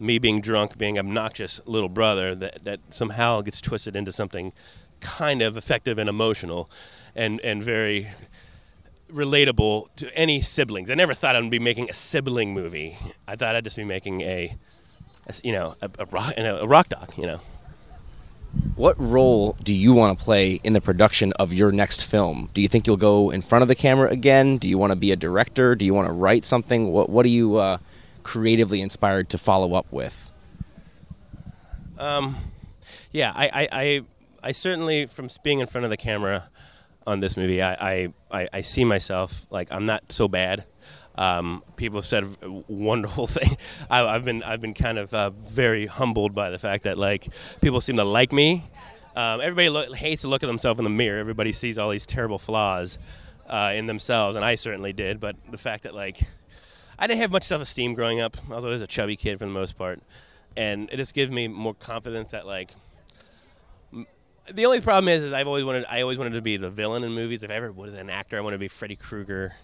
me 0.00 0.18
being 0.18 0.40
drunk, 0.40 0.76
being 0.76 0.98
obnoxious 0.98 1.60
little 1.66 1.88
brother 1.88 2.34
that 2.34 2.64
that 2.64 2.80
somehow 2.90 3.42
gets 3.42 3.60
twisted 3.60 3.96
into 3.96 4.12
something 4.12 4.52
kind 5.00 5.42
of 5.42 5.56
effective 5.56 5.98
and 5.98 6.08
emotional, 6.08 6.70
and 7.14 7.40
and 7.40 7.62
very 7.62 8.08
relatable 9.12 9.88
to 9.96 10.12
any 10.16 10.40
siblings. 10.40 10.90
I 10.90 10.94
never 10.94 11.14
thought 11.14 11.36
I'd 11.36 11.50
be 11.50 11.58
making 11.58 11.88
a 11.88 11.94
sibling 11.94 12.52
movie. 12.52 12.96
I 13.28 13.36
thought 13.36 13.54
I'd 13.54 13.64
just 13.64 13.76
be 13.76 13.84
making 13.84 14.22
a, 14.22 14.24
a 14.26 14.56
you 15.42 15.52
know, 15.52 15.74
a, 15.80 15.90
a 15.98 16.04
rock 16.06 16.34
a 16.36 16.66
rock 16.66 16.88
doc. 16.88 17.16
You 17.16 17.26
know. 17.26 17.40
What 18.76 18.94
role 19.00 19.56
do 19.64 19.74
you 19.74 19.92
want 19.92 20.16
to 20.16 20.24
play 20.24 20.60
in 20.62 20.74
the 20.74 20.80
production 20.80 21.32
of 21.34 21.52
your 21.52 21.72
next 21.72 22.04
film? 22.04 22.50
Do 22.54 22.62
you 22.62 22.68
think 22.68 22.86
you'll 22.86 22.96
go 22.96 23.30
in 23.30 23.42
front 23.42 23.62
of 23.62 23.68
the 23.68 23.74
camera 23.74 24.08
again? 24.10 24.58
Do 24.58 24.68
you 24.68 24.78
want 24.78 24.90
to 24.90 24.96
be 24.96 25.10
a 25.10 25.16
director? 25.16 25.74
Do 25.74 25.84
you 25.84 25.92
want 25.92 26.06
to 26.06 26.12
write 26.12 26.44
something? 26.44 26.92
What 26.92 27.10
What 27.10 27.26
are 27.26 27.30
you 27.30 27.56
uh, 27.56 27.78
creatively 28.22 28.80
inspired 28.80 29.28
to 29.30 29.38
follow 29.38 29.74
up 29.74 29.86
with? 29.90 30.30
Um, 31.98 32.36
yeah, 33.12 33.32
I, 33.34 33.46
I, 33.46 33.68
I, 33.72 34.00
I 34.42 34.52
certainly, 34.52 35.06
from 35.06 35.28
being 35.42 35.60
in 35.60 35.66
front 35.66 35.84
of 35.84 35.90
the 35.90 35.96
camera 35.96 36.44
on 37.06 37.20
this 37.20 37.36
movie, 37.36 37.62
I, 37.62 37.74
I, 37.74 38.08
I, 38.30 38.48
I 38.52 38.60
see 38.62 38.84
myself 38.84 39.46
like 39.50 39.68
I'm 39.70 39.86
not 39.86 40.10
so 40.10 40.26
bad. 40.26 40.64
Um, 41.16 41.62
people 41.76 41.98
have 41.98 42.06
said 42.06 42.26
wonderful 42.66 43.26
thing. 43.28 43.56
I, 43.88 44.04
I've 44.04 44.24
been, 44.24 44.42
I've 44.42 44.60
been 44.60 44.74
kind 44.74 44.98
of 44.98 45.14
uh, 45.14 45.30
very 45.30 45.86
humbled 45.86 46.34
by 46.34 46.50
the 46.50 46.58
fact 46.58 46.84
that 46.84 46.98
like 46.98 47.28
people 47.60 47.80
seem 47.80 47.96
to 47.96 48.04
like 48.04 48.32
me. 48.32 48.64
Um, 49.16 49.40
everybody 49.40 49.68
lo- 49.68 49.92
hates 49.92 50.22
to 50.22 50.28
look 50.28 50.42
at 50.42 50.46
themselves 50.46 50.80
in 50.80 50.84
the 50.84 50.90
mirror. 50.90 51.18
Everybody 51.18 51.52
sees 51.52 51.78
all 51.78 51.90
these 51.90 52.06
terrible 52.06 52.38
flaws 52.38 52.98
uh, 53.48 53.72
in 53.74 53.86
themselves, 53.86 54.34
and 54.36 54.44
I 54.44 54.56
certainly 54.56 54.92
did. 54.92 55.20
But 55.20 55.36
the 55.50 55.58
fact 55.58 55.84
that 55.84 55.94
like 55.94 56.20
I 56.98 57.06
didn't 57.06 57.20
have 57.20 57.32
much 57.32 57.44
self-esteem 57.44 57.94
growing 57.94 58.20
up. 58.20 58.36
although 58.50 58.68
I 58.68 58.72
was 58.72 58.82
a 58.82 58.86
chubby 58.86 59.16
kid 59.16 59.38
for 59.38 59.44
the 59.44 59.50
most 59.50 59.76
part, 59.76 60.00
and 60.56 60.88
it 60.92 60.96
just 60.96 61.14
gives 61.14 61.30
me 61.30 61.48
more 61.48 61.74
confidence 61.74 62.32
that 62.32 62.46
like. 62.46 62.72
The 64.52 64.66
only 64.66 64.82
problem 64.82 65.08
is, 65.08 65.22
is 65.22 65.32
I've 65.32 65.46
always 65.46 65.64
wanted, 65.64 65.86
I 65.88 66.02
always 66.02 66.18
wanted 66.18 66.34
to 66.34 66.42
be 66.42 66.58
the 66.58 66.68
villain 66.68 67.02
in 67.02 67.12
movies. 67.12 67.42
If 67.42 67.50
I 67.50 67.54
ever 67.54 67.72
was 67.72 67.94
an 67.94 68.10
actor, 68.10 68.36
I 68.36 68.42
wanted 68.42 68.56
to 68.56 68.60
be 68.60 68.68
Freddy 68.68 68.94
Krueger, 68.94 69.54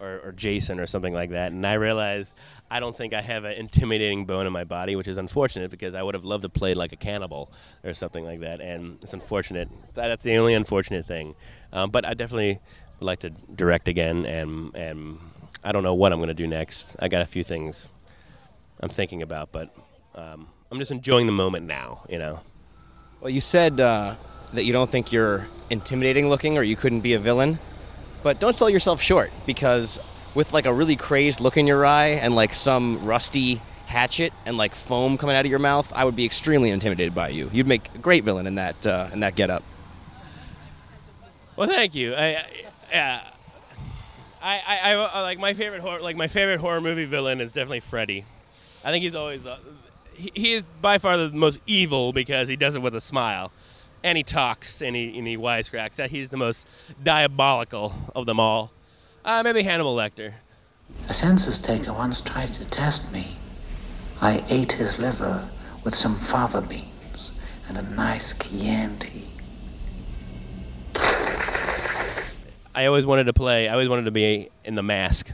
or, 0.00 0.20
or 0.24 0.32
Jason, 0.32 0.80
or 0.80 0.86
something 0.86 1.14
like 1.14 1.30
that. 1.30 1.52
And 1.52 1.66
I 1.66 1.74
realized 1.74 2.34
I 2.70 2.80
don't 2.80 2.96
think 2.96 3.14
I 3.14 3.20
have 3.20 3.44
an 3.44 3.52
intimidating 3.52 4.24
bone 4.26 4.46
in 4.46 4.52
my 4.52 4.64
body, 4.64 4.96
which 4.96 5.08
is 5.08 5.18
unfortunate 5.18 5.70
because 5.70 5.94
I 5.94 6.02
would 6.02 6.14
have 6.14 6.24
loved 6.24 6.42
to 6.42 6.48
play 6.48 6.74
like 6.74 6.92
a 6.92 6.96
cannibal 6.96 7.52
or 7.84 7.94
something 7.94 8.24
like 8.24 8.40
that. 8.40 8.60
And 8.60 8.98
it's 9.02 9.14
unfortunate. 9.14 9.68
That's 9.94 10.24
the 10.24 10.36
only 10.36 10.54
unfortunate 10.54 11.06
thing. 11.06 11.34
Um, 11.72 11.90
but 11.90 12.04
I 12.04 12.14
definitely 12.14 12.60
would 12.98 13.06
like 13.06 13.20
to 13.20 13.30
direct 13.30 13.88
again, 13.88 14.26
and 14.26 14.74
and 14.74 15.18
I 15.62 15.72
don't 15.72 15.82
know 15.82 15.94
what 15.94 16.12
I'm 16.12 16.18
going 16.18 16.28
to 16.28 16.34
do 16.34 16.46
next. 16.46 16.96
I 17.00 17.08
got 17.08 17.22
a 17.22 17.26
few 17.26 17.44
things 17.44 17.88
I'm 18.80 18.88
thinking 18.88 19.22
about, 19.22 19.52
but 19.52 19.74
um, 20.14 20.48
I'm 20.70 20.78
just 20.78 20.90
enjoying 20.90 21.26
the 21.26 21.32
moment 21.32 21.66
now. 21.66 22.02
You 22.08 22.18
know. 22.18 22.40
Well, 23.20 23.30
you 23.30 23.40
said 23.40 23.80
uh, 23.80 24.16
that 24.52 24.64
you 24.64 24.72
don't 24.72 24.90
think 24.90 25.12
you're 25.12 25.46
intimidating 25.70 26.28
looking 26.28 26.58
or 26.58 26.62
you 26.62 26.76
couldn't 26.76 27.00
be 27.00 27.14
a 27.14 27.18
villain. 27.18 27.58
But 28.24 28.40
don't 28.40 28.56
sell 28.56 28.70
yourself 28.70 29.02
short 29.02 29.30
because 29.44 30.00
with 30.34 30.54
like 30.54 30.64
a 30.64 30.72
really 30.72 30.96
crazed 30.96 31.40
look 31.40 31.58
in 31.58 31.66
your 31.66 31.84
eye 31.84 32.18
and 32.22 32.34
like 32.34 32.54
some 32.54 33.04
rusty 33.04 33.60
hatchet 33.84 34.32
and 34.46 34.56
like 34.56 34.74
foam 34.74 35.18
coming 35.18 35.36
out 35.36 35.44
of 35.44 35.50
your 35.50 35.58
mouth, 35.58 35.92
I 35.94 36.06
would 36.06 36.16
be 36.16 36.24
extremely 36.24 36.70
intimidated 36.70 37.14
by 37.14 37.28
you. 37.28 37.50
You'd 37.52 37.66
make 37.66 37.94
a 37.94 37.98
great 37.98 38.24
villain 38.24 38.46
in 38.46 38.54
that 38.54 38.86
uh, 38.86 39.10
in 39.12 39.20
that 39.20 39.36
getup. 39.36 39.62
Well, 41.54 41.68
thank 41.68 41.94
you. 41.94 42.14
I, 42.14 42.24
I 42.24 42.44
yeah. 42.90 43.28
I, 44.42 44.60
I, 44.66 44.92
I, 44.94 45.20
like 45.22 45.38
my 45.38 45.54
favorite 45.54 45.80
horror 45.80 46.00
like 46.00 46.16
my 46.16 46.26
favorite 46.26 46.60
horror 46.60 46.80
movie 46.80 47.04
villain 47.04 47.42
is 47.42 47.52
definitely 47.52 47.80
Freddy. 47.80 48.24
I 48.84 48.90
think 48.90 49.02
he's 49.02 49.14
always 49.14 49.44
uh, 49.44 49.58
he, 50.14 50.32
he 50.34 50.52
is 50.54 50.64
by 50.80 50.96
far 50.96 51.18
the 51.18 51.28
most 51.30 51.60
evil 51.66 52.14
because 52.14 52.48
he 52.48 52.56
does 52.56 52.74
it 52.74 52.80
with 52.80 52.94
a 52.94 53.00
smile, 53.02 53.52
and 54.04 54.16
he 54.18 54.22
talks 54.22 54.82
and 54.82 54.94
he 54.94 55.18
and 55.18 55.26
he 55.26 55.36
wisecracks. 55.36 55.96
That 55.96 56.10
he's 56.10 56.28
the 56.28 56.36
most 56.36 56.66
diabolical 57.02 57.94
of 58.14 58.26
them 58.26 58.38
all. 58.38 58.70
Uh, 59.24 59.42
maybe 59.42 59.62
Hannibal 59.62 59.96
Lecter. 59.96 60.34
A 61.08 61.14
census 61.14 61.58
taker 61.58 61.92
once 61.92 62.20
tried 62.20 62.52
to 62.54 62.64
test 62.64 63.10
me. 63.10 63.36
I 64.20 64.44
ate 64.48 64.72
his 64.72 64.98
liver 64.98 65.48
with 65.82 65.94
some 65.94 66.18
fava 66.18 66.60
beans 66.60 67.32
and 67.66 67.78
a 67.78 67.82
nice 67.82 68.34
Chianti. 68.34 69.22
I 72.76 72.86
always 72.86 73.06
wanted 73.06 73.24
to 73.24 73.32
play. 73.32 73.68
I 73.68 73.72
always 73.72 73.88
wanted 73.88 74.04
to 74.04 74.10
be 74.10 74.50
in 74.64 74.74
the 74.74 74.82
mask. 74.82 75.30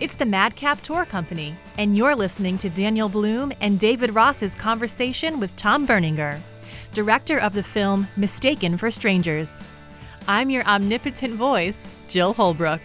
It's 0.00 0.14
the 0.14 0.24
Madcap 0.24 0.80
Tour 0.82 1.04
Company, 1.04 1.56
and 1.76 1.96
you're 1.96 2.14
listening 2.14 2.56
to 2.58 2.70
Daniel 2.70 3.08
Bloom 3.08 3.52
and 3.60 3.80
David 3.80 4.14
Ross's 4.14 4.54
conversation 4.54 5.40
with 5.40 5.56
Tom 5.56 5.88
Berninger, 5.88 6.38
director 6.94 7.38
of 7.38 7.52
the 7.52 7.64
film 7.64 8.06
Mistaken 8.16 8.78
for 8.78 8.92
Strangers. 8.92 9.60
I'm 10.28 10.50
your 10.50 10.62
omnipotent 10.66 11.34
voice, 11.34 11.90
Jill 12.06 12.32
Holbrook. 12.32 12.82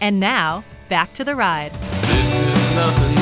And 0.00 0.20
now, 0.20 0.62
back 0.88 1.12
to 1.14 1.24
the 1.24 1.34
ride. 1.34 1.72
Nothing 1.72 3.18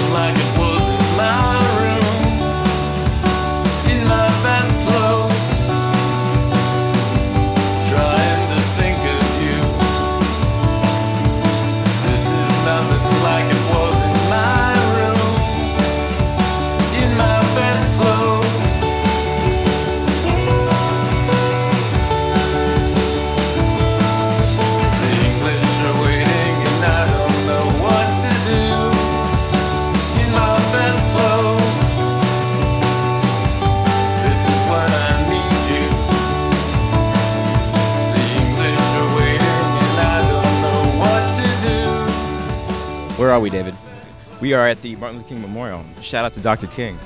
We 44.46 44.54
are 44.54 44.68
at 44.68 44.80
the 44.80 44.94
Martin 44.94 45.16
Luther 45.16 45.30
King 45.30 45.42
Memorial. 45.42 45.84
Shout 46.00 46.24
out 46.24 46.32
to 46.34 46.40
Dr. 46.40 46.68
King. 46.68 46.96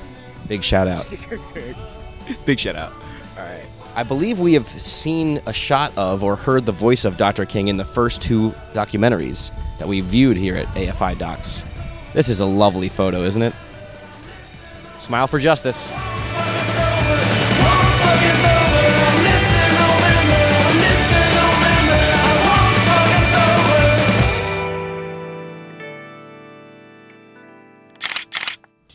Big 0.47 0.63
shout 0.63 0.87
out. 0.87 1.11
Big 2.45 2.59
shout 2.59 2.75
out. 2.75 2.93
All 3.35 3.43
right. 3.43 3.65
I 3.95 4.03
believe 4.03 4.39
we 4.39 4.53
have 4.53 4.67
seen 4.67 5.41
a 5.47 5.51
shot 5.51 5.91
of 5.97 6.23
or 6.23 6.35
heard 6.35 6.67
the 6.67 6.71
voice 6.71 7.03
of 7.03 7.17
Dr. 7.17 7.47
King 7.47 7.67
in 7.67 7.77
the 7.77 7.83
first 7.83 8.21
two 8.21 8.51
documentaries 8.73 9.51
that 9.79 9.87
we 9.87 10.01
viewed 10.01 10.37
here 10.37 10.55
at 10.55 10.67
AFI 10.75 11.17
Docs. 11.17 11.65
This 12.13 12.29
is 12.29 12.41
a 12.41 12.45
lovely 12.45 12.89
photo, 12.89 13.23
isn't 13.23 13.41
it? 13.41 13.55
Smile 14.99 15.25
for 15.25 15.39
justice. 15.39 15.91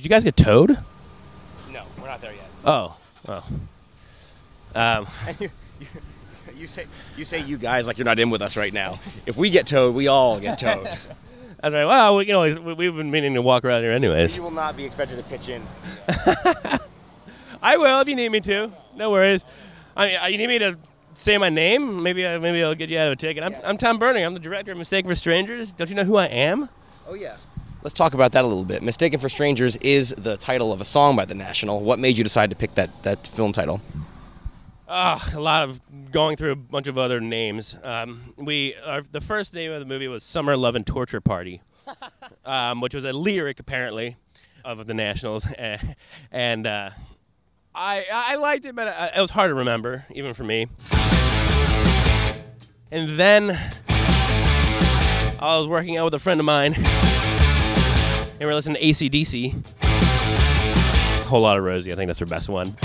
You 0.07 0.09
guys 0.09 0.23
get 0.23 0.37
towed? 0.37 0.71
No, 1.73 1.83
we're 2.01 2.07
not 2.07 2.21
there 2.21 2.31
yet. 2.31 2.45
Oh, 2.65 2.97
oh. 3.27 3.45
Um, 4.73 5.05
you, 5.41 5.51
you, 5.81 5.87
you 6.57 6.67
say 6.69 6.87
you 7.17 7.25
say 7.25 7.41
you 7.41 7.59
guys 7.59 7.89
like 7.89 7.99
you're 7.99 8.05
not 8.05 8.21
in 8.21 8.31
with 8.31 8.41
us 8.41 8.57
right 8.57 8.73
now. 8.73 9.01
If 9.27 9.37
we 9.37 9.51
get 9.51 9.67
towed, 9.67 9.97
we 9.97 10.07
all 10.07 10.39
get 10.39 10.61
towed. 10.61 10.85
That's 11.61 11.75
right. 11.75 11.87
Well, 11.87 12.19
we, 12.19 12.27
you 12.27 12.33
know, 12.33 12.43
we- 12.43 12.75
we've 12.75 12.95
been 12.95 13.11
meaning 13.11 13.35
to 13.35 13.43
walk 13.43 13.65
around 13.65 13.83
here 13.83 13.91
anyways. 13.91 14.37
you 14.37 14.45
will 14.45 14.53
not 14.53 14.77
be 14.77 14.85
expected 14.85 15.17
to 15.17 15.25
pitch 15.25 15.49
in. 15.49 15.61
I 17.61 17.77
will 17.77 17.99
if 18.01 18.07
you 18.07 18.15
need 18.15 18.29
me 18.29 18.39
to. 18.43 18.71
No 18.95 19.11
worries. 19.11 19.45
I 19.97 20.07
mean, 20.07 20.19
uh, 20.23 20.27
you 20.27 20.39
need 20.39 20.47
me 20.47 20.61
to 20.61 20.79
say 21.15 21.37
my 21.37 21.49
name? 21.49 22.01
Maybe, 22.01 22.25
I, 22.25 22.39
maybe 22.39 22.63
I'll 22.63 22.77
get 22.77 22.91
you 22.91 22.99
out 23.01 23.09
of 23.09 23.15
a 23.15 23.17
ticket. 23.17 23.43
I'm, 23.43 23.57
I'm 23.65 23.77
Tom 23.77 23.99
Berninger. 23.99 24.25
I'm 24.25 24.35
the 24.35 24.39
director 24.39 24.71
of 24.71 24.79
Mistake 24.79 25.05
for 25.05 25.17
Strangers. 25.17 25.73
Don't 25.73 25.91
you 25.91 25.97
know 25.97 26.05
who 26.05 26.15
I 26.15 26.27
am? 26.27 26.69
Oh 27.09 27.15
yeah. 27.15 27.39
Let's 27.87 27.95
talk 27.95 28.15
about 28.15 28.33
that 28.33 28.43
a 28.43 28.49
little 28.49 28.65
bit. 28.65 28.83
Mistaken 28.83 29.21
for 29.21 29.29
Strangers 29.29 29.77
is 29.77 30.13
the 30.19 30.37
title 30.37 30.73
of 30.73 30.81
a 30.81 30.85
song 30.85 31.15
by 31.15 31.25
The 31.25 31.37
National. 31.37 31.79
What 31.79 32.01
made 32.01 32.19
you 32.19 32.25
decide 32.25 32.51
to 32.51 32.57
pick 32.57 32.75
that, 32.75 33.05
that 33.05 33.29
film 33.29 33.53
title? 33.53 33.81
Ah, 34.89 35.25
a 35.33 35.39
lot 35.39 35.63
of 35.63 35.81
going 36.11 36.37
through 36.37 36.51
a 36.51 36.57
bunch 36.57 36.89
of 36.89 36.99
other 36.99 37.21
names. 37.21 37.77
Um, 37.85 38.35
we 38.37 38.75
our, 38.85 39.03
the 39.03 39.21
first 39.21 39.55
name 39.55 39.71
of 39.71 39.79
the 39.79 39.87
movie 39.87 40.09
was 40.09 40.25
Summer 40.25 40.57
Love 40.57 40.75
and 40.75 40.85
Torture 40.85 41.21
Party, 41.21 41.63
um, 42.45 42.81
which 42.81 42.93
was 42.93 43.05
a 43.05 43.13
lyric 43.13 43.61
apparently 43.61 44.17
of 44.65 44.85
the 44.89 44.95
Nationals, 44.95 45.47
and 46.33 46.67
uh, 46.67 46.91
I 47.73 48.05
I 48.13 48.35
liked 48.35 48.65
it, 48.65 48.75
but 48.75 48.89
uh, 48.89 49.11
it 49.17 49.21
was 49.21 49.31
hard 49.31 49.51
to 49.51 49.55
remember 49.55 50.07
even 50.13 50.35
for 50.35 50.43
me. 50.43 50.67
And 52.91 53.11
then 53.11 53.57
I 55.39 55.59
was 55.59 55.69
working 55.69 55.97
out 55.99 56.07
with 56.07 56.15
a 56.15 56.19
friend 56.19 56.41
of 56.41 56.47
mine, 56.47 56.73
and 58.39 58.49
we're 58.49 58.55
listening 58.55 58.77
to 58.77 58.83
ACDC. 58.83 59.55
Whole 61.25 61.41
lot 61.41 61.59
of 61.59 61.65
Rosie, 61.65 61.93
I 61.93 61.97
think 61.97 62.09
that's 62.09 62.19
their 62.19 62.27
best 62.27 62.49
one. 62.49 62.77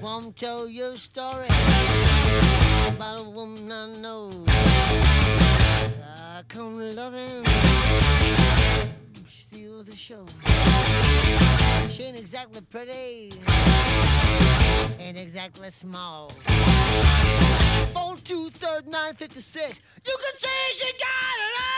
Won't 0.00 0.36
tell 0.36 0.68
you 0.68 0.92
a 0.92 0.96
story 0.96 1.46
about 1.46 3.22
a 3.22 3.28
woman 3.28 3.70
I 3.70 3.92
know. 4.00 4.30
I 4.48 6.42
come 6.48 6.78
loving, 6.90 7.44
steal 9.28 9.82
the 9.82 9.96
show. 9.96 10.26
She 11.90 12.04
ain't 12.04 12.18
exactly 12.18 12.62
pretty, 12.62 13.32
ain't 14.98 15.18
exactly 15.20 15.70
small. 15.70 16.30
Four 17.92 18.16
two 18.16 18.50
third 18.50 18.86
nine 18.86 19.14
fifty 19.14 19.40
six. 19.40 19.80
You 20.06 20.16
can 20.16 20.38
say 20.38 20.48
she 20.74 20.92
got 20.92 21.00
it 21.00 21.75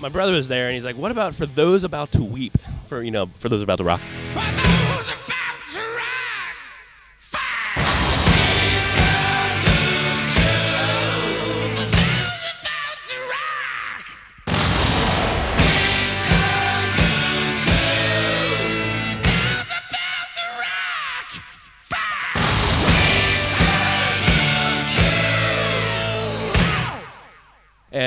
my 0.00 0.08
brother 0.08 0.32
was 0.32 0.48
there 0.48 0.66
and 0.66 0.74
he's 0.74 0.84
like, 0.84 0.96
"What 0.96 1.10
about 1.10 1.34
for 1.34 1.46
those 1.46 1.84
about 1.84 2.12
to 2.12 2.22
weep? 2.22 2.56
For 2.86 3.02
you 3.02 3.10
know, 3.10 3.26
for 3.38 3.48
those 3.48 3.62
about 3.62 3.78
to 3.78 3.84
rock." 3.84 4.00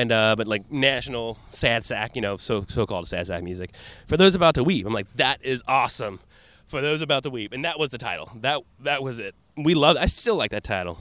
And 0.02 0.12
uh, 0.12 0.36
but 0.36 0.48
like 0.48 0.72
national 0.72 1.38
sad 1.52 1.86
sack, 1.86 2.16
you 2.16 2.24
know, 2.24 2.36
so 2.36 2.66
so-called 2.68 3.06
sad 3.08 3.28
sack 3.28 3.44
music. 3.44 3.70
For 4.08 4.18
those 4.18 4.34
about 4.34 4.56
to 4.56 4.64
weep, 4.64 4.88
I'm 4.88 4.94
like, 4.94 5.06
that 5.18 5.46
is 5.46 5.62
awesome. 5.68 6.20
For 6.66 6.82
those 6.82 7.04
about 7.04 7.22
to 7.24 7.30
weep, 7.30 7.54
and 7.54 7.64
that 7.66 7.78
was 7.78 7.92
the 7.92 8.00
title. 8.00 8.32
That 8.38 8.62
that 8.80 9.04
was 9.04 9.20
it. 9.20 9.36
We 9.56 9.76
love. 9.76 9.98
I 9.98 10.08
still 10.08 10.36
like 10.36 10.50
that 10.52 10.64
title, 10.64 10.98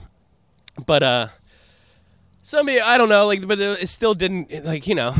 but 0.85 1.01
uh, 1.01 1.27
somebody 2.43 2.79
I 2.79 2.99
don't 2.99 3.09
know, 3.09 3.25
like, 3.25 3.47
but 3.47 3.57
it 3.59 3.89
still 3.89 4.13
didn't 4.13 4.65
like 4.65 4.85
you 4.85 4.93
know. 4.93 5.15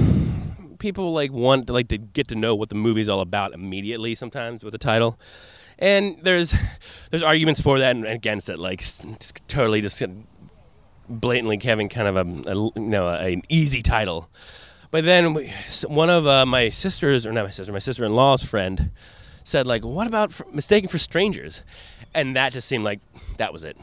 People 0.78 1.12
like 1.12 1.32
want 1.32 1.66
to 1.68 1.74
like 1.74 1.88
to 1.88 1.98
get 1.98 2.28
to 2.28 2.36
know 2.36 2.56
what 2.56 2.70
the 2.70 2.76
movie's 2.76 3.10
all 3.10 3.22
about 3.22 3.52
immediately 3.52 4.14
sometimes 4.14 4.64
with 4.64 4.74
the 4.74 4.78
title, 4.78 5.20
and 5.80 6.18
there's 6.22 6.54
there's 7.10 7.24
arguments 7.24 7.60
for 7.60 7.80
that 7.80 7.96
and 7.96 8.06
against 8.06 8.48
it, 8.48 8.60
like 8.60 8.84
totally 9.48 9.82
just 9.82 9.98
blatantly 11.12 11.60
having 11.62 11.90
kind 11.90 12.08
of 12.08 12.16
a, 12.16 12.52
a 12.52 12.56
you 12.56 12.72
know 12.76 13.10
an 13.10 13.44
easy 13.50 13.82
title. 13.82 14.30
But 14.92 15.06
then 15.06 15.34
we, 15.34 15.54
one 15.88 16.10
of 16.10 16.28
uh, 16.28 16.46
my 16.46 16.70
sisters, 16.70 17.26
or 17.26 17.32
not 17.32 17.46
my 17.46 17.50
sister, 17.52 17.72
my 17.72 17.80
sister-in-law's 17.80 18.44
friend, 18.44 18.92
said 19.44 19.66
like, 19.66 19.86
"What 19.86 20.08
about 20.08 20.32
for, 20.34 20.46
mistaken 20.52 20.90
for 20.90 20.98
strangers?" 20.98 21.64
And 22.14 22.36
that 22.36 22.52
just 22.52 22.68
seemed 22.68 22.84
like 22.84 23.00
that 23.38 23.54
was 23.54 23.64
it. 23.64 23.78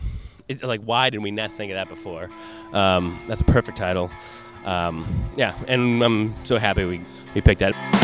it. 0.48 0.62
Like, 0.62 0.82
why 0.82 1.10
did 1.10 1.22
we 1.22 1.30
not 1.30 1.50
think 1.50 1.72
of 1.72 1.76
that 1.76 1.88
before? 1.88 2.28
Um, 2.72 3.18
that's 3.26 3.40
a 3.40 3.44
perfect 3.44 3.78
title. 3.78 4.10
Um, 4.64 5.30
yeah, 5.34 5.54
and 5.66 6.02
I'm 6.02 6.34
so 6.44 6.58
happy 6.58 6.84
we 6.84 7.00
we 7.34 7.40
picked 7.40 7.60
that. 7.60 7.97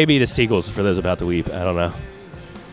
Maybe 0.00 0.18
the 0.18 0.26
sequels 0.26 0.66
for 0.66 0.82
those 0.82 0.96
about 0.96 1.18
to 1.18 1.26
weep. 1.26 1.50
I 1.50 1.62
don't 1.62 1.76
know. 1.76 1.92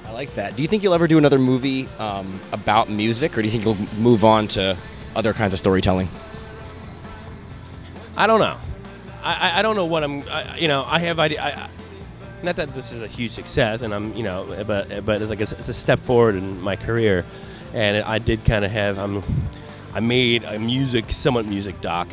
I 0.05 0.11
like 0.13 0.33
that. 0.35 0.55
Do 0.55 0.61
you 0.61 0.67
think 0.69 0.81
you'll 0.81 0.93
ever 0.93 1.09
do 1.09 1.17
another 1.17 1.37
movie 1.37 1.89
um, 1.99 2.39
about 2.53 2.89
music, 2.89 3.37
or 3.37 3.41
do 3.41 3.47
you 3.47 3.51
think 3.51 3.65
you'll 3.65 3.75
move 3.99 4.23
on 4.23 4.47
to 4.49 4.77
other 5.13 5.33
kinds 5.33 5.51
of 5.53 5.59
storytelling? 5.59 6.07
I 8.15 8.27
don't 8.27 8.39
know. 8.39 8.55
I, 9.21 9.33
I, 9.51 9.59
I 9.59 9.61
don't 9.61 9.75
know 9.75 9.85
what 9.85 10.05
I'm. 10.05 10.23
I, 10.29 10.57
you 10.57 10.69
know, 10.69 10.85
I 10.87 10.99
have 10.99 11.19
idea. 11.19 11.41
I, 11.41 11.49
I- 11.49 11.69
not 12.43 12.55
that 12.57 12.73
this 12.75 12.91
is 12.93 13.01
a 13.01 13.07
huge 13.07 13.31
success, 13.31 13.81
and 13.81 13.93
I'm, 13.93 14.13
you 14.15 14.21
know, 14.23 14.63
but 14.65 15.03
but 15.03 15.21
it's 15.21 15.29
like 15.29 15.41
it's, 15.41 15.51
it's 15.53 15.67
a 15.69 15.73
step 15.73 15.97
forward 15.99 16.35
in 16.35 16.61
my 16.61 16.75
career, 16.77 17.25
and 17.73 18.05
I 18.05 18.19
did 18.19 18.45
kind 18.45 18.63
of 18.63 18.69
have. 18.71 18.97
I'm, 18.99 19.23
I 19.93 19.99
made 19.99 20.43
a 20.43 20.57
music, 20.59 21.09
somewhat 21.09 21.45
music 21.47 21.81
doc, 21.81 22.07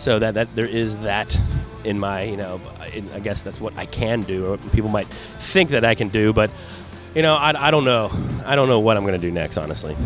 so 0.00 0.18
that 0.18 0.34
that 0.34 0.52
there 0.56 0.66
is 0.66 0.96
that 0.98 1.38
in 1.84 1.98
my, 1.98 2.22
you 2.22 2.36
know, 2.36 2.60
in, 2.92 3.10
I 3.12 3.20
guess 3.20 3.40
that's 3.42 3.60
what 3.60 3.76
I 3.76 3.86
can 3.86 4.22
do, 4.22 4.46
or 4.46 4.58
people 4.58 4.90
might 4.90 5.06
think 5.06 5.70
that 5.70 5.84
I 5.84 5.94
can 5.94 6.08
do, 6.08 6.32
but. 6.32 6.50
You 7.12 7.22
know, 7.22 7.34
I, 7.34 7.66
I 7.66 7.70
don't 7.72 7.84
know. 7.84 8.08
I 8.46 8.54
don't 8.54 8.68
know 8.68 8.78
what 8.78 8.96
I'm 8.96 9.04
to 9.04 9.18
do 9.18 9.32
next, 9.32 9.58
honestly. 9.58 9.96
Make 9.96 10.04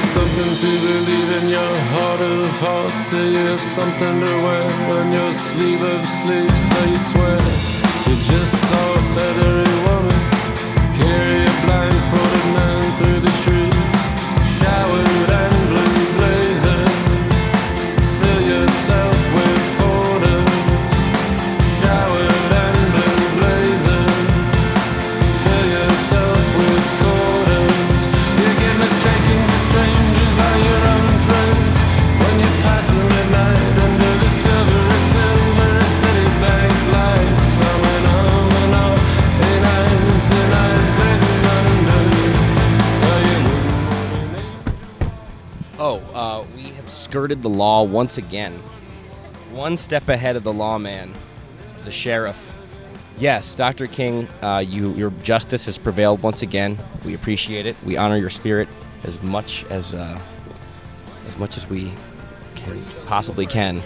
it 0.00 0.06
something 0.10 0.56
to 0.56 0.66
believe 0.66 1.30
in 1.40 1.48
your 1.50 1.78
heart 1.94 2.20
of 2.20 2.50
hearts. 2.58 3.06
Say 3.06 3.30
you 3.30 3.38
have 3.38 3.60
something 3.60 4.20
to 4.20 4.42
wear 4.42 4.72
on 4.98 5.12
your 5.12 5.32
sleeve 5.32 5.82
of 5.82 6.04
sleeves. 6.04 6.58
So 6.68 6.84
you 6.90 6.98
swear 7.12 7.38
you 8.08 8.16
just 8.20 8.50
saw 8.50 8.94
a 8.94 9.02
feathery 9.14 9.75
skirted 47.06 47.40
the 47.40 47.48
law 47.48 47.84
once 47.84 48.18
again. 48.18 48.52
One 49.52 49.76
step 49.76 50.08
ahead 50.08 50.34
of 50.34 50.42
the 50.42 50.52
lawman, 50.52 51.14
the 51.84 51.92
sheriff. 51.92 52.52
Yes, 53.16 53.54
Dr. 53.54 53.86
King, 53.86 54.26
uh, 54.42 54.58
you, 54.66 54.92
your 54.94 55.10
justice 55.22 55.66
has 55.66 55.78
prevailed 55.78 56.20
once 56.24 56.42
again. 56.42 56.76
We 57.04 57.14
appreciate 57.14 57.64
it. 57.64 57.76
We 57.84 57.96
honor 57.96 58.16
your 58.16 58.28
spirit 58.28 58.68
as 59.04 59.22
much 59.22 59.64
as 59.66 59.94
uh, 59.94 60.18
as 61.28 61.38
much 61.38 61.56
as 61.56 61.70
we 61.70 61.92
can 62.56 62.84
possibly 63.06 63.46
can. 63.46 63.82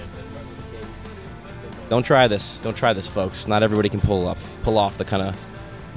Don't 1.91 2.03
try 2.03 2.27
this. 2.27 2.59
Don't 2.61 2.77
try 2.77 2.95
this, 2.95 3.07
folks. 3.07 3.47
Not 3.47 3.63
everybody 3.63 3.91
can 3.91 4.01
pull 4.01 4.27
up 4.29 4.39
pull 4.63 4.79
off 4.79 4.97
the 4.97 5.05
kind 5.05 5.23
of 5.23 5.37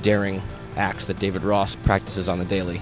daring 0.01 0.41
acts 0.75 1.05
that 1.05 1.19
David 1.19 1.43
Ross 1.43 1.77
practices 1.77 2.27
on 2.27 2.37
the 2.37 2.45
daily. 2.45 2.81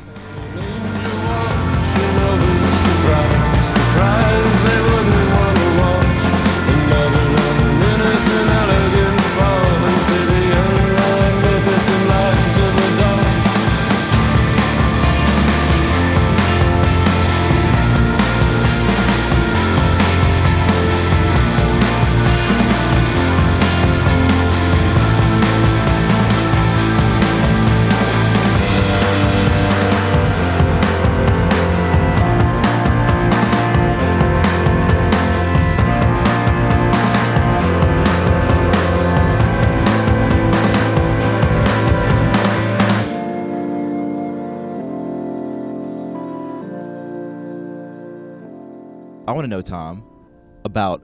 Surprised 3.92 4.61
Know, 49.52 49.62
Tom, 49.62 50.02
about 50.64 51.04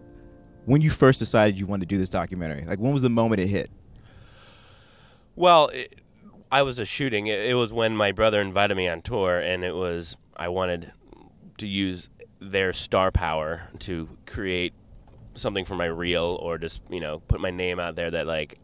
when 0.64 0.82
you 0.82 0.90
first 0.90 1.20
decided 1.20 1.60
you 1.60 1.68
wanted 1.68 1.90
to 1.90 1.94
do 1.94 1.98
this 1.98 2.10
documentary. 2.10 2.64
Like, 2.64 2.80
when 2.80 2.94
was 2.94 3.02
the 3.02 3.10
moment 3.10 3.42
it 3.42 3.48
hit? 3.48 3.70
Well, 5.36 5.68
it, 5.68 6.00
I 6.50 6.62
was 6.62 6.80
a 6.80 6.86
shooting. 6.86 7.28
It, 7.28 7.40
it 7.42 7.56
was 7.56 7.74
when 7.74 7.94
my 7.94 8.14
brother 8.14 8.40
invited 8.40 8.78
me 8.78 8.88
on 8.88 9.02
tour, 9.02 9.38
and 9.38 9.66
it 9.66 9.76
was 9.76 10.16
I 10.38 10.48
wanted 10.48 10.94
to 11.58 11.68
use 11.68 12.08
their 12.40 12.72
star 12.72 13.12
power 13.12 13.68
to 13.80 14.08
create 14.26 14.74
something 15.36 15.66
for 15.66 15.76
my 15.76 15.88
reel, 15.88 16.40
or 16.42 16.58
just 16.58 16.82
you 16.90 17.02
know 17.02 17.20
put 17.28 17.42
my 17.42 17.52
name 17.52 17.82
out 17.82 17.98
there 17.98 18.10
that 18.12 18.28
like 18.28 18.60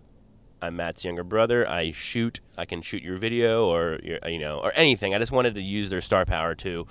I'm 0.62 0.78
Matt's 0.78 1.04
younger 1.04 1.26
brother. 1.26 1.68
I 1.68 1.92
shoot. 1.92 2.40
I 2.58 2.64
can 2.64 2.82
shoot 2.82 3.04
your 3.04 3.18
video, 3.18 3.66
or 3.66 4.00
your, 4.02 4.20
you 4.28 4.40
know, 4.40 4.60
or 4.60 4.72
anything. 4.78 5.14
I 5.14 5.20
just 5.20 5.34
wanted 5.34 5.56
to 5.56 5.62
use 5.62 5.90
their 5.90 6.00
star 6.00 6.24
power 6.24 6.56
to 6.56 6.88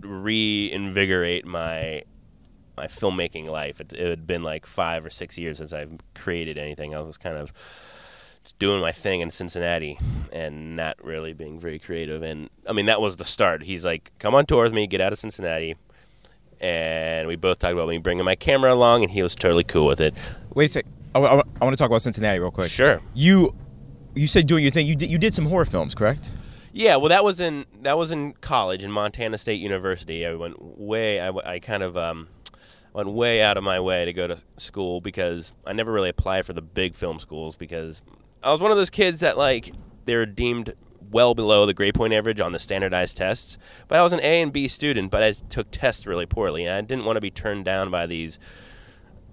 reinvigorate 0.00 1.46
my 1.46 2.02
my 2.76 2.86
filmmaking 2.86 3.48
life. 3.48 3.80
It, 3.80 3.92
it 3.92 4.08
had 4.08 4.26
been 4.26 4.42
like 4.42 4.66
five 4.66 5.04
or 5.04 5.10
six 5.10 5.38
years 5.38 5.58
since 5.58 5.72
I've 5.72 5.92
created 6.14 6.58
anything. 6.58 6.94
I 6.94 7.00
was 7.00 7.18
kind 7.18 7.36
of 7.36 7.52
just 8.42 8.58
doing 8.58 8.80
my 8.80 8.92
thing 8.92 9.20
in 9.20 9.30
Cincinnati 9.30 9.98
and 10.32 10.76
not 10.76 11.02
really 11.02 11.32
being 11.32 11.58
very 11.58 11.78
creative. 11.78 12.22
And 12.22 12.50
I 12.68 12.72
mean, 12.72 12.86
that 12.86 13.00
was 13.00 13.16
the 13.16 13.24
start. 13.24 13.62
He's 13.62 13.84
like, 13.84 14.12
"Come 14.18 14.34
on 14.34 14.46
tour 14.46 14.64
with 14.64 14.72
me, 14.72 14.86
get 14.86 15.00
out 15.00 15.12
of 15.12 15.18
Cincinnati." 15.18 15.76
And 16.60 17.28
we 17.28 17.36
both 17.36 17.58
talked 17.58 17.72
about 17.74 17.88
me 17.88 17.98
bringing 17.98 18.24
my 18.24 18.36
camera 18.36 18.72
along, 18.72 19.02
and 19.02 19.10
he 19.10 19.22
was 19.22 19.34
totally 19.34 19.64
cool 19.64 19.86
with 19.86 20.00
it. 20.00 20.14
Wait 20.54 20.70
a 20.70 20.72
sec. 20.72 20.86
I, 21.14 21.20
I, 21.20 21.42
I 21.60 21.64
want 21.64 21.76
to 21.76 21.76
talk 21.76 21.88
about 21.88 22.02
Cincinnati 22.02 22.38
real 22.38 22.50
quick. 22.50 22.70
Sure. 22.70 23.00
You, 23.14 23.54
you 24.14 24.26
said 24.26 24.46
doing 24.46 24.62
your 24.62 24.70
thing. 24.70 24.86
You 24.86 24.96
did, 24.96 25.10
you 25.10 25.18
did 25.18 25.34
some 25.34 25.46
horror 25.46 25.64
films, 25.64 25.94
correct? 25.94 26.32
Yeah, 26.72 26.96
well, 26.96 27.10
that 27.10 27.22
was 27.22 27.40
in 27.40 27.66
that 27.82 27.96
was 27.96 28.10
in 28.10 28.32
college 28.34 28.82
in 28.82 28.90
Montana 28.90 29.38
State 29.38 29.60
University. 29.60 30.26
I 30.26 30.34
went 30.34 30.60
way. 30.60 31.20
I, 31.20 31.28
I 31.28 31.58
kind 31.60 31.84
of 31.84 31.96
um, 31.96 32.28
went 32.94 33.10
way 33.10 33.42
out 33.42 33.58
of 33.58 33.64
my 33.64 33.78
way 33.78 34.06
to 34.06 34.12
go 34.12 34.26
to 34.26 34.38
school 34.56 35.00
because 35.02 35.52
I 35.66 35.74
never 35.74 35.92
really 35.92 36.08
applied 36.08 36.46
for 36.46 36.54
the 36.54 36.62
big 36.62 36.94
film 36.94 37.18
schools 37.18 37.56
because 37.56 38.02
I 38.42 38.52
was 38.52 38.60
one 38.60 38.70
of 38.70 38.76
those 38.76 38.88
kids 38.88 39.20
that 39.20 39.36
like 39.36 39.72
they 40.06 40.14
were 40.14 40.26
deemed 40.26 40.74
well 41.10 41.34
below 41.34 41.66
the 41.66 41.74
grade 41.74 41.94
point 41.94 42.14
average 42.14 42.40
on 42.40 42.52
the 42.52 42.58
standardized 42.58 43.16
tests. 43.16 43.58
But 43.88 43.98
I 43.98 44.02
was 44.02 44.12
an 44.12 44.20
A 44.20 44.40
and 44.40 44.52
B 44.52 44.68
student, 44.68 45.10
but 45.10 45.22
I 45.22 45.32
took 45.32 45.70
tests 45.70 46.06
really 46.06 46.24
poorly, 46.24 46.64
and 46.64 46.74
I 46.76 46.80
didn't 46.80 47.04
want 47.04 47.16
to 47.16 47.20
be 47.20 47.30
turned 47.30 47.64
down 47.64 47.90
by 47.90 48.06
these 48.06 48.38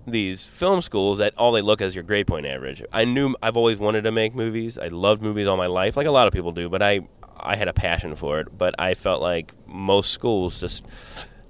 these 0.08 0.46
film 0.46 0.82
schools 0.82 1.20
that 1.20 1.38
all 1.38 1.52
they 1.52 1.62
look 1.62 1.80
as 1.80 1.94
your 1.94 2.04
grade 2.04 2.26
point 2.26 2.48
average. 2.48 2.84
I 2.92 3.06
knew 3.06 3.36
I've 3.44 3.56
always 3.56 3.78
wanted 3.78 4.02
to 4.06 4.12
make 4.12 4.34
movies. 4.34 4.76
I 4.76 4.88
loved 4.88 5.22
movies 5.22 5.46
all 5.46 5.58
my 5.58 5.68
life, 5.68 5.96
like 5.96 6.08
a 6.08 6.12
lot 6.12 6.26
of 6.26 6.34
people 6.34 6.52
do. 6.52 6.68
But 6.68 6.82
I 6.82 7.02
I 7.38 7.56
had 7.56 7.68
a 7.68 7.74
passion 7.74 8.16
for 8.16 8.40
it. 8.40 8.58
But 8.58 8.74
I 8.80 8.96
felt 8.96 9.22
like 9.22 9.54
most 9.68 10.12
schools 10.12 10.60
just 10.60 10.84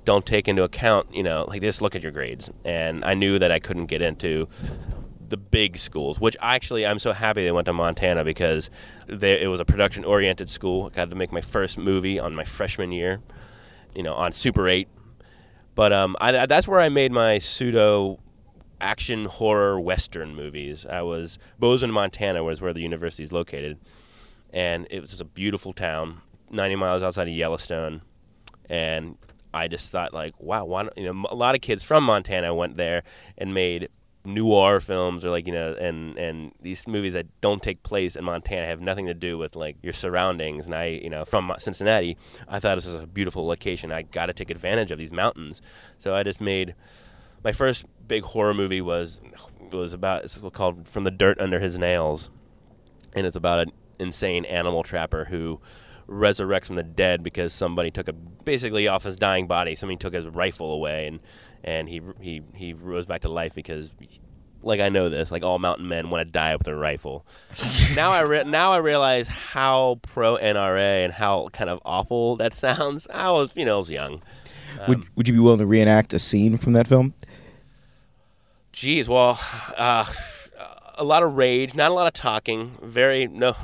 don't 0.05 0.25
take 0.25 0.47
into 0.47 0.63
account, 0.63 1.13
you 1.13 1.23
know, 1.23 1.45
like 1.47 1.61
just 1.61 1.81
look 1.81 1.95
at 1.95 2.03
your 2.03 2.11
grades. 2.11 2.49
And 2.65 3.05
I 3.05 3.13
knew 3.13 3.39
that 3.39 3.51
I 3.51 3.59
couldn't 3.59 3.85
get 3.85 4.01
into 4.01 4.47
the 5.29 5.37
big 5.37 5.77
schools, 5.77 6.19
which 6.19 6.35
actually 6.41 6.85
I'm 6.85 6.99
so 6.99 7.13
happy 7.13 7.43
they 7.43 7.51
went 7.51 7.65
to 7.65 7.73
Montana 7.73 8.23
because 8.23 8.69
they, 9.07 9.41
it 9.41 9.47
was 9.47 9.59
a 9.59 9.65
production 9.65 10.03
oriented 10.03 10.49
school. 10.49 10.87
I 10.87 10.95
got 10.95 11.09
to 11.09 11.15
make 11.15 11.31
my 11.31 11.41
first 11.41 11.77
movie 11.77 12.19
on 12.19 12.35
my 12.35 12.43
freshman 12.43 12.91
year, 12.91 13.21
you 13.95 14.03
know, 14.03 14.13
on 14.13 14.33
Super 14.33 14.67
8. 14.67 14.87
But 15.73 15.93
um, 15.93 16.17
I, 16.19 16.45
that's 16.45 16.67
where 16.67 16.79
I 16.79 16.89
made 16.89 17.11
my 17.11 17.39
pseudo 17.39 18.19
action 18.81 19.25
horror 19.25 19.79
western 19.79 20.35
movies. 20.35 20.85
I 20.85 21.01
was 21.03 21.37
Bozeman, 21.59 21.93
Montana, 21.93 22.43
was 22.43 22.59
where 22.59 22.73
the 22.73 22.81
university 22.81 23.23
is 23.23 23.31
located, 23.31 23.77
and 24.51 24.87
it 24.89 24.99
was 24.99 25.09
just 25.09 25.21
a 25.21 25.25
beautiful 25.25 25.71
town, 25.71 26.21
90 26.49 26.75
miles 26.75 27.01
outside 27.01 27.27
of 27.27 27.33
Yellowstone, 27.33 28.01
and 28.69 29.17
I 29.53 29.67
just 29.67 29.91
thought 29.91 30.13
like, 30.13 30.39
wow, 30.39 30.65
why 30.65 30.83
don't, 30.83 30.97
you 30.97 31.11
know, 31.11 31.27
a 31.29 31.35
lot 31.35 31.55
of 31.55 31.61
kids 31.61 31.83
from 31.83 32.03
Montana 32.03 32.53
went 32.53 32.77
there 32.77 33.03
and 33.37 33.53
made 33.53 33.89
noir 34.23 34.79
films 34.79 35.25
or 35.25 35.31
like 35.31 35.47
you 35.47 35.53
know 35.53 35.73
and 35.79 36.15
and 36.17 36.51
these 36.61 36.87
movies 36.87 37.13
that 37.13 37.25
don't 37.41 37.63
take 37.63 37.81
place 37.81 38.15
in 38.15 38.23
Montana 38.23 38.67
have 38.67 38.79
nothing 38.79 39.07
to 39.07 39.15
do 39.15 39.37
with 39.37 39.55
like 39.55 39.77
your 39.81 39.93
surroundings. 39.93 40.67
And 40.67 40.75
I 40.75 40.85
you 40.85 41.09
know 41.09 41.25
from 41.25 41.51
Cincinnati 41.57 42.17
I 42.47 42.59
thought 42.59 42.75
this 42.75 42.85
was 42.85 42.95
a 42.95 43.07
beautiful 43.07 43.47
location. 43.47 43.91
I 43.91 44.03
got 44.03 44.27
to 44.27 44.33
take 44.33 44.51
advantage 44.51 44.91
of 44.91 44.99
these 44.99 45.11
mountains. 45.11 45.61
So 45.97 46.15
I 46.15 46.23
just 46.23 46.39
made 46.39 46.75
my 47.43 47.51
first 47.51 47.85
big 48.07 48.23
horror 48.23 48.53
movie 48.53 48.81
was 48.81 49.21
was 49.71 49.93
about 49.93 50.23
it's 50.23 50.39
called 50.53 50.87
From 50.87 51.03
the 51.03 51.11
Dirt 51.11 51.39
Under 51.39 51.59
His 51.59 51.77
Nails. 51.77 52.29
And 53.13 53.25
it's 53.25 53.35
about 53.35 53.59
an 53.59 53.71
insane 53.99 54.45
animal 54.45 54.83
trapper 54.83 55.25
who 55.25 55.59
resurrects 56.12 56.66
from 56.66 56.76
the 56.76 56.84
dead 56.84 57.24
because 57.24 57.53
somebody 57.53 57.89
took 57.89 58.07
a 58.07 58.14
basically 58.14 58.88
off 58.88 59.03
his 59.03 59.16
dying 59.16 59.47
body 59.47 59.76
somebody 59.76 59.97
took 59.97 60.14
his 60.14 60.28
rifle 60.28 60.74
away 60.74 61.07
and 61.07 61.20
and 61.64 61.88
he 61.88 62.01
he 62.20 62.41
he 62.53 62.74
rose 62.74 63.05
back 63.05 63.22
to 63.22 63.30
life 63.30 63.53
because 63.55 63.91
like 64.62 64.82
I 64.82 64.89
know 64.89 65.09
this 65.09 65.32
like 65.32 65.43
all 65.43 65.57
mountain 65.57 65.88
men 65.88 66.09
want 66.09 66.28
to 66.28 66.32
die 66.32 66.55
with 66.55 66.68
a 66.68 66.76
rifle 66.76 67.26
now 67.95 68.12
I 68.12 68.22
re- 68.22 68.43
now 68.43 68.74
I 68.74 68.78
realize 68.78 69.28
how 69.28 69.99
pro 70.01 70.36
NRA 70.36 71.05
and 71.05 71.14
how 71.14 71.47
kind 71.53 71.70
of 71.70 71.80
awful 71.86 72.36
that 72.36 72.53
sounds 72.53 73.07
I 73.14 73.32
was 73.32 73.55
you 73.55 73.64
know 73.64 73.76
I 73.76 73.78
was 73.78 73.89
young 73.89 74.22
would 74.88 75.05
Would 75.16 75.28
you 75.28 75.34
be 75.34 75.39
willing 75.39 75.59
to 75.59 75.66
reenact 75.66 76.14
a 76.14 76.20
scene 76.20 76.57
from 76.57 76.74
that 76.74 76.88
film? 76.88 77.14
Geez, 78.72 79.09
well, 79.09 79.39
uh, 79.78 80.05
a 80.95 81.03
lot 81.03 81.24
of 81.24 81.36
rage, 81.36 81.76
not 81.76 81.91
a 81.91 81.93
lot 81.93 82.07
of 82.07 82.14
talking. 82.14 82.78
Very 82.82 83.28
no, 83.28 83.55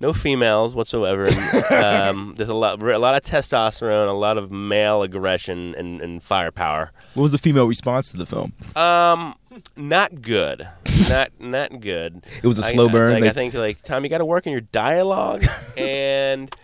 no 0.00 0.12
females 0.12 0.74
whatsoever. 0.74 1.26
And, 1.26 1.72
um, 1.84 2.34
there's 2.36 2.48
a 2.48 2.54
lot, 2.54 2.82
a 2.82 2.98
lot 2.98 3.14
of 3.14 3.22
testosterone, 3.22 4.08
a 4.08 4.12
lot 4.12 4.38
of 4.38 4.50
male 4.50 5.02
aggression 5.02 5.74
and, 5.76 6.00
and 6.00 6.22
firepower. 6.22 6.90
What 7.14 7.22
was 7.24 7.32
the 7.32 7.38
female 7.38 7.66
response 7.66 8.10
to 8.12 8.16
the 8.16 8.26
film? 8.26 8.52
Um, 8.74 9.34
not 9.76 10.22
good. 10.22 10.66
Not 11.08 11.30
not 11.38 11.80
good. 11.80 12.24
It 12.42 12.46
was 12.46 12.58
a 12.58 12.62
slow 12.62 12.88
I, 12.88 12.92
burn. 12.92 13.12
Like, 13.14 13.22
They- 13.22 13.28
I 13.28 13.32
think 13.32 13.54
like 13.54 13.82
Tom, 13.82 14.04
you 14.04 14.10
got 14.10 14.18
to 14.18 14.24
work 14.24 14.46
on 14.46 14.52
your 14.52 14.60
dialogue 14.62 15.44
and 15.76 16.54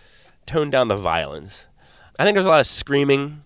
tone 0.45 0.69
down 0.69 0.87
the 0.87 0.95
violence. 0.97 1.65
I 2.19 2.23
think 2.23 2.35
there's 2.35 2.45
a 2.45 2.49
lot 2.49 2.59
of 2.61 2.67
screaming. 2.67 3.43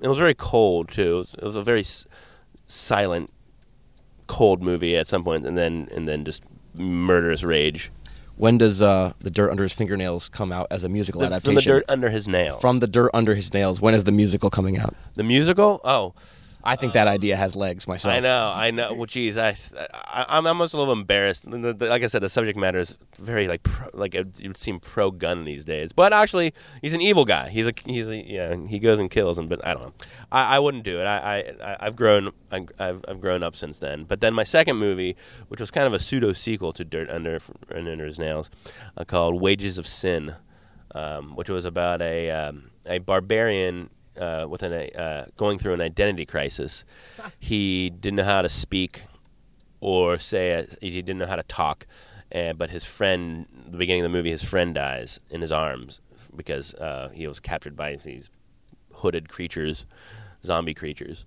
It 0.00 0.06
was 0.06 0.18
very 0.18 0.34
cold 0.34 0.90
too. 0.92 1.14
It 1.14 1.18
was, 1.18 1.34
it 1.34 1.42
was 1.42 1.56
a 1.56 1.62
very 1.62 1.80
s- 1.80 2.06
silent, 2.66 3.32
cold 4.28 4.62
movie 4.62 4.96
at 4.96 5.08
some 5.08 5.24
point, 5.24 5.44
and 5.46 5.56
then 5.56 5.88
and 5.92 6.06
then 6.06 6.24
just 6.24 6.42
murderous 6.74 7.42
rage. 7.42 7.90
When 8.38 8.56
does 8.56 8.80
uh, 8.80 9.12
the 9.18 9.30
dirt 9.30 9.50
under 9.50 9.64
his 9.64 9.72
fingernails 9.72 10.28
come 10.28 10.52
out 10.52 10.68
as 10.70 10.84
a 10.84 10.88
musical 10.88 11.20
The- 11.20 11.26
from 11.26 11.34
adaptation? 11.34 11.72
the 11.72 11.78
dirt 11.80 11.84
under 11.88 12.08
his 12.10 12.28
nails. 12.28 12.60
From 12.60 12.78
the 12.78 12.86
dirt 12.86 13.10
under 13.12 13.34
his 13.34 13.52
nails. 13.52 13.80
When 13.80 13.94
is 13.94 14.04
the 14.04 14.12
musical 14.12 14.48
coming 14.48 14.78
out? 14.78 14.94
The 15.16 15.24
musical? 15.24 15.80
Oh, 15.84 16.14
I 16.64 16.76
think 16.76 16.92
that 16.94 17.06
idea 17.06 17.36
has 17.36 17.54
legs 17.54 17.86
myself. 17.86 18.14
I 18.14 18.20
know, 18.20 18.50
I 18.52 18.70
know. 18.70 18.92
Well, 18.92 19.06
geez, 19.06 19.38
I, 19.38 19.56
I, 19.94 20.26
I'm 20.28 20.46
almost 20.46 20.74
a 20.74 20.78
little 20.78 20.92
embarrassed. 20.92 21.46
Like 21.46 22.02
I 22.02 22.06
said, 22.08 22.22
the 22.22 22.28
subject 22.28 22.58
matter 22.58 22.78
is 22.78 22.98
very 23.18 23.46
like, 23.46 23.62
pro, 23.62 23.88
like 23.94 24.14
it, 24.14 24.26
would 24.42 24.56
seem 24.56 24.80
pro 24.80 25.10
gun 25.10 25.44
these 25.44 25.64
days. 25.64 25.92
But 25.92 26.12
actually, 26.12 26.52
he's 26.82 26.94
an 26.94 27.00
evil 27.00 27.24
guy. 27.24 27.48
He's 27.48 27.68
a, 27.68 27.72
he's 27.86 28.08
a, 28.08 28.16
yeah, 28.16 28.56
he 28.66 28.78
goes 28.78 28.98
and 28.98 29.10
kills 29.10 29.38
him. 29.38 29.46
But 29.46 29.64
I 29.64 29.72
don't 29.72 29.82
know. 29.84 29.92
I, 30.32 30.56
I 30.56 30.58
wouldn't 30.58 30.84
do 30.84 31.00
it. 31.00 31.04
I, 31.04 31.54
I, 31.62 31.76
I've 31.80 31.96
grown, 31.96 32.32
I've, 32.50 32.68
I've 32.78 33.20
grown 33.20 33.42
up 33.42 33.54
since 33.54 33.78
then. 33.78 34.04
But 34.04 34.20
then 34.20 34.34
my 34.34 34.44
second 34.44 34.76
movie, 34.76 35.16
which 35.48 35.60
was 35.60 35.70
kind 35.70 35.86
of 35.86 35.94
a 35.94 35.98
pseudo 35.98 36.32
sequel 36.32 36.72
to 36.72 36.84
Dirt 36.84 37.08
Under, 37.08 37.38
Under 37.74 38.04
His 38.04 38.18
Nails, 38.18 38.50
uh, 38.96 39.04
called 39.04 39.40
Wages 39.40 39.78
of 39.78 39.86
Sin, 39.86 40.34
um, 40.94 41.36
which 41.36 41.48
was 41.48 41.64
about 41.64 42.02
a, 42.02 42.30
um, 42.30 42.70
a 42.84 42.98
barbarian 42.98 43.90
uh, 44.18 44.46
with 44.48 44.62
an, 44.62 44.72
uh, 44.72 45.26
going 45.36 45.58
through 45.58 45.74
an 45.74 45.80
identity 45.80 46.26
crisis. 46.26 46.84
he 47.38 47.90
didn't 47.90 48.16
know 48.16 48.24
how 48.24 48.42
to 48.42 48.48
speak 48.48 49.02
or 49.80 50.18
say. 50.18 50.66
He 50.80 50.90
didn't 51.02 51.18
know 51.18 51.26
how 51.26 51.36
to 51.36 51.42
talk. 51.42 51.86
And 52.30 52.58
but 52.58 52.70
his 52.70 52.84
friend, 52.84 53.46
the 53.70 53.78
beginning 53.78 54.04
of 54.04 54.10
the 54.10 54.16
movie, 54.16 54.30
his 54.30 54.42
friend 54.42 54.74
dies 54.74 55.18
in 55.30 55.40
his 55.40 55.52
arms 55.52 56.00
because 56.36 56.74
uh, 56.74 57.08
he 57.12 57.26
was 57.26 57.40
captured 57.40 57.76
by 57.76 57.96
these 57.96 58.30
hooded 58.92 59.28
creatures, 59.28 59.86
zombie 60.44 60.74
creatures, 60.74 61.24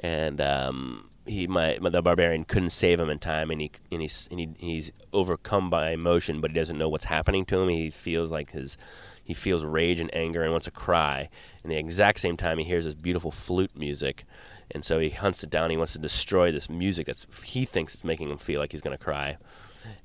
and 0.00 0.40
um, 0.40 1.08
he 1.26 1.46
my, 1.46 1.78
the 1.80 2.02
barbarian 2.02 2.44
couldn't 2.44 2.70
save 2.70 3.00
him 3.00 3.08
in 3.08 3.18
time, 3.18 3.50
and 3.50 3.60
he 3.60 3.70
and 3.90 4.02
he's 4.02 4.28
and 4.30 4.40
he, 4.40 4.48
he's 4.58 4.92
overcome 5.12 5.70
by 5.70 5.90
emotion, 5.90 6.40
but 6.40 6.50
he 6.50 6.54
doesn't 6.54 6.78
know 6.78 6.88
what's 6.88 7.04
happening 7.04 7.44
to 7.46 7.60
him. 7.60 7.68
He 7.68 7.90
feels 7.90 8.30
like 8.30 8.52
his 8.52 8.76
he 9.24 9.34
feels 9.34 9.64
rage 9.64 10.00
and 10.00 10.14
anger 10.14 10.42
and 10.42 10.50
wants 10.50 10.64
to 10.64 10.70
cry. 10.70 11.28
And 11.62 11.70
the 11.70 11.76
exact 11.76 12.20
same 12.20 12.36
time, 12.36 12.58
he 12.58 12.64
hears 12.64 12.84
this 12.84 12.94
beautiful 12.94 13.30
flute 13.30 13.76
music, 13.76 14.24
and 14.70 14.84
so 14.84 14.98
he 14.98 15.10
hunts 15.10 15.44
it 15.44 15.50
down. 15.50 15.70
He 15.70 15.76
wants 15.76 15.92
to 15.92 15.98
destroy 15.98 16.50
this 16.50 16.68
music 16.68 17.06
that's 17.06 17.26
he 17.44 17.64
thinks 17.64 17.94
is 17.94 18.04
making 18.04 18.30
him 18.30 18.38
feel 18.38 18.60
like 18.60 18.72
he's 18.72 18.82
going 18.82 18.96
to 18.96 19.02
cry. 19.02 19.36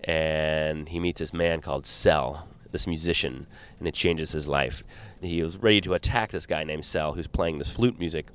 And 0.03 0.89
he 0.89 0.99
meets 0.99 1.19
this 1.19 1.33
man 1.33 1.61
called 1.61 1.85
Cell, 1.85 2.47
this 2.71 2.87
musician, 2.87 3.47
and 3.79 3.87
it 3.87 3.93
changes 3.93 4.31
his 4.31 4.47
life. 4.47 4.83
He 5.21 5.41
was 5.43 5.57
ready 5.57 5.81
to 5.81 5.93
attack 5.93 6.31
this 6.31 6.45
guy 6.45 6.63
named 6.63 6.85
Cell, 6.85 7.13
who's 7.13 7.27
playing 7.27 7.57
this 7.57 7.75
flute 7.75 7.97
music, 7.99 8.27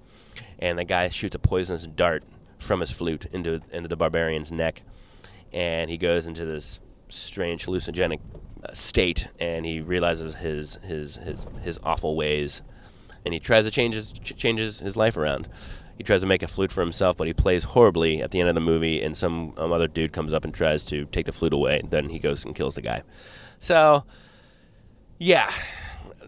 and 0.58 0.78
the 0.78 0.84
guy 0.84 1.08
shoots 1.08 1.34
a 1.34 1.38
poisonous 1.38 1.86
dart 1.86 2.24
from 2.58 2.80
his 2.80 2.90
flute 2.90 3.26
into 3.32 3.60
into 3.72 3.88
the 3.88 3.96
barbarian's 3.96 4.52
neck, 4.52 4.82
and 5.52 5.90
he 5.90 5.98
goes 5.98 6.26
into 6.26 6.44
this 6.44 6.78
strange 7.08 7.66
hallucinogenic 7.66 8.20
state, 8.72 9.28
and 9.40 9.64
he 9.66 9.80
realizes 9.80 10.34
his 10.34 10.76
his 10.82 11.16
his 11.16 11.46
his 11.62 11.78
awful 11.82 12.16
ways, 12.16 12.62
and 13.24 13.34
he 13.34 13.40
tries 13.40 13.64
to 13.64 13.70
change 13.70 13.94
his 13.94 14.12
ch- 14.12 14.36
changes 14.36 14.78
his 14.78 14.96
life 14.96 15.16
around. 15.16 15.48
He 15.98 16.04
tries 16.04 16.22
to 16.22 16.26
make 16.26 16.42
a 16.42 16.48
flute 16.48 16.72
for 16.72 16.80
himself, 16.80 17.16
but 17.16 17.26
he 17.26 17.32
plays 17.32 17.64
horribly 17.64 18.22
at 18.22 18.30
the 18.30 18.40
end 18.40 18.48
of 18.48 18.54
the 18.54 18.60
movie, 18.60 19.02
and 19.02 19.16
some 19.16 19.52
um, 19.58 19.72
other 19.72 19.86
dude 19.86 20.12
comes 20.12 20.32
up 20.32 20.44
and 20.44 20.52
tries 20.52 20.84
to 20.84 21.04
take 21.06 21.26
the 21.26 21.32
flute 21.32 21.52
away. 21.52 21.82
Then 21.88 22.08
he 22.08 22.18
goes 22.18 22.44
and 22.44 22.54
kills 22.54 22.74
the 22.74 22.82
guy. 22.82 23.02
So, 23.58 24.04
yeah, 25.18 25.52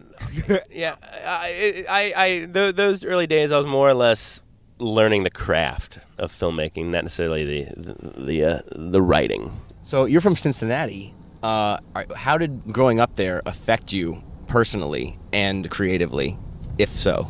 yeah. 0.71 0.95
I, 1.01 1.85
I, 1.89 2.13
I 2.15 2.27
th- 2.53 2.75
those 2.75 3.03
early 3.03 3.27
days, 3.27 3.51
I 3.51 3.57
was 3.57 3.65
more 3.65 3.89
or 3.89 3.93
less 3.93 4.39
learning 4.77 5.23
the 5.23 5.31
craft 5.31 5.99
of 6.17 6.31
filmmaking, 6.31 6.85
not 6.87 7.03
necessarily 7.03 7.43
the 7.43 7.73
the 7.75 8.21
the, 8.25 8.43
uh, 8.43 8.59
the 8.71 9.01
writing. 9.01 9.51
So 9.81 10.05
you're 10.05 10.21
from 10.21 10.35
Cincinnati. 10.35 11.13
Uh, 11.45 11.77
how 12.15 12.39
did 12.39 12.73
growing 12.73 12.99
up 12.99 13.17
there 13.17 13.43
affect 13.45 13.93
you 13.93 14.19
personally 14.47 15.19
and 15.31 15.69
creatively, 15.69 16.35
if 16.79 16.89
so? 16.89 17.29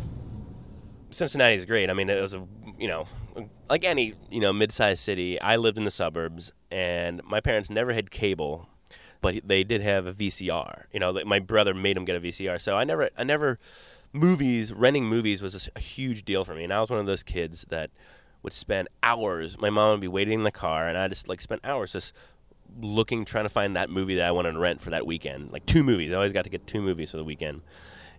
Cincinnati 1.11 1.55
is 1.55 1.65
great. 1.65 1.89
I 1.89 1.93
mean, 1.93 2.09
it 2.09 2.21
was 2.21 2.33
a 2.33 2.47
you 2.79 2.87
know 2.87 3.07
like 3.69 3.83
any 3.83 4.13
you 4.31 4.39
know 4.39 4.53
mid-sized 4.53 5.03
city. 5.03 5.37
I 5.41 5.57
lived 5.57 5.77
in 5.77 5.83
the 5.83 5.91
suburbs, 5.91 6.53
and 6.71 7.21
my 7.25 7.41
parents 7.41 7.69
never 7.69 7.91
had 7.91 8.09
cable, 8.09 8.69
but 9.19 9.45
they 9.45 9.65
did 9.65 9.81
have 9.81 10.07
a 10.07 10.13
VCR. 10.13 10.85
You 10.93 11.01
know, 11.01 11.11
my 11.25 11.39
brother 11.39 11.73
made 11.73 11.97
them 11.97 12.05
get 12.05 12.15
a 12.15 12.21
VCR, 12.21 12.61
so 12.61 12.77
I 12.77 12.85
never 12.85 13.09
I 13.17 13.25
never 13.25 13.59
movies 14.13 14.71
renting 14.71 15.07
movies 15.07 15.41
was 15.41 15.69
a 15.75 15.79
huge 15.81 16.23
deal 16.23 16.45
for 16.45 16.55
me, 16.55 16.63
and 16.63 16.71
I 16.71 16.79
was 16.79 16.89
one 16.89 17.01
of 17.01 17.05
those 17.05 17.23
kids 17.23 17.65
that 17.67 17.89
would 18.43 18.53
spend 18.53 18.87
hours. 19.03 19.59
My 19.59 19.69
mom 19.69 19.91
would 19.91 20.01
be 20.01 20.07
waiting 20.07 20.39
in 20.39 20.43
the 20.45 20.51
car, 20.51 20.87
and 20.87 20.97
I 20.97 21.09
just 21.09 21.27
like 21.27 21.41
spent 21.41 21.59
hours 21.65 21.91
just 21.91 22.13
looking, 22.79 23.25
trying 23.25 23.45
to 23.45 23.49
find 23.49 23.75
that 23.75 23.89
movie 23.89 24.15
that 24.15 24.27
I 24.27 24.31
wanted 24.31 24.53
to 24.53 24.59
rent 24.59 24.81
for 24.81 24.89
that 24.91 25.05
weekend. 25.05 25.51
Like 25.51 25.65
two 25.65 25.83
movies. 25.83 26.11
I 26.11 26.15
always 26.15 26.33
got 26.33 26.43
to 26.43 26.49
get 26.49 26.67
two 26.67 26.81
movies 26.81 27.11
for 27.11 27.17
the 27.17 27.23
weekend. 27.23 27.61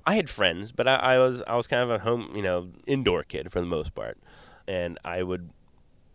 I 0.06 0.14
had 0.14 0.30
friends, 0.30 0.72
but 0.72 0.86
I, 0.86 0.96
I 0.96 1.18
was 1.18 1.42
I 1.46 1.56
was 1.56 1.66
kind 1.66 1.82
of 1.82 1.90
a 1.90 1.98
home, 1.98 2.30
you 2.34 2.42
know, 2.42 2.68
indoor 2.86 3.24
kid 3.24 3.50
for 3.50 3.60
the 3.60 3.66
most 3.66 3.94
part, 3.94 4.18
and 4.68 4.98
I 5.04 5.22
would 5.22 5.50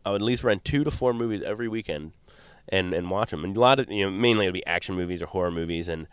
I 0.05 0.11
would 0.11 0.21
at 0.21 0.25
least 0.25 0.43
rent 0.43 0.63
two 0.63 0.84
to 0.84 0.91
four 0.91 1.13
movies 1.13 1.43
every 1.43 1.67
weekend, 1.67 2.13
and 2.69 2.93
and 2.93 3.09
watch 3.09 3.32
them. 3.32 3.43
And 3.43 3.55
a 3.55 3.59
lot 3.59 3.79
of 3.79 3.91
you 3.91 4.05
know 4.05 4.11
mainly 4.11 4.45
it 4.45 4.49
would 4.49 4.53
be 4.53 4.65
action 4.65 4.95
movies 4.95 5.21
or 5.21 5.25
horror 5.25 5.51
movies, 5.51 5.88
and 5.89 6.07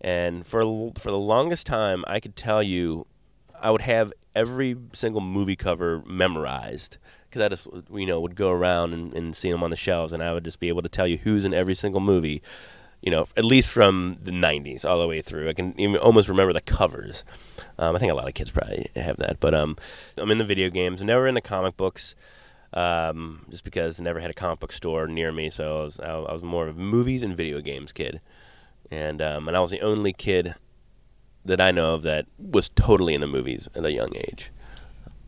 and 0.00 0.46
for 0.46 0.92
for 0.98 1.10
the 1.10 1.18
longest 1.18 1.66
time 1.66 2.04
I 2.06 2.20
could 2.20 2.36
tell 2.36 2.62
you, 2.62 3.06
I 3.58 3.70
would 3.70 3.82
have 3.82 4.12
every 4.34 4.76
single 4.92 5.20
movie 5.22 5.56
cover 5.56 6.02
memorized 6.06 6.98
because 7.32 7.44
I 7.44 7.48
just 7.48 7.66
you 7.92 8.04
know 8.04 8.20
would 8.20 8.36
go 8.36 8.50
around 8.50 8.92
and, 8.92 9.14
and 9.14 9.34
see 9.34 9.50
them 9.50 9.62
on 9.62 9.70
the 9.70 9.76
shelves, 9.76 10.12
and 10.12 10.22
I 10.22 10.34
would 10.34 10.44
just 10.44 10.60
be 10.60 10.68
able 10.68 10.82
to 10.82 10.88
tell 10.88 11.06
you 11.06 11.16
who's 11.16 11.44
in 11.44 11.54
every 11.54 11.74
single 11.74 12.00
movie. 12.00 12.42
You 13.00 13.10
know, 13.10 13.26
at 13.36 13.44
least 13.44 13.70
from 13.70 14.18
the 14.22 14.30
'90s 14.30 14.84
all 14.84 15.00
the 15.00 15.08
way 15.08 15.22
through. 15.22 15.48
I 15.48 15.54
can 15.54 15.74
even 15.80 15.96
almost 15.96 16.28
remember 16.28 16.52
the 16.52 16.60
covers. 16.60 17.24
Um, 17.78 17.96
I 17.96 17.98
think 17.98 18.12
a 18.12 18.14
lot 18.14 18.28
of 18.28 18.34
kids 18.34 18.50
probably 18.50 18.90
have 18.94 19.16
that, 19.16 19.40
but 19.40 19.54
um, 19.54 19.76
I'm 20.18 20.30
in 20.30 20.38
the 20.38 20.44
video 20.44 20.68
games. 20.68 21.00
I'm 21.00 21.06
never 21.06 21.26
in 21.26 21.34
the 21.34 21.40
comic 21.40 21.76
books, 21.76 22.14
um, 22.74 23.46
just 23.50 23.64
because 23.64 23.98
I 23.98 24.04
never 24.04 24.20
had 24.20 24.30
a 24.30 24.34
comic 24.34 24.60
book 24.60 24.72
store 24.72 25.08
near 25.08 25.32
me. 25.32 25.50
So 25.50 25.80
I 25.80 25.84
was 25.84 26.00
I, 26.00 26.16
was 26.32 26.42
more 26.42 26.68
of 26.68 26.76
a 26.76 26.80
movies 26.80 27.22
and 27.22 27.36
video 27.36 27.60
games 27.60 27.92
kid, 27.92 28.20
and 28.90 29.22
um, 29.22 29.48
and 29.48 29.56
I 29.56 29.60
was 29.60 29.70
the 29.70 29.80
only 29.80 30.12
kid 30.12 30.54
that 31.44 31.60
I 31.60 31.72
know 31.72 31.94
of 31.94 32.02
that 32.02 32.26
was 32.38 32.68
totally 32.68 33.14
in 33.14 33.20
the 33.20 33.26
movies 33.26 33.68
at 33.74 33.84
a 33.84 33.90
young 33.90 34.14
age. 34.14 34.52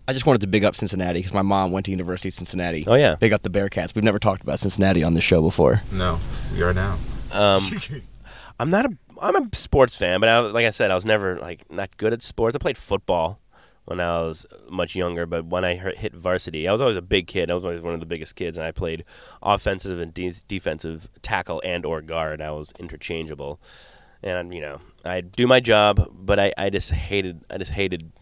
I 0.07 0.13
just 0.13 0.27
wanted 0.27 0.43
to 0.43 0.47
big 0.47 0.65
up 0.65 0.77
Cincinnati 0.77 1.21
because 1.21 1.33
my 1.33 1.43
mom 1.43 1.73
went 1.73 1.87
to 1.87 1.91
University 1.91 2.29
of 2.29 2.35
Cincinnati. 2.35 2.85
Oh 2.87 2.95
yeah, 2.95 3.15
big 3.15 3.33
up 3.33 3.43
the 3.43 3.51
Bearcats. 3.51 3.95
We've 3.95 4.05
never 4.05 4.19
talked 4.19 4.43
about 4.43 4.61
Cincinnati 4.61 5.03
on 5.03 5.15
this 5.15 5.25
show 5.25 5.41
before. 5.41 5.81
No, 5.93 6.19
we 6.53 6.63
are 6.63 6.75
now. 6.75 6.99
Um, 7.33 7.71
I'm 8.61 8.71
not 8.71 8.87
a 8.87 8.91
I'm 9.21 9.37
a 9.37 9.57
sports 9.57 9.97
fan, 9.97 10.21
but 10.21 10.29
I, 10.29 10.39
like 10.41 10.67
I 10.67 10.71
said, 10.71 10.91
I 10.91 10.95
was 10.95 11.05
never 11.05 11.39
like 11.39 11.71
not 11.71 11.97
good 11.97 12.13
at 12.13 12.23
sports. 12.23 12.55
I 12.55 12.59
played 12.59 12.77
football 12.77 13.41
when 13.87 14.01
I 14.01 14.23
was 14.23 14.47
much 14.69 14.95
younger, 14.95 15.27
but 15.27 15.47
when 15.47 15.65
I 15.65 15.77
hit 15.77 16.15
varsity, 16.15 16.69
I 16.69 16.73
was 16.73 16.81
always 16.81 16.97
a 16.97 17.03
big 17.03 17.27
kid. 17.27 17.51
I 17.51 17.55
was 17.55 17.65
always 17.65 17.81
one 17.81 17.95
of 17.95 18.01
the 18.01 18.07
biggest 18.07 18.37
kids, 18.37 18.59
and 18.59 18.67
I 18.67 18.73
played 18.73 19.05
offensive 19.43 19.99
and 19.99 20.13
de- 20.13 20.35
defensive 20.49 21.09
tackle 21.23 21.63
and 21.65 21.85
or 21.85 22.03
guard. 22.03 22.41
I 22.41 22.51
was 22.51 22.73
interchangeable, 22.79 23.61
and 24.23 24.53
you 24.53 24.61
know 24.61 24.81
I 25.05 25.23
do 25.23 25.47
my 25.47 25.61
job, 25.61 26.11
but 26.13 26.39
I, 26.39 26.53
I 26.59 26.69
just 26.71 26.91
hated 26.91 27.43
I 27.51 27.57
just 27.57 27.73
hated 27.73 28.13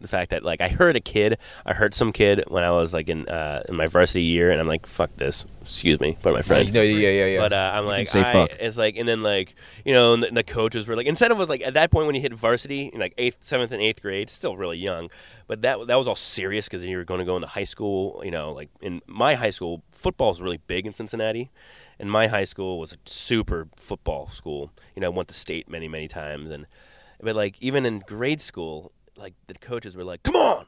the 0.00 0.08
fact 0.08 0.30
that 0.30 0.42
like 0.44 0.60
I 0.60 0.68
heard 0.68 0.96
a 0.96 1.00
kid, 1.00 1.38
I 1.66 1.74
heard 1.74 1.94
some 1.94 2.12
kid 2.12 2.44
when 2.48 2.64
I 2.64 2.70
was 2.70 2.92
like 2.92 3.08
in 3.08 3.28
uh, 3.28 3.62
in 3.68 3.76
my 3.76 3.86
varsity 3.86 4.22
year, 4.22 4.50
and 4.50 4.60
I'm 4.60 4.66
like, 4.68 4.86
fuck 4.86 5.14
this, 5.16 5.44
excuse 5.62 6.00
me, 6.00 6.16
for 6.22 6.32
my 6.32 6.42
friends. 6.42 6.72
No, 6.72 6.82
yeah, 6.82 7.08
yeah, 7.10 7.26
yeah. 7.26 7.40
But 7.40 7.52
uh, 7.52 7.70
I'm 7.74 7.84
You 7.84 7.90
like, 7.90 8.06
say 8.08 8.20
I- 8.22 8.32
fuck. 8.32 8.50
It's 8.58 8.76
like, 8.76 8.96
and 8.96 9.08
then 9.08 9.22
like 9.22 9.54
you 9.84 9.92
know, 9.92 10.14
and 10.14 10.22
the, 10.22 10.30
the 10.30 10.42
coaches 10.44 10.86
were 10.86 10.96
like, 10.96 11.06
instead 11.06 11.30
of 11.30 11.38
was 11.38 11.48
like 11.48 11.62
at 11.62 11.74
that 11.74 11.90
point 11.90 12.06
when 12.06 12.14
you 12.14 12.20
hit 12.20 12.32
varsity, 12.32 12.86
in 12.92 13.00
like 13.00 13.14
eighth, 13.18 13.38
seventh, 13.44 13.72
and 13.72 13.82
eighth 13.82 14.02
grade, 14.02 14.30
still 14.30 14.56
really 14.56 14.78
young, 14.78 15.10
but 15.46 15.62
that 15.62 15.86
that 15.86 15.96
was 15.96 16.08
all 16.08 16.16
serious 16.16 16.66
because 16.66 16.82
you 16.84 16.96
were 16.96 17.04
going 17.04 17.18
to 17.18 17.24
go 17.26 17.36
into 17.36 17.48
high 17.48 17.64
school. 17.64 18.22
You 18.24 18.30
know, 18.30 18.52
like 18.52 18.70
in 18.80 19.02
my 19.06 19.34
high 19.34 19.50
school, 19.50 19.82
football 19.92 20.30
is 20.30 20.40
really 20.40 20.58
big 20.66 20.86
in 20.86 20.94
Cincinnati. 20.94 21.50
And 22.00 22.08
my 22.12 22.28
high 22.28 22.44
school 22.44 22.78
was 22.78 22.92
a 22.92 22.96
super 23.06 23.66
football 23.74 24.28
school. 24.28 24.70
You 24.94 25.00
know, 25.00 25.06
I 25.06 25.10
went 25.10 25.26
to 25.30 25.34
state 25.34 25.68
many, 25.68 25.88
many 25.88 26.06
times, 26.06 26.48
and 26.48 26.66
but 27.20 27.34
like 27.34 27.56
even 27.60 27.84
in 27.84 28.04
grade 28.06 28.40
school, 28.40 28.92
like 29.18 29.34
the 29.46 29.54
coaches 29.54 29.96
were 29.96 30.04
like, 30.04 30.22
"Come 30.22 30.36
on, 30.36 30.66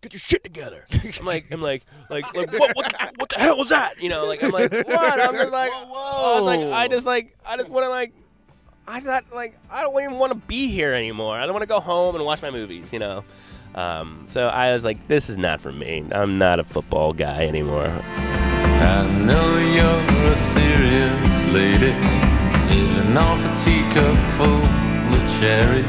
get 0.00 0.12
your 0.12 0.20
shit 0.20 0.42
together." 0.42 0.84
I'm 1.20 1.26
like, 1.26 1.46
I'm 1.50 1.60
like, 1.60 1.84
like, 2.10 2.34
like 2.34 2.52
what, 2.52 2.74
what, 2.74 3.12
what 3.16 3.28
the 3.28 3.38
hell 3.38 3.58
was 3.58 3.68
that? 3.68 4.02
You 4.02 4.08
know, 4.08 4.26
like 4.26 4.42
I'm 4.42 4.50
like, 4.50 4.72
what? 4.72 5.20
I'm 5.20 5.34
just 5.34 5.52
like, 5.52 5.72
whoa 5.72 5.94
I 5.94 6.40
was 6.40 6.44
like, 6.44 6.60
I 6.60 6.88
just 6.88 7.06
like, 7.06 7.36
I 7.46 7.56
just 7.56 7.70
want 7.70 7.84
to 7.84 7.90
like, 7.90 8.12
I 8.88 9.00
thought 9.00 9.24
like, 9.32 9.58
I 9.70 9.82
don't 9.82 10.02
even 10.02 10.18
want 10.18 10.32
to 10.32 10.38
be 10.38 10.68
here 10.68 10.92
anymore. 10.92 11.38
I 11.38 11.44
don't 11.44 11.52
want 11.52 11.62
to 11.62 11.68
go 11.68 11.80
home 11.80 12.14
and 12.16 12.24
watch 12.24 12.42
my 12.42 12.50
movies. 12.50 12.92
You 12.92 12.98
know. 12.98 13.24
Um, 13.74 14.24
so 14.26 14.48
I 14.48 14.74
was 14.74 14.84
like, 14.84 15.08
this 15.08 15.30
is 15.30 15.38
not 15.38 15.60
for 15.60 15.72
me. 15.72 16.04
I'm 16.12 16.36
not 16.36 16.60
a 16.60 16.64
football 16.64 17.14
guy 17.14 17.46
anymore. 17.46 17.86
I 17.86 19.06
know 19.24 19.56
you're 19.58 20.32
a 20.32 20.36
serious 20.36 21.46
lady, 21.46 21.92
living 22.68 23.16
off 23.16 23.40
a 23.44 23.64
teacup 23.64 24.18
full 24.36 24.62
of 25.14 25.40
cherries. 25.40 25.86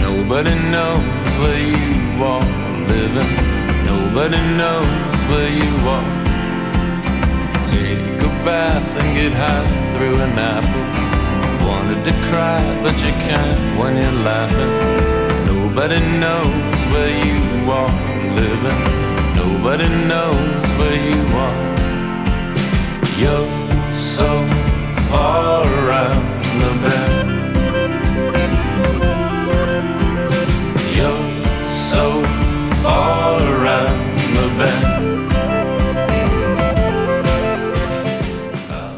Nobody 0.00 0.54
knows 0.70 1.23
where 1.44 1.60
you 1.60 2.24
are 2.24 2.46
living. 2.92 3.32
Nobody 3.92 4.40
knows 4.60 5.14
where 5.30 5.52
you 5.60 5.72
are. 5.96 6.08
Take 7.72 8.22
a 8.28 8.32
bath 8.46 8.90
and 9.00 9.08
get 9.18 9.32
high 9.44 9.68
through 9.92 10.16
an 10.26 10.34
apple. 10.54 10.86
Wanted 11.68 12.00
to 12.08 12.14
cry, 12.28 12.62
but 12.82 12.96
you 13.04 13.12
can't 13.28 13.60
when 13.78 13.92
you're 14.00 14.20
laughing. 14.30 14.74
Nobody 15.52 16.00
knows 16.22 16.76
where 16.92 17.14
you 17.28 17.40
are 17.78 17.94
living. 18.40 18.80
Nobody 19.42 19.88
knows 20.10 20.64
where 20.78 20.98
you 21.10 21.20
are. 21.46 21.58
You're 23.22 23.48
so 24.16 24.30
far 25.10 25.62
around 25.80 26.24
the 26.60 26.70
bend. 26.82 27.43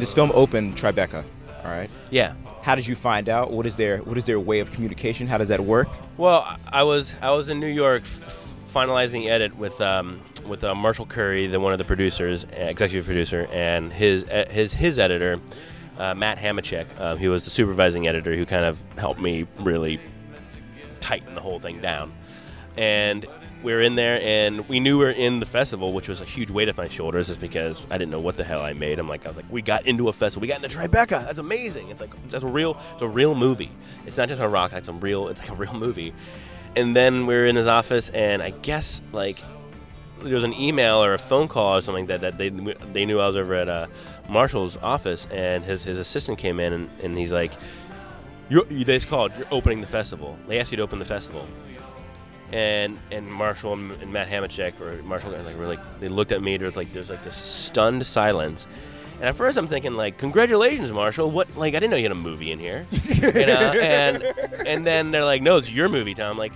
This 0.07 0.13
film 0.13 0.31
opened 0.35 0.77
Tribeca, 0.77 1.25
all 1.65 1.69
right? 1.71 1.89
Yeah. 2.11 2.33
How 2.61 2.75
did 2.75 2.87
you 2.87 2.95
find 2.95 3.27
out? 3.27 3.51
What 3.51 3.65
is 3.65 3.75
their 3.75 3.97
What 3.97 4.17
is 4.17 4.23
their 4.23 4.39
way 4.39 4.61
of 4.61 4.71
communication? 4.71 5.27
How 5.27 5.37
does 5.37 5.49
that 5.49 5.59
work? 5.59 5.89
Well, 6.15 6.47
I- 6.71 6.83
was 6.83 7.13
I 7.21 7.31
was 7.31 7.49
in 7.49 7.59
New 7.59 7.67
York 7.67 8.03
f- 8.03 8.53
finalizing 8.73 9.11
the 9.23 9.29
edit 9.29 9.57
with 9.57 9.81
um, 9.81 10.21
with 10.47 10.63
uh, 10.63 10.73
Marshall 10.73 11.07
Curry, 11.07 11.47
the 11.47 11.59
one 11.59 11.73
of 11.73 11.77
the 11.77 11.83
producers, 11.83 12.45
uh, 12.45 12.55
executive 12.55 13.05
producer, 13.05 13.49
and 13.51 13.91
his 13.91 14.23
uh, 14.23 14.45
his 14.49 14.71
his 14.71 14.97
editor, 14.97 15.41
uh, 15.97 16.13
Matt 16.13 16.37
Hamachek, 16.37 16.85
uh, 16.97 17.17
who 17.17 17.29
was 17.29 17.43
the 17.43 17.49
supervising 17.49 18.07
editor, 18.07 18.33
who 18.33 18.45
kind 18.45 18.63
of 18.63 18.81
helped 18.97 19.19
me 19.19 19.45
really 19.59 19.99
tighten 21.01 21.35
the 21.35 21.41
whole 21.41 21.59
thing 21.59 21.81
down. 21.81 22.13
And 22.77 23.25
we 23.63 23.73
were 23.73 23.81
in 23.81 23.95
there, 23.95 24.21
and 24.21 24.67
we 24.69 24.79
knew 24.79 24.97
we 24.99 25.05
were 25.05 25.11
in 25.11 25.39
the 25.39 25.45
festival, 25.45 25.93
which 25.93 26.07
was 26.07 26.21
a 26.21 26.25
huge 26.25 26.51
weight 26.51 26.69
off 26.69 26.77
my 26.77 26.87
shoulders, 26.87 27.27
just 27.27 27.39
because 27.39 27.85
I 27.89 27.97
didn't 27.97 28.11
know 28.11 28.19
what 28.19 28.37
the 28.37 28.43
hell 28.43 28.61
I 28.61 28.73
made. 28.73 28.99
I'm 28.99 29.09
like, 29.09 29.25
I 29.25 29.29
was 29.29 29.37
like, 29.37 29.51
we 29.51 29.61
got 29.61 29.87
into 29.87 30.09
a 30.09 30.13
festival, 30.13 30.41
we 30.41 30.47
got 30.47 30.63
into 30.63 30.75
Tribeca. 30.75 31.25
That's 31.25 31.39
amazing. 31.39 31.89
It's 31.89 31.99
like 31.99 32.11
it's 32.25 32.33
a 32.35 32.47
real, 32.47 32.79
it's 32.93 33.01
a 33.01 33.07
real 33.07 33.35
movie. 33.35 33.71
It's 34.05 34.17
not 34.17 34.29
just 34.29 34.41
a 34.41 34.47
rock. 34.47 34.73
It's 34.73 34.89
a 34.89 34.93
real, 34.93 35.27
it's 35.27 35.39
like 35.39 35.49
a 35.49 35.55
real 35.55 35.73
movie. 35.73 36.13
And 36.75 36.95
then 36.95 37.25
we 37.25 37.33
were 37.33 37.45
in 37.45 37.55
his 37.55 37.67
office, 37.67 38.09
and 38.09 38.41
I 38.41 38.51
guess 38.51 39.01
like 39.11 39.39
there 40.21 40.35
was 40.35 40.43
an 40.43 40.53
email 40.53 41.03
or 41.03 41.13
a 41.13 41.19
phone 41.19 41.47
call 41.47 41.77
or 41.77 41.81
something 41.81 42.07
that, 42.07 42.21
that 42.21 42.37
they 42.37 42.49
they 42.49 43.05
knew 43.05 43.19
I 43.19 43.27
was 43.27 43.35
over 43.35 43.53
at 43.55 43.69
uh, 43.69 43.87
Marshall's 44.29 44.77
office, 44.77 45.27
and 45.31 45.63
his 45.63 45.83
his 45.83 45.97
assistant 45.97 46.37
came 46.37 46.59
in, 46.59 46.73
and, 46.73 46.89
and 47.01 47.17
he's 47.17 47.31
like, 47.31 47.51
you 48.49 48.65
you 48.69 48.85
they 48.85 48.99
called. 48.99 49.31
You're 49.37 49.47
opening 49.51 49.81
the 49.81 49.87
festival. 49.87 50.37
They 50.47 50.59
asked 50.59 50.71
you 50.71 50.77
to 50.77 50.83
open 50.83 50.99
the 50.99 51.05
festival. 51.05 51.47
And 52.53 52.97
and 53.11 53.29
Marshall 53.29 53.73
and, 53.73 53.91
and 54.01 54.13
Matt 54.13 54.29
Hamachek 54.29 54.79
or 54.79 55.01
Marshall 55.03 55.31
like 55.31 55.57
were 55.57 55.67
like 55.67 55.99
they 55.99 56.07
looked 56.07 56.31
at 56.31 56.41
me. 56.41 56.55
There's 56.57 56.77
like 56.77 56.93
there's 56.93 57.09
like 57.09 57.23
this 57.23 57.35
stunned 57.35 58.05
silence. 58.05 58.67
And 59.15 59.25
at 59.25 59.35
first 59.35 59.57
I'm 59.57 59.67
thinking 59.67 59.95
like, 59.95 60.17
congratulations, 60.17 60.91
Marshall. 60.91 61.29
What 61.29 61.57
like 61.57 61.73
I 61.75 61.79
didn't 61.79 61.91
know 61.91 61.97
you 61.97 62.03
had 62.03 62.11
a 62.11 62.15
movie 62.15 62.51
in 62.51 62.59
here. 62.59 62.85
you 62.91 63.45
know? 63.45 63.73
And 63.81 64.23
and 64.65 64.85
then 64.85 65.11
they're 65.11 65.25
like, 65.25 65.41
no, 65.41 65.57
it's 65.57 65.69
your 65.69 65.89
movie, 65.89 66.13
Tom. 66.13 66.37
Like, 66.37 66.53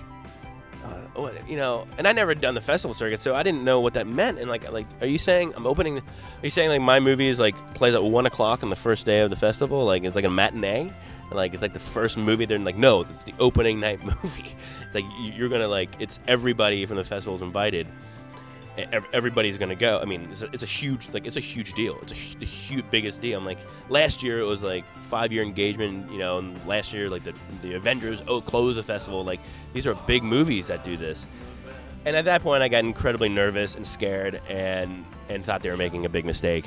uh, 0.84 1.20
what 1.20 1.48
you 1.48 1.56
know? 1.56 1.86
And 1.98 2.08
I 2.08 2.12
never 2.12 2.34
done 2.34 2.54
the 2.54 2.60
festival 2.60 2.94
circuit, 2.94 3.20
so 3.20 3.34
I 3.34 3.42
didn't 3.42 3.64
know 3.64 3.80
what 3.80 3.94
that 3.94 4.06
meant. 4.06 4.38
And 4.38 4.48
like 4.48 4.70
like, 4.72 4.86
are 5.00 5.06
you 5.06 5.18
saying 5.18 5.52
I'm 5.56 5.66
opening? 5.66 5.98
Are 5.98 6.02
you 6.42 6.50
saying 6.50 6.70
like 6.70 6.80
my 6.80 7.00
movie 7.00 7.28
is 7.28 7.38
like 7.38 7.74
plays 7.74 7.94
at 7.94 8.02
one 8.02 8.24
o'clock 8.26 8.62
on 8.62 8.70
the 8.70 8.76
first 8.76 9.04
day 9.04 9.20
of 9.20 9.30
the 9.30 9.36
festival? 9.36 9.84
Like 9.84 10.04
it's 10.04 10.16
like 10.16 10.24
a 10.24 10.30
matinee. 10.30 10.90
And, 11.32 11.36
like 11.38 11.52
it's 11.54 11.62
like 11.62 11.72
the 11.72 11.80
first 11.80 12.16
movie. 12.16 12.44
They're 12.44 12.58
like, 12.58 12.76
no, 12.76 13.00
it's 13.02 13.24
the 13.24 13.34
opening 13.40 13.80
night 13.80 14.04
movie. 14.22 14.54
like 14.94 15.04
you- 15.18 15.32
you're 15.32 15.48
gonna 15.48 15.66
like 15.68 15.90
it's 15.98 16.20
everybody 16.28 16.84
from 16.86 16.96
the 16.96 17.04
festival 17.04 17.34
is 17.36 17.42
invited. 17.42 17.88
Everybody's 19.12 19.58
gonna 19.58 19.74
go. 19.74 19.98
I 20.00 20.06
mean, 20.06 20.28
it's 20.32 20.42
a, 20.42 20.46
it's 20.50 20.62
a 20.62 20.66
huge 20.66 21.10
like 21.12 21.26
it's 21.26 21.36
a 21.36 21.40
huge 21.40 21.74
deal. 21.74 21.98
It's 22.00 22.12
a 22.12 22.38
the 22.38 22.46
huge 22.46 22.86
biggest 22.90 23.20
deal. 23.20 23.38
I'm 23.38 23.44
like 23.44 23.58
last 23.90 24.22
year 24.22 24.40
it 24.40 24.44
was 24.44 24.62
like 24.62 24.84
five 25.02 25.30
year 25.30 25.42
engagement. 25.42 26.10
You 26.10 26.18
know, 26.18 26.38
and 26.38 26.66
last 26.66 26.90
year 26.94 27.10
like 27.10 27.22
the 27.22 27.34
the 27.60 27.74
Avengers 27.74 28.22
oh 28.28 28.40
close 28.40 28.76
the 28.76 28.82
festival. 28.82 29.24
Like 29.24 29.40
these 29.74 29.86
are 29.86 29.94
big 29.94 30.22
movies 30.22 30.68
that 30.68 30.84
do 30.84 30.96
this. 30.96 31.26
And 32.06 32.16
at 32.16 32.24
that 32.24 32.42
point, 32.42 32.62
I 32.62 32.68
got 32.68 32.82
incredibly 32.84 33.28
nervous 33.28 33.74
and 33.74 33.86
scared, 33.86 34.40
and 34.48 35.04
and 35.28 35.44
thought 35.44 35.62
they 35.62 35.70
were 35.70 35.76
making 35.76 36.06
a 36.06 36.08
big 36.08 36.24
mistake, 36.24 36.64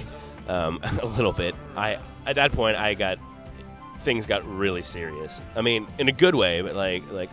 um, 0.47 0.79
a 1.01 1.05
little 1.07 1.33
bit. 1.33 1.55
I 1.75 1.97
at 2.27 2.35
that 2.35 2.51
point, 2.51 2.77
I 2.77 2.93
got 2.93 3.17
things 4.05 4.25
got 4.25 4.45
really 4.45 4.83
serious. 4.83 5.41
I 5.55 5.61
mean, 5.61 5.87
in 5.99 6.07
a 6.07 6.13
good 6.13 6.35
way, 6.35 6.61
but 6.61 6.75
like 6.75 7.03
like 7.11 7.29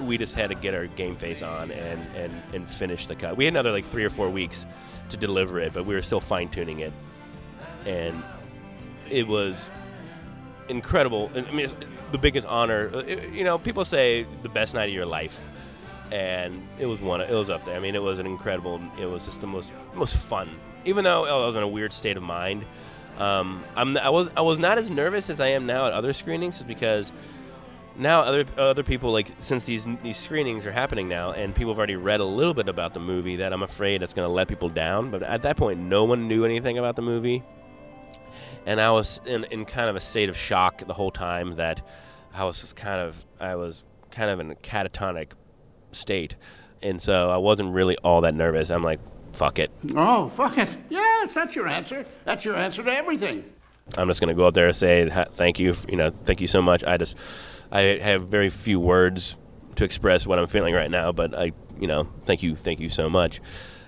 we 0.00 0.18
just 0.18 0.34
had 0.34 0.48
to 0.48 0.54
get 0.56 0.74
our 0.74 0.86
game 0.86 1.14
face 1.14 1.42
on 1.42 1.70
and 1.70 2.00
and 2.16 2.32
and 2.52 2.68
finish 2.68 3.06
the 3.06 3.14
cut. 3.14 3.36
We 3.36 3.44
had 3.44 3.54
another 3.54 3.70
like 3.70 3.86
three 3.86 4.04
or 4.04 4.10
four 4.10 4.28
weeks 4.28 4.66
to 5.10 5.16
deliver 5.16 5.60
it, 5.60 5.72
but 5.74 5.84
we 5.86 5.94
were 5.94 6.02
still 6.02 6.20
fine 6.20 6.48
tuning 6.48 6.80
it, 6.80 6.92
and 7.86 8.22
it 9.10 9.28
was 9.28 9.64
incredible. 10.68 11.30
I 11.36 11.42
mean, 11.52 11.68
the 12.10 12.18
biggest 12.18 12.46
honor. 12.46 12.90
Uh, 12.92 13.02
You 13.32 13.44
know, 13.44 13.58
people 13.58 13.84
say 13.84 14.26
the 14.42 14.48
best 14.48 14.74
night 14.74 14.88
of 14.88 14.94
your 14.94 15.06
life, 15.06 15.40
and 16.10 16.66
it 16.78 16.86
was 16.86 17.00
one. 17.00 17.20
It 17.20 17.30
was 17.30 17.50
up 17.50 17.64
there. 17.64 17.76
I 17.76 17.80
mean, 17.80 17.94
it 17.94 18.02
was 18.02 18.18
an 18.18 18.26
incredible. 18.26 18.80
It 19.00 19.06
was 19.06 19.24
just 19.26 19.40
the 19.40 19.46
most 19.46 19.70
most 19.94 20.16
fun. 20.16 20.48
Even 20.86 21.04
though 21.04 21.24
I 21.24 21.46
was 21.46 21.56
in 21.56 21.62
a 21.62 21.68
weird 21.68 21.92
state 21.92 22.16
of 22.16 22.22
mind, 22.22 22.64
um, 23.18 23.64
I'm 23.76 23.96
I 23.96 24.10
was 24.10 24.30
I 24.36 24.40
was 24.40 24.58
not 24.58 24.78
as 24.78 24.90
nervous 24.90 25.30
as 25.30 25.40
I 25.40 25.48
am 25.48 25.66
now 25.66 25.86
at 25.86 25.92
other 25.92 26.12
screenings, 26.12 26.56
just 26.56 26.66
because 26.66 27.12
now 27.96 28.22
other 28.22 28.44
other 28.58 28.82
people 28.82 29.12
like 29.12 29.28
since 29.38 29.64
these 29.64 29.86
these 30.02 30.16
screenings 30.16 30.66
are 30.66 30.72
happening 30.72 31.08
now 31.08 31.30
and 31.30 31.54
people 31.54 31.72
have 31.72 31.78
already 31.78 31.94
read 31.94 32.18
a 32.20 32.24
little 32.24 32.54
bit 32.54 32.68
about 32.68 32.92
the 32.92 33.00
movie 33.00 33.36
that 33.36 33.52
I'm 33.52 33.62
afraid 33.62 34.02
it's 34.02 34.12
going 34.14 34.28
to 34.28 34.32
let 34.32 34.48
people 34.48 34.68
down. 34.68 35.10
But 35.10 35.22
at 35.22 35.42
that 35.42 35.56
point, 35.56 35.78
no 35.78 36.04
one 36.04 36.26
knew 36.26 36.44
anything 36.44 36.78
about 36.78 36.96
the 36.96 37.02
movie, 37.02 37.42
and 38.66 38.80
I 38.80 38.90
was 38.90 39.20
in 39.26 39.44
in 39.44 39.64
kind 39.64 39.88
of 39.88 39.96
a 39.96 40.00
state 40.00 40.28
of 40.28 40.36
shock 40.36 40.84
the 40.86 40.94
whole 40.94 41.12
time 41.12 41.56
that 41.56 41.86
I 42.32 42.44
was 42.44 42.60
just 42.60 42.74
kind 42.74 43.00
of 43.00 43.24
I 43.38 43.54
was 43.54 43.84
kind 44.10 44.30
of 44.30 44.40
in 44.40 44.50
a 44.50 44.56
catatonic 44.56 45.32
state, 45.92 46.34
and 46.82 47.00
so 47.00 47.30
I 47.30 47.36
wasn't 47.36 47.72
really 47.72 47.96
all 47.98 48.22
that 48.22 48.34
nervous. 48.34 48.70
I'm 48.70 48.82
like, 48.82 49.00
fuck 49.34 49.58
it. 49.58 49.70
Oh, 49.94 50.28
fuck 50.28 50.56
it. 50.58 50.76
Yes, 50.88 51.32
that's 51.32 51.54
your 51.54 51.66
answer. 51.68 52.06
That's 52.24 52.44
your 52.44 52.56
answer 52.56 52.82
to 52.82 52.92
everything. 52.92 53.44
I'm 53.98 54.08
just 54.08 54.20
gonna 54.20 54.34
go 54.34 54.46
up 54.46 54.54
there 54.54 54.66
and 54.66 54.76
say 54.76 55.08
thank 55.32 55.58
you, 55.58 55.74
you 55.88 55.96
know, 55.96 56.10
thank 56.24 56.40
you 56.40 56.46
so 56.46 56.62
much. 56.62 56.82
I 56.84 56.96
just, 56.96 57.16
I 57.70 57.80
have 58.00 58.28
very 58.28 58.48
few 58.48 58.80
words 58.80 59.36
to 59.76 59.84
express 59.84 60.26
what 60.26 60.38
I'm 60.38 60.46
feeling 60.46 60.74
right 60.74 60.90
now, 60.90 61.12
but 61.12 61.34
I, 61.34 61.52
you 61.78 61.86
know, 61.86 62.08
thank 62.24 62.42
you, 62.42 62.56
thank 62.56 62.80
you 62.80 62.88
so 62.88 63.10
much. 63.10 63.40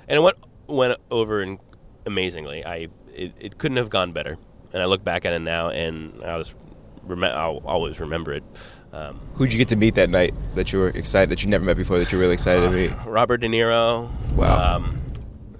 And 0.08 0.18
it 0.18 0.20
went 0.20 0.36
went 0.66 0.98
over 1.10 1.40
and 1.40 1.58
amazingly. 2.04 2.64
I 2.64 2.88
it, 3.14 3.32
it 3.38 3.58
couldn't 3.58 3.78
have 3.78 3.88
gone 3.90 4.12
better. 4.12 4.36
And 4.72 4.82
I 4.82 4.86
look 4.86 5.02
back 5.02 5.24
at 5.24 5.32
it 5.32 5.38
now, 5.38 5.70
and 5.70 6.22
I 6.22 6.36
was, 6.36 6.52
rem- 7.04 7.24
I'll 7.24 7.62
always 7.64 7.98
remember 7.98 8.32
it. 8.32 8.44
Um, 8.92 9.20
Who'd 9.34 9.52
you 9.52 9.58
get 9.58 9.68
to 9.68 9.76
meet 9.76 9.94
that 9.94 10.10
night 10.10 10.34
that 10.54 10.72
you 10.72 10.80
were 10.80 10.88
excited 10.88 11.30
that 11.30 11.42
you 11.42 11.48
never 11.48 11.64
met 11.64 11.76
before 11.76 11.98
that 11.98 12.12
you're 12.12 12.20
really 12.20 12.34
excited 12.34 12.60
to 12.62 12.70
meet? 12.70 12.92
Robert 13.06 13.38
De 13.38 13.48
Niro. 13.48 14.10
Wow. 14.32 14.76
Um, 14.76 15.00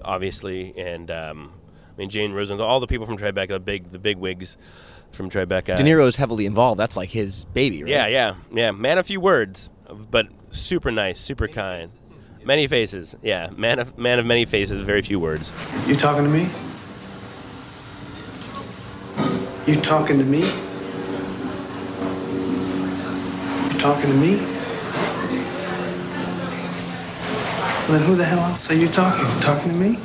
obviously, 0.07 0.73
and 0.77 1.11
um, 1.11 1.51
I 1.93 1.99
mean 1.99 2.09
Jane 2.09 2.31
Rosenthal, 2.33 2.65
all 2.65 2.79
the 2.79 2.87
people 2.87 3.05
from 3.05 3.17
Tribeca, 3.17 3.49
the 3.49 3.59
big 3.59 3.89
the 3.91 3.99
big 3.99 4.17
wigs 4.17 4.57
from 5.11 5.29
Tribeca. 5.29 5.75
De 5.75 5.83
Niro's 5.83 6.15
heavily 6.15 6.45
involved. 6.45 6.79
That's 6.79 6.97
like 6.97 7.09
his 7.09 7.45
baby, 7.45 7.83
right? 7.83 7.91
Yeah, 7.91 8.07
yeah, 8.07 8.35
yeah. 8.51 8.71
Man, 8.71 8.97
a 8.97 9.03
few 9.03 9.19
words, 9.19 9.69
but 10.09 10.27
super 10.49 10.89
nice, 10.91 11.19
super 11.19 11.47
kind. 11.47 11.93
Many 12.43 12.67
faces. 12.67 13.15
Yeah, 13.21 13.49
man 13.57 13.79
of 13.79 13.97
man 13.97 14.19
of 14.19 14.25
many 14.25 14.45
faces, 14.45 14.81
very 14.83 15.01
few 15.01 15.19
words. 15.19 15.51
You 15.85 15.95
talking 15.95 16.23
to 16.23 16.29
me? 16.29 16.49
You 19.67 19.75
talking 19.81 20.17
to 20.17 20.23
me? 20.23 20.39
You 23.65 23.79
talking 23.79 24.09
to 24.09 24.15
me? 24.15 24.56
Well, 27.87 27.97
then 27.97 28.05
who 28.05 28.17
the 28.17 28.25
hell 28.25 28.39
else 28.39 28.69
are 28.69 28.75
you 28.75 28.89
talking? 28.89 29.25
You 29.25 29.41
talking 29.41 29.71
to 29.71 29.77
me? 29.77 29.97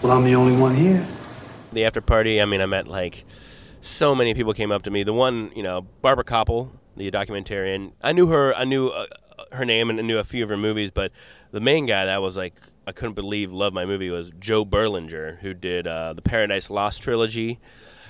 Well, 0.00 0.10
I'm 0.10 0.24
the 0.24 0.36
only 0.36 0.56
one 0.56 0.74
here. 0.74 1.06
The 1.74 1.84
after 1.84 2.00
party. 2.00 2.40
I 2.40 2.46
mean, 2.46 2.62
I 2.62 2.66
met 2.66 2.88
like 2.88 3.26
so 3.82 4.14
many 4.14 4.32
people 4.32 4.54
came 4.54 4.72
up 4.72 4.84
to 4.84 4.90
me. 4.90 5.02
The 5.02 5.12
one, 5.12 5.52
you 5.54 5.62
know, 5.62 5.82
Barbara 6.00 6.24
Kopple, 6.24 6.70
the 6.96 7.10
documentarian. 7.10 7.92
I 8.00 8.12
knew 8.12 8.28
her. 8.28 8.54
I 8.54 8.64
knew 8.64 8.88
uh, 8.88 9.04
her 9.52 9.66
name 9.66 9.90
and 9.90 9.98
I 9.98 10.02
knew 10.02 10.16
a 10.16 10.24
few 10.24 10.42
of 10.42 10.48
her 10.48 10.56
movies, 10.56 10.90
but 10.90 11.12
the 11.50 11.60
main 11.60 11.84
guy 11.84 12.06
that 12.06 12.22
was 12.22 12.38
like 12.38 12.54
I 12.86 12.92
couldn't 12.92 13.14
believe 13.14 13.52
loved 13.52 13.74
my 13.74 13.84
movie 13.84 14.08
was 14.08 14.30
Joe 14.40 14.64
Berlinger, 14.64 15.40
who 15.40 15.52
did 15.52 15.86
uh, 15.86 16.14
the 16.14 16.22
Paradise 16.22 16.70
Lost 16.70 17.02
trilogy 17.02 17.60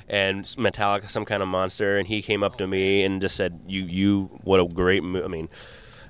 and 0.09 0.45
Metallica, 0.45 1.11
some 1.11 1.25
kind 1.25 1.43
of 1.43 1.49
monster, 1.49 1.99
and 1.99 2.07
he 2.07 2.23
came 2.23 2.45
up 2.45 2.59
to 2.59 2.69
me 2.69 3.03
and 3.03 3.21
just 3.21 3.35
said, 3.35 3.59
"You, 3.67 3.83
you, 3.83 4.41
what 4.45 4.61
a 4.61 4.69
great 4.69 5.03
movie." 5.03 5.25
I 5.25 5.29
mean, 5.29 5.49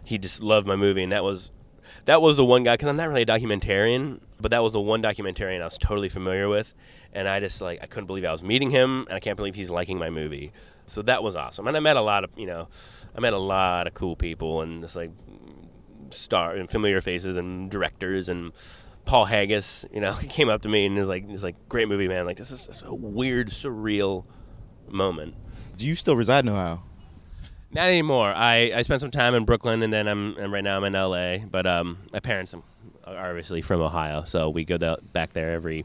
he 0.05 0.19
just 0.19 0.41
loved 0.41 0.67
my 0.67 0.77
movie, 0.77 1.03
and 1.03 1.13
that 1.13 1.25
was 1.25 1.51
that 2.09 2.23
was 2.23 2.39
the 2.39 2.45
one 2.45 2.65
guy 2.65 2.73
because 2.73 2.89
I'm 2.89 2.97
not 2.97 3.11
really 3.11 3.21
a 3.21 3.27
documentarian, 3.27 4.21
but 4.41 4.51
that 4.53 4.63
was 4.63 4.73
the 4.73 4.81
one 4.81 5.03
documentarian 5.03 5.61
I 5.61 5.67
was 5.67 5.77
totally 5.77 6.09
familiar 6.09 6.49
with, 6.49 6.73
and 7.13 7.29
I 7.29 7.39
just 7.39 7.61
like 7.61 7.83
I 7.83 7.87
couldn't 7.87 8.07
believe 8.07 8.25
I 8.25 8.33
was 8.33 8.43
meeting 8.43 8.71
him, 8.71 9.05
and 9.09 9.13
I 9.13 9.21
can't 9.21 9.37
believe 9.37 9.55
he's 9.55 9.69
liking 9.69 9.99
my 9.99 10.09
movie. 10.09 10.55
So 10.87 11.03
that 11.03 11.23
was 11.23 11.37
awesome, 11.37 11.69
and 11.69 11.77
I 11.77 11.81
met 11.81 11.99
a 11.99 12.01
lot 12.01 12.25
of 12.25 12.31
you 12.35 12.47
know, 12.47 12.69
I 13.15 13.21
met 13.21 13.35
a 13.35 13.39
lot 13.39 13.87
of 13.87 13.93
cool 13.93 14.17
people, 14.17 14.63
and 14.63 14.81
just 14.81 14.97
like 14.97 15.11
star 16.09 16.55
and 16.55 16.71
familiar 16.71 17.03
faces 17.03 17.37
and 17.37 17.71
directors 17.71 18.31
and 18.31 18.53
Paul 19.05 19.27
Haggis, 19.27 19.85
you 19.93 20.01
know, 20.01 20.15
came 20.31 20.49
up 20.49 20.63
to 20.63 20.69
me 20.71 20.87
and 20.87 20.97
was 20.97 21.09
like, 21.09 21.29
he's 21.29 21.43
like, 21.43 21.57
great 21.69 21.89
movie, 21.89 22.09
man. 22.09 22.25
Like 22.25 22.39
this 22.39 22.51
is 22.51 22.83
a 22.87 22.95
weird, 22.95 23.49
surreal 23.49 24.25
moment. 24.89 25.35
Do 25.77 25.87
you 25.87 25.95
still 25.95 26.17
reside 26.17 26.47
in 26.47 26.49
Ohio? 26.49 26.83
Not 27.71 27.89
anymore. 27.89 28.29
I, 28.35 28.73
I 28.75 28.83
spent 28.83 29.01
some 29.01 29.11
time 29.11 29.35
in 29.35 29.45
Brooklyn 29.45 29.83
and 29.83 29.93
then 29.93 30.09
I'm 30.09 30.37
and 30.39 30.53
right 30.53 30.65
now 30.65 30.77
I'm 30.79 30.85
in 30.85 30.93
LA. 30.95 31.39
But 31.47 31.67
um, 31.67 31.99
my 32.13 32.21
parents 32.21 32.55
are 32.55 32.63
obviously 33.29 33.61
from 33.63 33.81
Ohio, 33.81 34.25
so 34.25 34.49
we 34.49 34.65
go 34.65 34.79
th- 34.79 34.99
back 35.13 35.33
there 35.35 35.53
every 35.53 35.85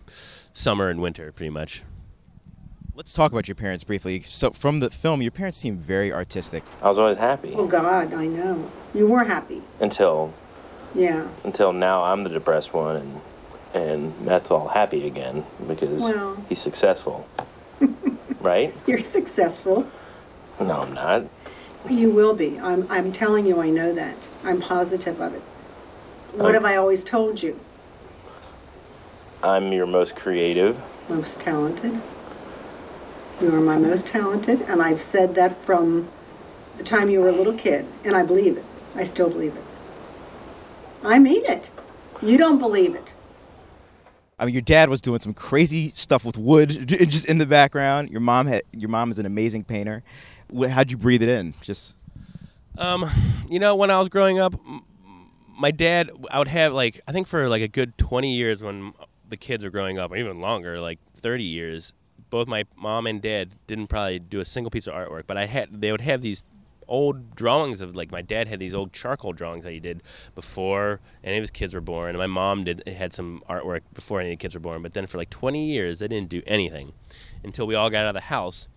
summer 0.54 0.90
and 0.90 1.02
winter, 1.02 1.32
pretty 1.32 1.50
much. 1.50 1.84
Let's 2.96 3.12
talk 3.14 3.32
about 3.32 3.48
your 3.48 3.56
parents 3.56 3.84
briefly. 3.84 4.22
So, 4.22 4.52
from 4.52 4.80
the 4.80 4.92
film, 4.92 5.22
your 5.24 5.32
parents 5.32 5.58
seem 5.58 5.78
very 5.78 6.14
artistic. 6.14 6.64
I 6.82 6.90
was 6.90 7.00
always 7.00 7.18
happy 7.18 7.54
Oh 7.56 7.66
God, 7.66 8.14
I 8.14 8.28
know. 8.28 8.70
You 8.94 9.08
were 9.08 9.24
happy. 9.24 9.64
until 9.80 10.32
Yeah. 10.94 11.28
until 11.44 11.74
now. 11.74 12.04
I'm 12.04 12.24
the 12.24 12.30
depressed 12.30 12.74
one, 12.74 12.96
and 12.98 13.22
and 13.74 14.22
Matt's 14.22 14.52
all 14.52 14.68
happy 14.68 15.08
again 15.08 15.44
because 15.68 16.00
Well. 16.02 16.38
he's 16.48 16.62
successful, 16.62 17.28
right? 18.40 18.74
You're 18.86 19.00
successful. 19.00 19.88
No, 20.62 20.82
I'm 20.82 20.94
not. 20.94 21.24
You 21.90 22.12
will 22.12 22.34
be. 22.34 22.60
I'm, 22.60 22.88
I'm 22.90 23.12
telling 23.12 23.46
you, 23.46 23.62
I 23.62 23.70
know 23.70 23.94
that. 23.94 24.16
I'm 24.44 24.62
positive 24.62 25.20
of 25.20 25.34
it. 25.36 25.42
What 26.34 26.50
Um, 26.50 26.54
have 26.54 26.66
I 26.66 26.76
always 26.78 27.04
told 27.04 27.44
you? 27.44 27.60
I'm 29.44 29.74
your 29.74 29.86
most 29.86 30.16
creative. 30.16 30.82
Most 31.10 31.42
talented. 31.42 32.02
You 33.42 33.54
are 33.54 33.60
my 33.60 33.78
most 33.78 34.08
talented, 34.08 34.62
and 34.62 34.82
I've 34.82 35.02
said 35.02 35.36
that 35.36 35.56
from 35.56 36.08
the 36.78 36.84
time 36.84 37.10
you 37.10 37.20
were 37.20 37.28
a 37.30 37.34
little 37.34 37.54
kid, 37.54 37.86
and 38.06 38.16
I 38.16 38.24
believe 38.24 38.58
it. 38.58 38.64
I 38.96 39.04
still 39.04 39.30
believe 39.30 39.56
it. 39.56 39.64
I 41.04 41.20
mean 41.20 41.44
it. 41.46 41.70
You 42.22 42.38
don't 42.38 42.60
believe 42.60 42.96
it. 42.96 43.14
I 44.40 44.46
mean, 44.46 44.54
your 44.54 44.62
dad 44.62 44.90
was 44.90 45.02
doing 45.02 45.20
some 45.20 45.34
crazy 45.34 45.92
stuff 45.96 46.24
with 46.26 46.38
wood 46.38 46.70
just 46.88 47.30
in 47.30 47.38
the 47.38 47.46
background. 47.46 48.10
Your 48.10 48.22
mom 48.22 48.48
had 48.48 48.64
your 48.72 48.90
mom 48.90 49.12
is 49.12 49.20
an 49.20 49.26
amazing 49.26 49.66
painter. 49.66 50.04
How'd 50.70 50.92
you 50.92 50.98
breathe 50.98 51.24
it 51.24 51.30
in? 51.30 51.54
Just 51.62 51.98
Um, 52.78 53.06
you 53.50 53.60
know, 53.60 53.76
when 53.76 53.92
I 53.92 54.00
was 54.00 54.10
growing 54.10 54.40
up, 54.40 54.56
my 55.60 55.72
dad, 55.72 56.12
I 56.32 56.40
would 56.40 56.48
have 56.48 56.74
like, 56.74 57.02
I 57.08 57.12
think 57.12 57.28
for 57.28 57.48
like 57.48 57.62
a 57.62 57.68
good 57.68 57.98
20 57.98 58.34
years 58.34 58.64
when 58.64 58.94
the 59.30 59.38
kids 59.38 59.64
were 59.64 59.70
growing 59.70 60.00
up, 60.00 60.12
or 60.12 60.18
even 60.18 60.42
longer, 60.42 60.80
like 60.80 61.00
30 61.16 61.44
years, 61.44 61.94
both 62.30 62.48
my 62.48 62.66
mom 62.76 63.06
and 63.08 63.22
dad 63.22 63.56
didn't 63.68 63.88
probably 63.88 64.20
do 64.20 64.40
a 64.40 64.46
single 64.46 64.72
piece 64.72 64.88
of 64.88 64.94
artwork, 64.94 65.24
but 65.28 65.38
I 65.38 65.46
had, 65.46 65.82
they 65.82 65.92
would 65.92 66.02
have 66.02 66.22
these 66.22 66.44
old 66.88 67.36
drawings 67.36 67.82
of 67.82 67.96
like 67.96 68.12
my 68.12 68.22
dad 68.22 68.48
had 68.48 68.60
these 68.60 68.74
old 68.74 68.92
charcoal 68.92 69.34
drawings 69.34 69.64
that 69.64 69.72
he 69.72 69.80
did 69.80 70.04
before 70.36 71.00
any 71.24 71.38
of 71.38 71.42
his 71.42 71.52
kids 71.52 71.74
were 71.74 71.82
born 71.82 72.10
and 72.10 72.18
my 72.18 72.28
mom 72.28 72.64
did 72.66 72.86
had 72.88 73.14
some 73.14 73.42
artwork 73.50 73.82
before 73.94 74.20
any 74.20 74.30
of 74.30 74.34
the 74.34 74.42
kids 74.42 74.54
were 74.54 74.60
born 74.60 74.82
but 74.82 74.94
then 74.94 75.08
for 75.08 75.18
like 75.18 75.30
20 75.30 75.66
years 75.66 76.00
they 76.00 76.08
didn't 76.08 76.30
do 76.30 76.42
anything 76.46 76.92
until 77.44 77.66
we 77.66 77.74
all 77.74 77.90
got 77.90 78.04
out 78.04 78.10
of 78.10 78.14
the 78.16 78.22
house 78.22 78.68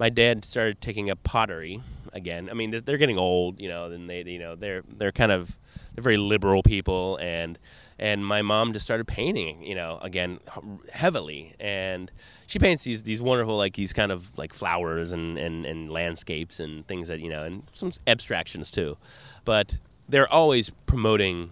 my 0.00 0.08
dad 0.08 0.46
started 0.46 0.80
taking 0.80 1.10
up 1.10 1.22
pottery 1.22 1.78
again. 2.14 2.48
I 2.50 2.54
mean, 2.54 2.70
they're- 2.70 2.96
getting 2.96 3.18
old, 3.18 3.60
you 3.60 3.68
know, 3.68 3.84
and 3.90 4.08
they, 4.08 4.22
you 4.22 4.38
know, 4.38 4.56
they're 4.56 4.82
they're 4.96 5.12
kind 5.12 5.30
of 5.30 5.58
they're 5.94 6.02
very 6.02 6.16
liberal 6.16 6.62
people, 6.62 7.18
and 7.20 7.58
and 7.98 8.24
my 8.26 8.40
mom 8.40 8.72
just 8.72 8.86
started 8.86 9.06
painting, 9.06 9.62
you 9.62 9.74
know, 9.74 9.98
again 10.00 10.40
heavily, 10.92 11.54
and 11.60 12.10
she 12.46 12.58
paints 12.58 12.82
these 12.84 13.02
these 13.02 13.20
wonderful 13.20 13.58
like 13.58 13.74
these 13.74 13.92
kind 13.92 14.10
of 14.10 14.36
like 14.38 14.54
flowers 14.54 15.12
and 15.12 15.36
and 15.38 15.66
and 15.66 15.90
landscapes 15.90 16.60
and 16.60 16.86
things 16.88 17.08
that 17.08 17.20
you 17.20 17.28
know, 17.28 17.44
and 17.44 17.68
some 17.68 17.92
abstractions 18.06 18.70
too, 18.70 18.96
but 19.44 19.76
they're 20.08 20.32
always 20.32 20.70
promoting 20.86 21.50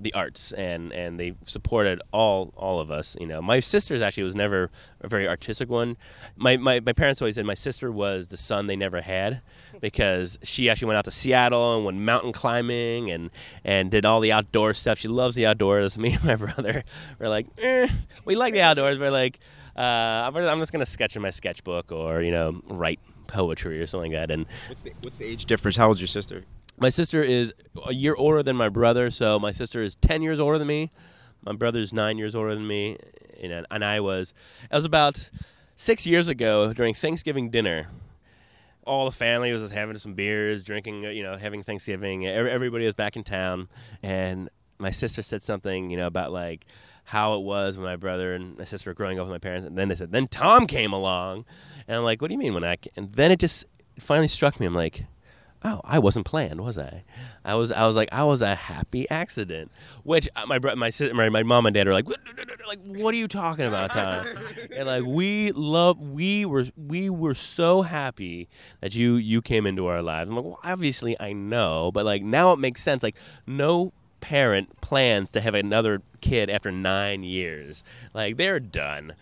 the 0.00 0.14
arts 0.14 0.52
and 0.52 0.92
and 0.92 1.18
they 1.18 1.34
supported 1.44 2.00
all 2.12 2.52
all 2.56 2.80
of 2.80 2.90
us 2.90 3.16
you 3.20 3.26
know. 3.26 3.42
My 3.42 3.60
sister's 3.60 4.02
actually 4.02 4.22
was 4.24 4.34
never 4.34 4.70
a 5.00 5.08
very 5.08 5.28
artistic 5.28 5.68
one. 5.68 5.96
My, 6.36 6.56
my 6.56 6.80
my 6.80 6.92
parents 6.92 7.20
always 7.20 7.34
said 7.34 7.44
my 7.44 7.54
sister 7.54 7.90
was 7.90 8.28
the 8.28 8.36
son 8.36 8.66
they 8.66 8.76
never 8.76 9.00
had 9.00 9.42
because 9.80 10.38
she 10.42 10.68
actually 10.70 10.86
went 10.86 10.98
out 10.98 11.04
to 11.06 11.10
Seattle 11.10 11.76
and 11.76 11.84
went 11.84 11.98
mountain 11.98 12.32
climbing 12.32 13.10
and 13.10 13.30
and 13.64 13.90
did 13.90 14.04
all 14.04 14.20
the 14.20 14.32
outdoor 14.32 14.74
stuff. 14.74 14.98
She 14.98 15.08
loves 15.08 15.34
the 15.34 15.46
outdoors. 15.46 15.98
Me 16.08 16.12
and 16.12 16.24
my 16.24 16.36
brother 16.36 16.84
were 17.18 17.28
like 17.28 17.46
eh, 17.58 17.88
we 18.24 18.36
like 18.36 18.54
the 18.54 18.62
outdoors. 18.62 18.98
We're 18.98 19.10
like 19.10 19.40
uh, 19.76 19.80
I'm 20.26 20.36
I'm 20.36 20.58
just 20.58 20.72
gonna 20.72 20.86
sketch 20.86 21.16
in 21.16 21.22
my 21.22 21.30
sketchbook 21.30 21.92
or 21.92 22.22
you 22.22 22.30
know 22.30 22.60
write 22.68 23.00
poetry 23.26 23.80
or 23.80 23.86
something 23.86 24.12
like 24.12 24.28
that. 24.28 24.32
And 24.32 24.46
what's 24.68 24.82
the 24.82 24.92
what's 25.02 25.18
the 25.18 25.24
age 25.24 25.46
difference? 25.46 25.76
How 25.76 25.88
old's 25.88 26.00
your 26.00 26.08
sister? 26.08 26.44
My 26.80 26.90
sister 26.90 27.22
is 27.22 27.52
a 27.86 27.94
year 27.94 28.14
older 28.16 28.42
than 28.42 28.56
my 28.56 28.68
brother, 28.68 29.10
so 29.10 29.38
my 29.38 29.52
sister 29.52 29.80
is 29.82 29.96
ten 29.96 30.22
years 30.22 30.40
older 30.40 30.58
than 30.58 30.68
me. 30.68 30.90
My 31.42 31.52
brother's 31.52 31.92
nine 31.92 32.18
years 32.18 32.34
older 32.34 32.54
than 32.54 32.66
me, 32.66 32.98
and, 33.40 33.66
and 33.70 33.84
I 33.84 34.00
was. 34.00 34.34
It 34.70 34.74
was 34.74 34.84
about 34.84 35.30
six 35.76 36.06
years 36.06 36.28
ago 36.28 36.72
during 36.72 36.94
Thanksgiving 36.94 37.50
dinner. 37.50 37.88
All 38.84 39.04
the 39.04 39.12
family 39.12 39.52
was 39.52 39.62
just 39.62 39.74
having 39.74 39.96
some 39.98 40.14
beers, 40.14 40.62
drinking, 40.62 41.04
you 41.04 41.22
know, 41.22 41.36
having 41.36 41.62
Thanksgiving. 41.62 42.26
Everybody 42.26 42.86
was 42.86 42.94
back 42.94 43.16
in 43.16 43.22
town, 43.22 43.68
and 44.02 44.48
my 44.78 44.90
sister 44.90 45.22
said 45.22 45.42
something, 45.42 45.90
you 45.90 45.96
know, 45.96 46.06
about 46.06 46.32
like 46.32 46.66
how 47.04 47.36
it 47.36 47.42
was 47.42 47.76
when 47.76 47.86
my 47.86 47.96
brother 47.96 48.34
and 48.34 48.58
my 48.58 48.64
sister 48.64 48.90
were 48.90 48.94
growing 48.94 49.18
up 49.18 49.26
with 49.26 49.32
my 49.32 49.38
parents, 49.38 49.66
and 49.66 49.76
then 49.78 49.88
they 49.88 49.94
said, 49.94 50.12
then 50.12 50.28
Tom 50.28 50.66
came 50.66 50.92
along, 50.92 51.44
and 51.86 51.96
I'm 51.96 52.04
like, 52.04 52.20
what 52.20 52.28
do 52.28 52.34
you 52.34 52.38
mean 52.38 52.54
when 52.54 52.64
I? 52.64 52.76
ca-" 52.76 52.90
And 52.96 53.12
then 53.12 53.30
it 53.30 53.38
just 53.38 53.64
finally 53.98 54.28
struck 54.28 54.58
me. 54.60 54.66
I'm 54.66 54.74
like, 54.74 55.04
oh, 55.64 55.80
I 55.84 55.98
wasn't 55.98 56.26
planned, 56.26 56.60
was 56.60 56.78
I? 56.78 57.04
I 57.44 57.54
was, 57.54 57.72
I 57.72 57.86
was 57.86 57.96
like, 57.96 58.08
I 58.12 58.24
was 58.24 58.42
a 58.42 58.54
happy 58.54 59.08
accident. 59.10 59.70
Which 60.04 60.28
uh, 60.36 60.46
my 60.46 60.58
my 60.58 60.90
my, 61.12 61.28
my 61.28 61.42
mom 61.42 61.66
and 61.66 61.74
dad 61.74 61.88
are 61.88 61.92
like, 61.92 62.08
what, 62.08 62.20
like, 62.66 62.80
what 62.84 63.14
are 63.14 63.16
you 63.16 63.28
talking 63.28 63.64
about, 63.64 63.90
Tom? 63.90 64.26
and 64.74 64.86
like, 64.86 65.04
we 65.04 65.52
love, 65.52 65.98
we 66.00 66.44
were, 66.44 66.66
we 66.76 67.10
were 67.10 67.34
so 67.34 67.82
happy 67.82 68.48
that 68.80 68.94
you 68.94 69.16
you 69.16 69.42
came 69.42 69.66
into 69.66 69.86
our 69.86 70.02
lives. 70.02 70.30
I'm 70.30 70.36
like, 70.36 70.44
well, 70.44 70.60
obviously 70.64 71.20
I 71.20 71.32
know, 71.32 71.90
but 71.92 72.04
like 72.04 72.22
now 72.22 72.52
it 72.52 72.58
makes 72.58 72.82
sense. 72.82 73.02
Like, 73.02 73.16
no 73.46 73.92
parent 74.20 74.80
plans 74.80 75.30
to 75.32 75.40
have 75.40 75.54
another 75.54 76.02
kid 76.20 76.50
after 76.50 76.70
nine 76.70 77.22
years. 77.22 77.84
Like, 78.14 78.36
they're 78.36 78.60
done. 78.60 79.14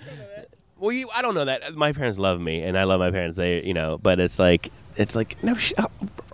Well, 0.79 0.93
you, 0.93 1.09
I 1.15 1.23
don't 1.23 1.35
know 1.35 1.45
that. 1.47 1.75
My 1.75 1.93
parents 1.93 2.19
love 2.19 2.41
me, 2.41 2.63
and 2.63 2.79
I 2.79 2.85
love 2.85 3.01
my 3.01 3.11
parents. 3.11 3.37
They, 3.37 3.63
you 3.63 3.75
know, 3.75 3.99
but 3.99 4.21
it's 4.21 4.39
like, 4.39 4.71
it's 4.97 5.15
like, 5.15 5.43
no, 5.43 5.55
sh- 5.55 5.73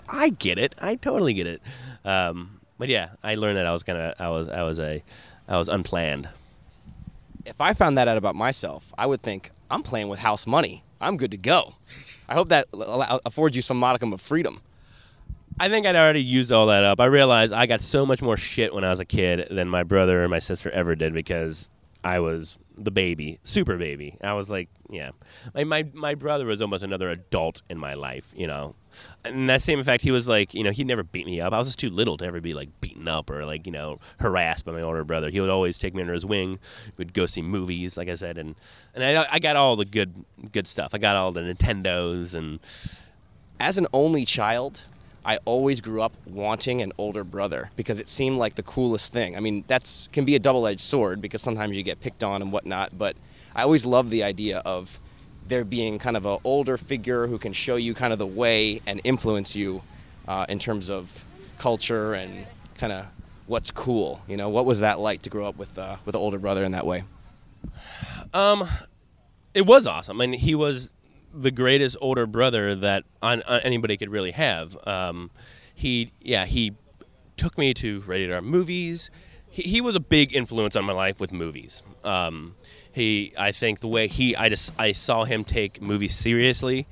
I 0.09 0.31
get 0.31 0.59
it. 0.59 0.75
I 0.81 0.97
totally 0.97 1.35
get 1.35 1.47
it. 1.47 1.63
Um, 2.05 2.61
but 2.79 2.89
yeah, 2.89 3.11
I 3.23 3.35
learned 3.35 3.57
that 3.59 3.67
I 3.67 3.73
was 3.73 3.83
gonna, 3.83 4.15
I 4.19 4.29
was, 4.31 4.49
I 4.49 4.63
was 4.63 4.81
a, 4.81 5.03
I 5.49 5.57
was 5.57 5.69
unplanned. 5.69 6.29
If 7.45 7.61
I 7.61 7.73
found 7.73 7.99
that 7.99 8.09
out 8.09 8.17
about 8.17 8.35
myself, 8.35 8.93
I 8.97 9.07
would 9.07 9.23
think 9.23 9.51
I'm 9.71 9.83
playing 9.83 10.09
with 10.09 10.19
house 10.21 10.47
money. 10.47 10.85
I'm 11.01 11.17
good 11.17 11.33
to 11.33 11.37
go. 11.37 11.75
I 12.29 12.35
hope 12.35 12.49
that 12.51 12.67
affords 13.27 13.57
you 13.57 13.63
some 13.63 13.79
modicum 13.79 14.13
of 14.13 14.21
freedom. 14.21 14.61
I 15.61 15.69
think 15.69 15.87
I'd 15.87 15.97
already 15.97 16.23
used 16.23 16.51
all 16.51 16.67
that 16.69 16.85
up. 16.85 17.01
I 17.01 17.07
realized 17.07 17.53
I 17.53 17.67
got 17.67 17.83
so 17.83 18.07
much 18.07 18.23
more 18.23 18.37
shit 18.37 18.73
when 18.75 18.85
I 18.85 18.91
was 18.91 19.01
a 19.01 19.05
kid 19.05 19.49
than 19.51 19.69
my 19.69 19.83
brother 19.83 20.23
or 20.25 20.29
my 20.29 20.39
sister 20.39 20.71
ever 20.71 20.95
did 20.95 21.13
because 21.13 21.69
I 22.03 22.21
was 22.21 22.59
the 22.79 22.91
baby, 22.91 23.39
super 23.43 23.77
baby. 23.77 24.17
I 24.23 24.33
was 24.33 24.49
like, 24.49 24.69
yeah. 24.93 25.11
My, 25.55 25.65
my 25.65 25.87
my 25.95 26.15
brother 26.15 26.47
was 26.47 26.61
almost 26.61 26.85
another 26.85 27.11
adult 27.11 27.63
in 27.71 27.79
my 27.79 27.95
life, 27.95 28.33
you 28.37 28.47
know. 28.47 28.75
And 29.25 29.49
that 29.49 29.63
same 29.63 29.83
fact, 29.83 30.03
he 30.03 30.11
was 30.11 30.29
like, 30.29 30.53
you 30.53 30.63
know, 30.63 30.71
he 30.71 30.85
never 30.85 31.03
beat 31.03 31.25
me 31.25 31.41
up. 31.41 31.55
I 31.55 31.59
was 31.59 31.69
just 31.69 31.79
too 31.79 31.89
little 31.89 32.19
to 32.19 32.27
ever 32.27 32.41
be 32.43 32.53
like 32.53 32.69
beaten 32.83 33.09
up 33.09 33.31
or 33.31 33.47
like, 33.47 33.65
you 33.67 33.73
know, 33.73 33.99
harassed 34.19 34.67
by 34.67 34.73
my 34.73 34.83
older 34.83 35.03
brother. 35.03 35.31
He 35.31 35.41
would 35.41 35.49
always 35.49 35.79
take 35.79 35.95
me 35.95 36.03
under 36.03 36.13
his 36.13 36.27
wing. 36.27 36.59
We'd 36.99 37.15
go 37.15 37.25
see 37.25 37.41
movies, 37.43 37.97
like 37.97 38.11
I 38.11 38.17
said, 38.17 38.37
and 38.37 38.55
and 38.95 39.03
I 39.19 39.27
I 39.33 39.39
got 39.39 39.57
all 39.57 39.77
the 39.77 39.87
good 39.87 40.13
good 40.53 40.69
stuff. 40.69 40.95
I 40.95 40.99
got 40.99 41.17
all 41.17 41.33
the 41.33 41.41
Nintendos 41.41 42.35
and 42.35 42.61
As 43.59 43.79
an 43.79 43.87
only 43.95 44.27
child, 44.27 44.85
I 45.25 45.39
always 45.45 45.81
grew 45.81 46.03
up 46.03 46.13
wanting 46.27 46.83
an 46.83 46.93
older 46.99 47.25
brother 47.25 47.71
because 47.77 48.01
it 48.01 48.09
seemed 48.09 48.39
like 48.39 48.57
the 48.57 48.63
coolest 48.63 49.13
thing. 49.13 49.37
I 49.37 49.41
mean, 49.41 49.65
that's 49.69 50.09
can 50.13 50.25
be 50.25 50.35
a 50.35 50.39
double-edged 50.39 50.81
sword 50.81 51.21
because 51.23 51.43
sometimes 51.43 51.77
you 51.77 51.83
get 51.83 52.01
picked 52.01 52.25
on 52.25 52.43
and 52.43 52.53
whatnot. 52.53 52.99
But 52.99 53.17
I 53.55 53.63
always 53.63 53.85
loved 53.85 54.11
the 54.11 54.23
idea 54.23 54.59
of 54.59 55.01
there 55.47 55.65
being 55.65 55.99
kind 55.99 56.17
of 56.17 56.25
an 56.27 56.39
older 56.45 56.77
figure 56.77 57.27
who 57.27 57.39
can 57.39 57.53
show 57.53 57.77
you 57.77 57.95
kind 57.95 58.13
of 58.13 58.19
the 58.19 58.27
way 58.27 58.81
and 58.87 59.01
influence 59.05 59.57
you 59.57 59.83
uh, 60.29 60.47
in 60.49 60.59
terms 60.59 60.89
of 60.89 61.25
culture 61.59 62.15
and 62.15 62.47
kind 62.77 62.93
of 62.93 63.07
what's 63.47 63.71
cool. 63.71 64.21
You 64.29 64.37
know, 64.37 64.49
what 64.49 64.67
was 64.67 64.81
that 64.81 64.99
like 64.99 65.23
to 65.23 65.31
grow 65.31 65.47
up 65.47 65.57
with 65.57 65.79
uh, 65.79 65.97
with 66.05 66.15
an 66.15 66.21
older 66.21 66.39
brother 66.39 66.65
in 66.65 66.73
that 66.73 66.87
way? 66.87 67.05
Um, 68.33 68.69
it 69.55 69.67
was 69.67 69.87
awesome. 69.87 70.21
I 70.21 70.27
mean, 70.27 70.39
he 70.39 70.55
was 70.55 70.91
the 71.35 71.51
greatest 71.51 71.97
older 72.01 72.27
brother 72.27 72.75
that 72.77 73.05
on, 73.23 73.43
on 73.43 73.61
anybody 73.61 73.97
could 73.97 74.11
really 74.11 74.33
have. 74.33 74.77
Um, 74.87 75.31
he, 75.75 76.13
yeah, 76.21 76.45
he 76.45 76.75
took 77.37 77.57
me 77.59 77.75
to 77.75 78.01
rated 78.01 78.33
R 78.33 78.41
movies. 78.41 79.11
He, 79.49 79.63
he 79.63 79.81
was 79.81 79.97
a 79.97 80.01
big 80.01 80.35
influence 80.35 80.77
on 80.77 80.85
my 80.85 80.93
life 80.93 81.21
with 81.21 81.33
movies. 81.33 81.83
Um, 82.05 82.55
he, 82.93 83.33
I 83.39 83.53
think 83.53 83.81
the 83.81 83.89
way 83.89 84.09
he, 84.09 84.37
I 84.37 84.49
just, 84.49 84.73
I 84.79 84.93
saw 84.93 85.25
him 85.25 85.45
take 85.45 85.81
movies 85.81 86.15
seriously. 86.15 86.87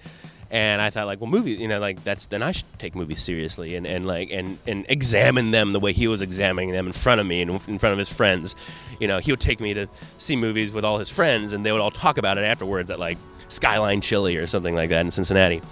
And 0.53 0.82
I 0.82 0.90
thought, 0.90 1.07
like, 1.07 1.20
well, 1.20 1.30
movies, 1.30 1.61
you 1.61 1.68
know, 1.68 1.78
like 1.78 2.03
that's 2.03 2.26
then 2.26 2.42
I 2.42 2.51
should 2.51 2.66
take 2.76 2.96
movies 2.96 3.22
seriously 3.22 3.76
and, 3.76 3.86
and 3.86 4.05
like 4.05 4.32
and, 4.32 4.59
and 4.66 4.84
examine 4.88 5.53
them 5.53 5.72
the 5.72 5.78
way 5.78 5.92
he 5.92 6.09
was 6.09 6.22
examining 6.22 6.72
them 6.72 6.88
in 6.88 6.92
front 6.92 7.20
of 7.20 7.26
me 7.28 7.40
and 7.40 7.51
in 7.68 7.78
front 7.78 7.92
of 7.92 7.98
his 7.98 8.12
friends. 8.12 8.57
You 8.98 9.07
know, 9.07 9.20
he 9.20 9.30
would 9.30 9.38
take 9.38 9.61
me 9.61 9.74
to 9.74 9.86
see 10.18 10.34
movies 10.34 10.72
with 10.72 10.84
all 10.84 10.98
his 10.98 11.09
friends, 11.09 11.53
and 11.53 11.64
they 11.64 11.70
would 11.70 11.80
all 11.80 11.92
talk 11.92 12.18
about 12.18 12.36
it 12.36 12.42
afterwards 12.42 12.90
at 12.90 12.98
like 12.98 13.16
Skyline 13.46 14.01
Chili 14.01 14.36
or 14.38 14.46
something 14.48 14.74
like 14.74 14.88
that 14.90 15.05
in 15.05 15.12
Cincinnati. 15.12 15.62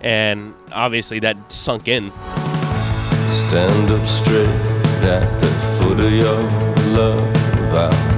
And 0.00 0.54
obviously 0.70 1.18
that 1.20 1.50
sunk 1.50 1.88
in. 1.88 2.12
Stand 3.48 3.90
up 3.90 4.06
straight 4.06 4.46
at 5.02 5.40
the 5.40 5.46
foot 5.80 5.98
of 5.98 6.12
your 6.12 6.42
love. 6.96 7.34
I 7.74 8.17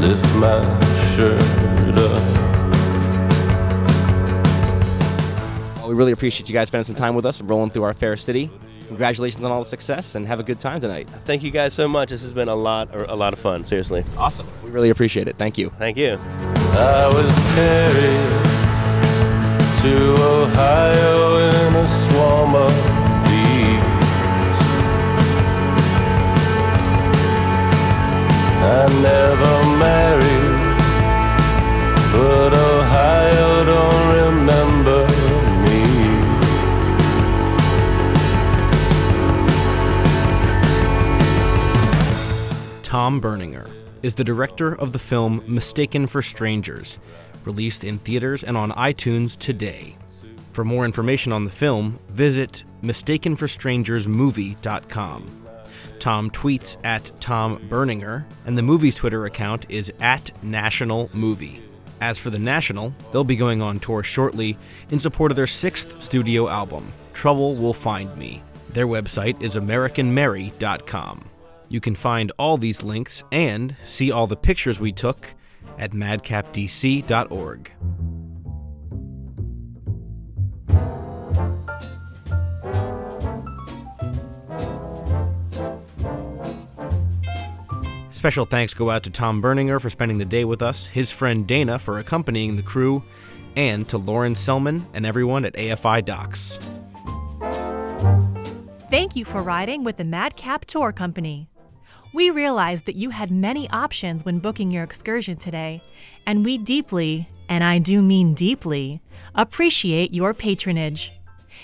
lift 0.00 0.34
my 0.36 0.60
shirt 1.14 1.40
up. 1.98 2.22
Well, 5.76 5.88
we 5.88 5.94
really 5.94 6.12
appreciate 6.12 6.48
you 6.48 6.54
guys 6.54 6.68
spending 6.68 6.84
some 6.84 6.94
time 6.94 7.14
with 7.14 7.26
us 7.26 7.40
and 7.40 7.50
rolling 7.50 7.70
through 7.70 7.82
our 7.82 7.94
fair 7.94 8.16
city. 8.16 8.50
Congratulations 8.88 9.44
on 9.44 9.52
all 9.52 9.62
the 9.62 9.68
success 9.68 10.14
and 10.14 10.26
have 10.26 10.40
a 10.40 10.42
good 10.42 10.58
time 10.58 10.80
tonight. 10.80 11.08
Thank 11.24 11.42
you 11.42 11.50
guys 11.50 11.74
so 11.74 11.86
much. 11.86 12.08
This 12.10 12.22
has 12.24 12.32
been 12.32 12.48
a 12.48 12.54
lot, 12.54 12.88
a 12.94 13.14
lot 13.14 13.32
of 13.32 13.38
fun. 13.38 13.64
Seriously. 13.64 14.04
Awesome. 14.16 14.46
We 14.64 14.70
really 14.70 14.90
appreciate 14.90 15.28
it. 15.28 15.36
Thank 15.36 15.58
you. 15.58 15.70
Thank 15.78 15.96
you. 15.96 16.18
I 16.18 17.06
was 17.14 17.32
carried 17.54 18.50
to 19.82 20.22
Ohio 20.22 21.36
in 21.38 21.76
a 21.76 21.86
swarm 21.86 22.54
of 22.54 22.99
Never 28.70 29.54
married, 29.80 30.54
but 32.12 32.54
Ohio 32.54 33.64
don't 33.64 34.14
remember 34.14 35.00
me. 35.64 35.80
Tom 42.84 43.20
Berninger 43.20 43.66
is 44.04 44.14
the 44.14 44.22
director 44.22 44.76
of 44.76 44.92
the 44.92 45.00
film 45.00 45.42
Mistaken 45.48 46.06
for 46.06 46.22
Strangers, 46.22 47.00
released 47.44 47.82
in 47.82 47.98
theaters 47.98 48.44
and 48.44 48.56
on 48.56 48.70
iTunes 48.72 49.36
today. 49.36 49.96
For 50.52 50.64
more 50.64 50.84
information 50.84 51.32
on 51.32 51.44
the 51.44 51.50
film, 51.50 51.98
visit 52.08 52.62
mistakenforstrangersmovie.com. 52.82 55.39
Tom 56.00 56.30
tweets 56.30 56.76
at 56.82 57.10
Tom 57.20 57.58
Berninger, 57.68 58.24
and 58.46 58.58
the 58.58 58.62
movie's 58.62 58.96
Twitter 58.96 59.26
account 59.26 59.66
is 59.68 59.92
at 60.00 60.30
National 60.42 61.10
Movie. 61.14 61.62
As 62.00 62.18
for 62.18 62.30
The 62.30 62.38
National, 62.38 62.94
they'll 63.12 63.24
be 63.24 63.36
going 63.36 63.60
on 63.60 63.78
tour 63.78 64.02
shortly 64.02 64.56
in 64.90 64.98
support 64.98 65.30
of 65.30 65.36
their 65.36 65.46
sixth 65.46 66.02
studio 66.02 66.48
album, 66.48 66.90
Trouble 67.12 67.54
Will 67.54 67.74
Find 67.74 68.16
Me. 68.16 68.42
Their 68.70 68.86
website 68.86 69.42
is 69.42 69.56
AmericanMary.com. 69.56 71.24
You 71.68 71.80
can 71.80 71.94
find 71.94 72.32
all 72.38 72.56
these 72.56 72.82
links 72.82 73.22
and 73.30 73.76
see 73.84 74.10
all 74.10 74.26
the 74.26 74.36
pictures 74.36 74.80
we 74.80 74.92
took 74.92 75.34
at 75.78 75.92
madcapdc.org. 75.92 77.72
Special 88.20 88.44
thanks 88.44 88.74
go 88.74 88.90
out 88.90 89.02
to 89.04 89.10
Tom 89.10 89.40
Berninger 89.40 89.80
for 89.80 89.88
spending 89.88 90.18
the 90.18 90.26
day 90.26 90.44
with 90.44 90.60
us, 90.60 90.88
his 90.88 91.10
friend 91.10 91.46
Dana 91.46 91.78
for 91.78 91.98
accompanying 91.98 92.54
the 92.54 92.62
crew, 92.62 93.02
and 93.56 93.88
to 93.88 93.96
Lauren 93.96 94.34
Selman 94.34 94.84
and 94.92 95.06
everyone 95.06 95.46
at 95.46 95.54
AFI 95.54 96.04
Docs. 96.04 96.58
Thank 98.90 99.16
you 99.16 99.24
for 99.24 99.42
riding 99.42 99.84
with 99.84 99.96
the 99.96 100.04
Madcap 100.04 100.66
Tour 100.66 100.92
Company. 100.92 101.48
We 102.12 102.28
realize 102.28 102.82
that 102.82 102.94
you 102.94 103.08
had 103.08 103.30
many 103.30 103.70
options 103.70 104.22
when 104.22 104.38
booking 104.38 104.70
your 104.70 104.84
excursion 104.84 105.38
today, 105.38 105.80
and 106.26 106.44
we 106.44 106.58
deeply, 106.58 107.26
and 107.48 107.64
I 107.64 107.78
do 107.78 108.02
mean 108.02 108.34
deeply, 108.34 109.00
appreciate 109.34 110.12
your 110.12 110.34
patronage. 110.34 111.10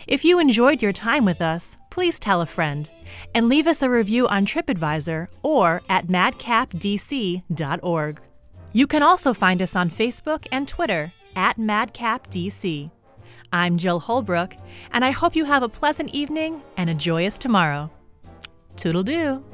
If 0.06 0.24
you 0.24 0.38
enjoyed 0.38 0.80
your 0.80 0.94
time 0.94 1.26
with 1.26 1.42
us, 1.42 1.76
please 1.90 2.18
tell 2.18 2.40
a 2.40 2.46
friend 2.46 2.88
and 3.36 3.48
leave 3.50 3.66
us 3.66 3.82
a 3.82 3.90
review 3.90 4.26
on 4.28 4.46
TripAdvisor 4.46 5.28
or 5.42 5.82
at 5.90 6.06
madcapdc.org. 6.06 8.20
You 8.72 8.86
can 8.86 9.02
also 9.02 9.34
find 9.34 9.60
us 9.60 9.76
on 9.76 9.90
Facebook 9.90 10.46
and 10.50 10.66
Twitter 10.66 11.12
at 11.36 11.58
madcapdc. 11.58 12.90
I'm 13.52 13.76
Jill 13.76 14.00
Holbrook, 14.00 14.54
and 14.90 15.04
I 15.04 15.10
hope 15.10 15.36
you 15.36 15.44
have 15.44 15.62
a 15.62 15.68
pleasant 15.68 16.14
evening 16.14 16.62
and 16.78 16.88
a 16.88 16.94
joyous 16.94 17.36
tomorrow. 17.36 17.90
Toodle 18.76 19.02
doo. 19.02 19.44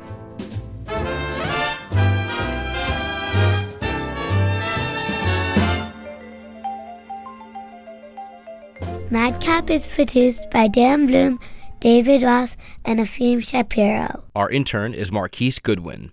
Madcap 9.11 9.71
is 9.71 9.89
produced 9.89 10.49
by 10.53 10.69
Dan 10.69 11.07
Bloom, 11.07 11.41
David 11.83 12.23
Ross, 12.23 12.57
and 12.85 13.01
Afim 13.01 13.43
Shapiro. 13.43 14.23
Our 14.37 14.49
intern 14.49 14.95
is 14.95 15.11
Marquise 15.11 15.59
Goodwin. 15.59 16.13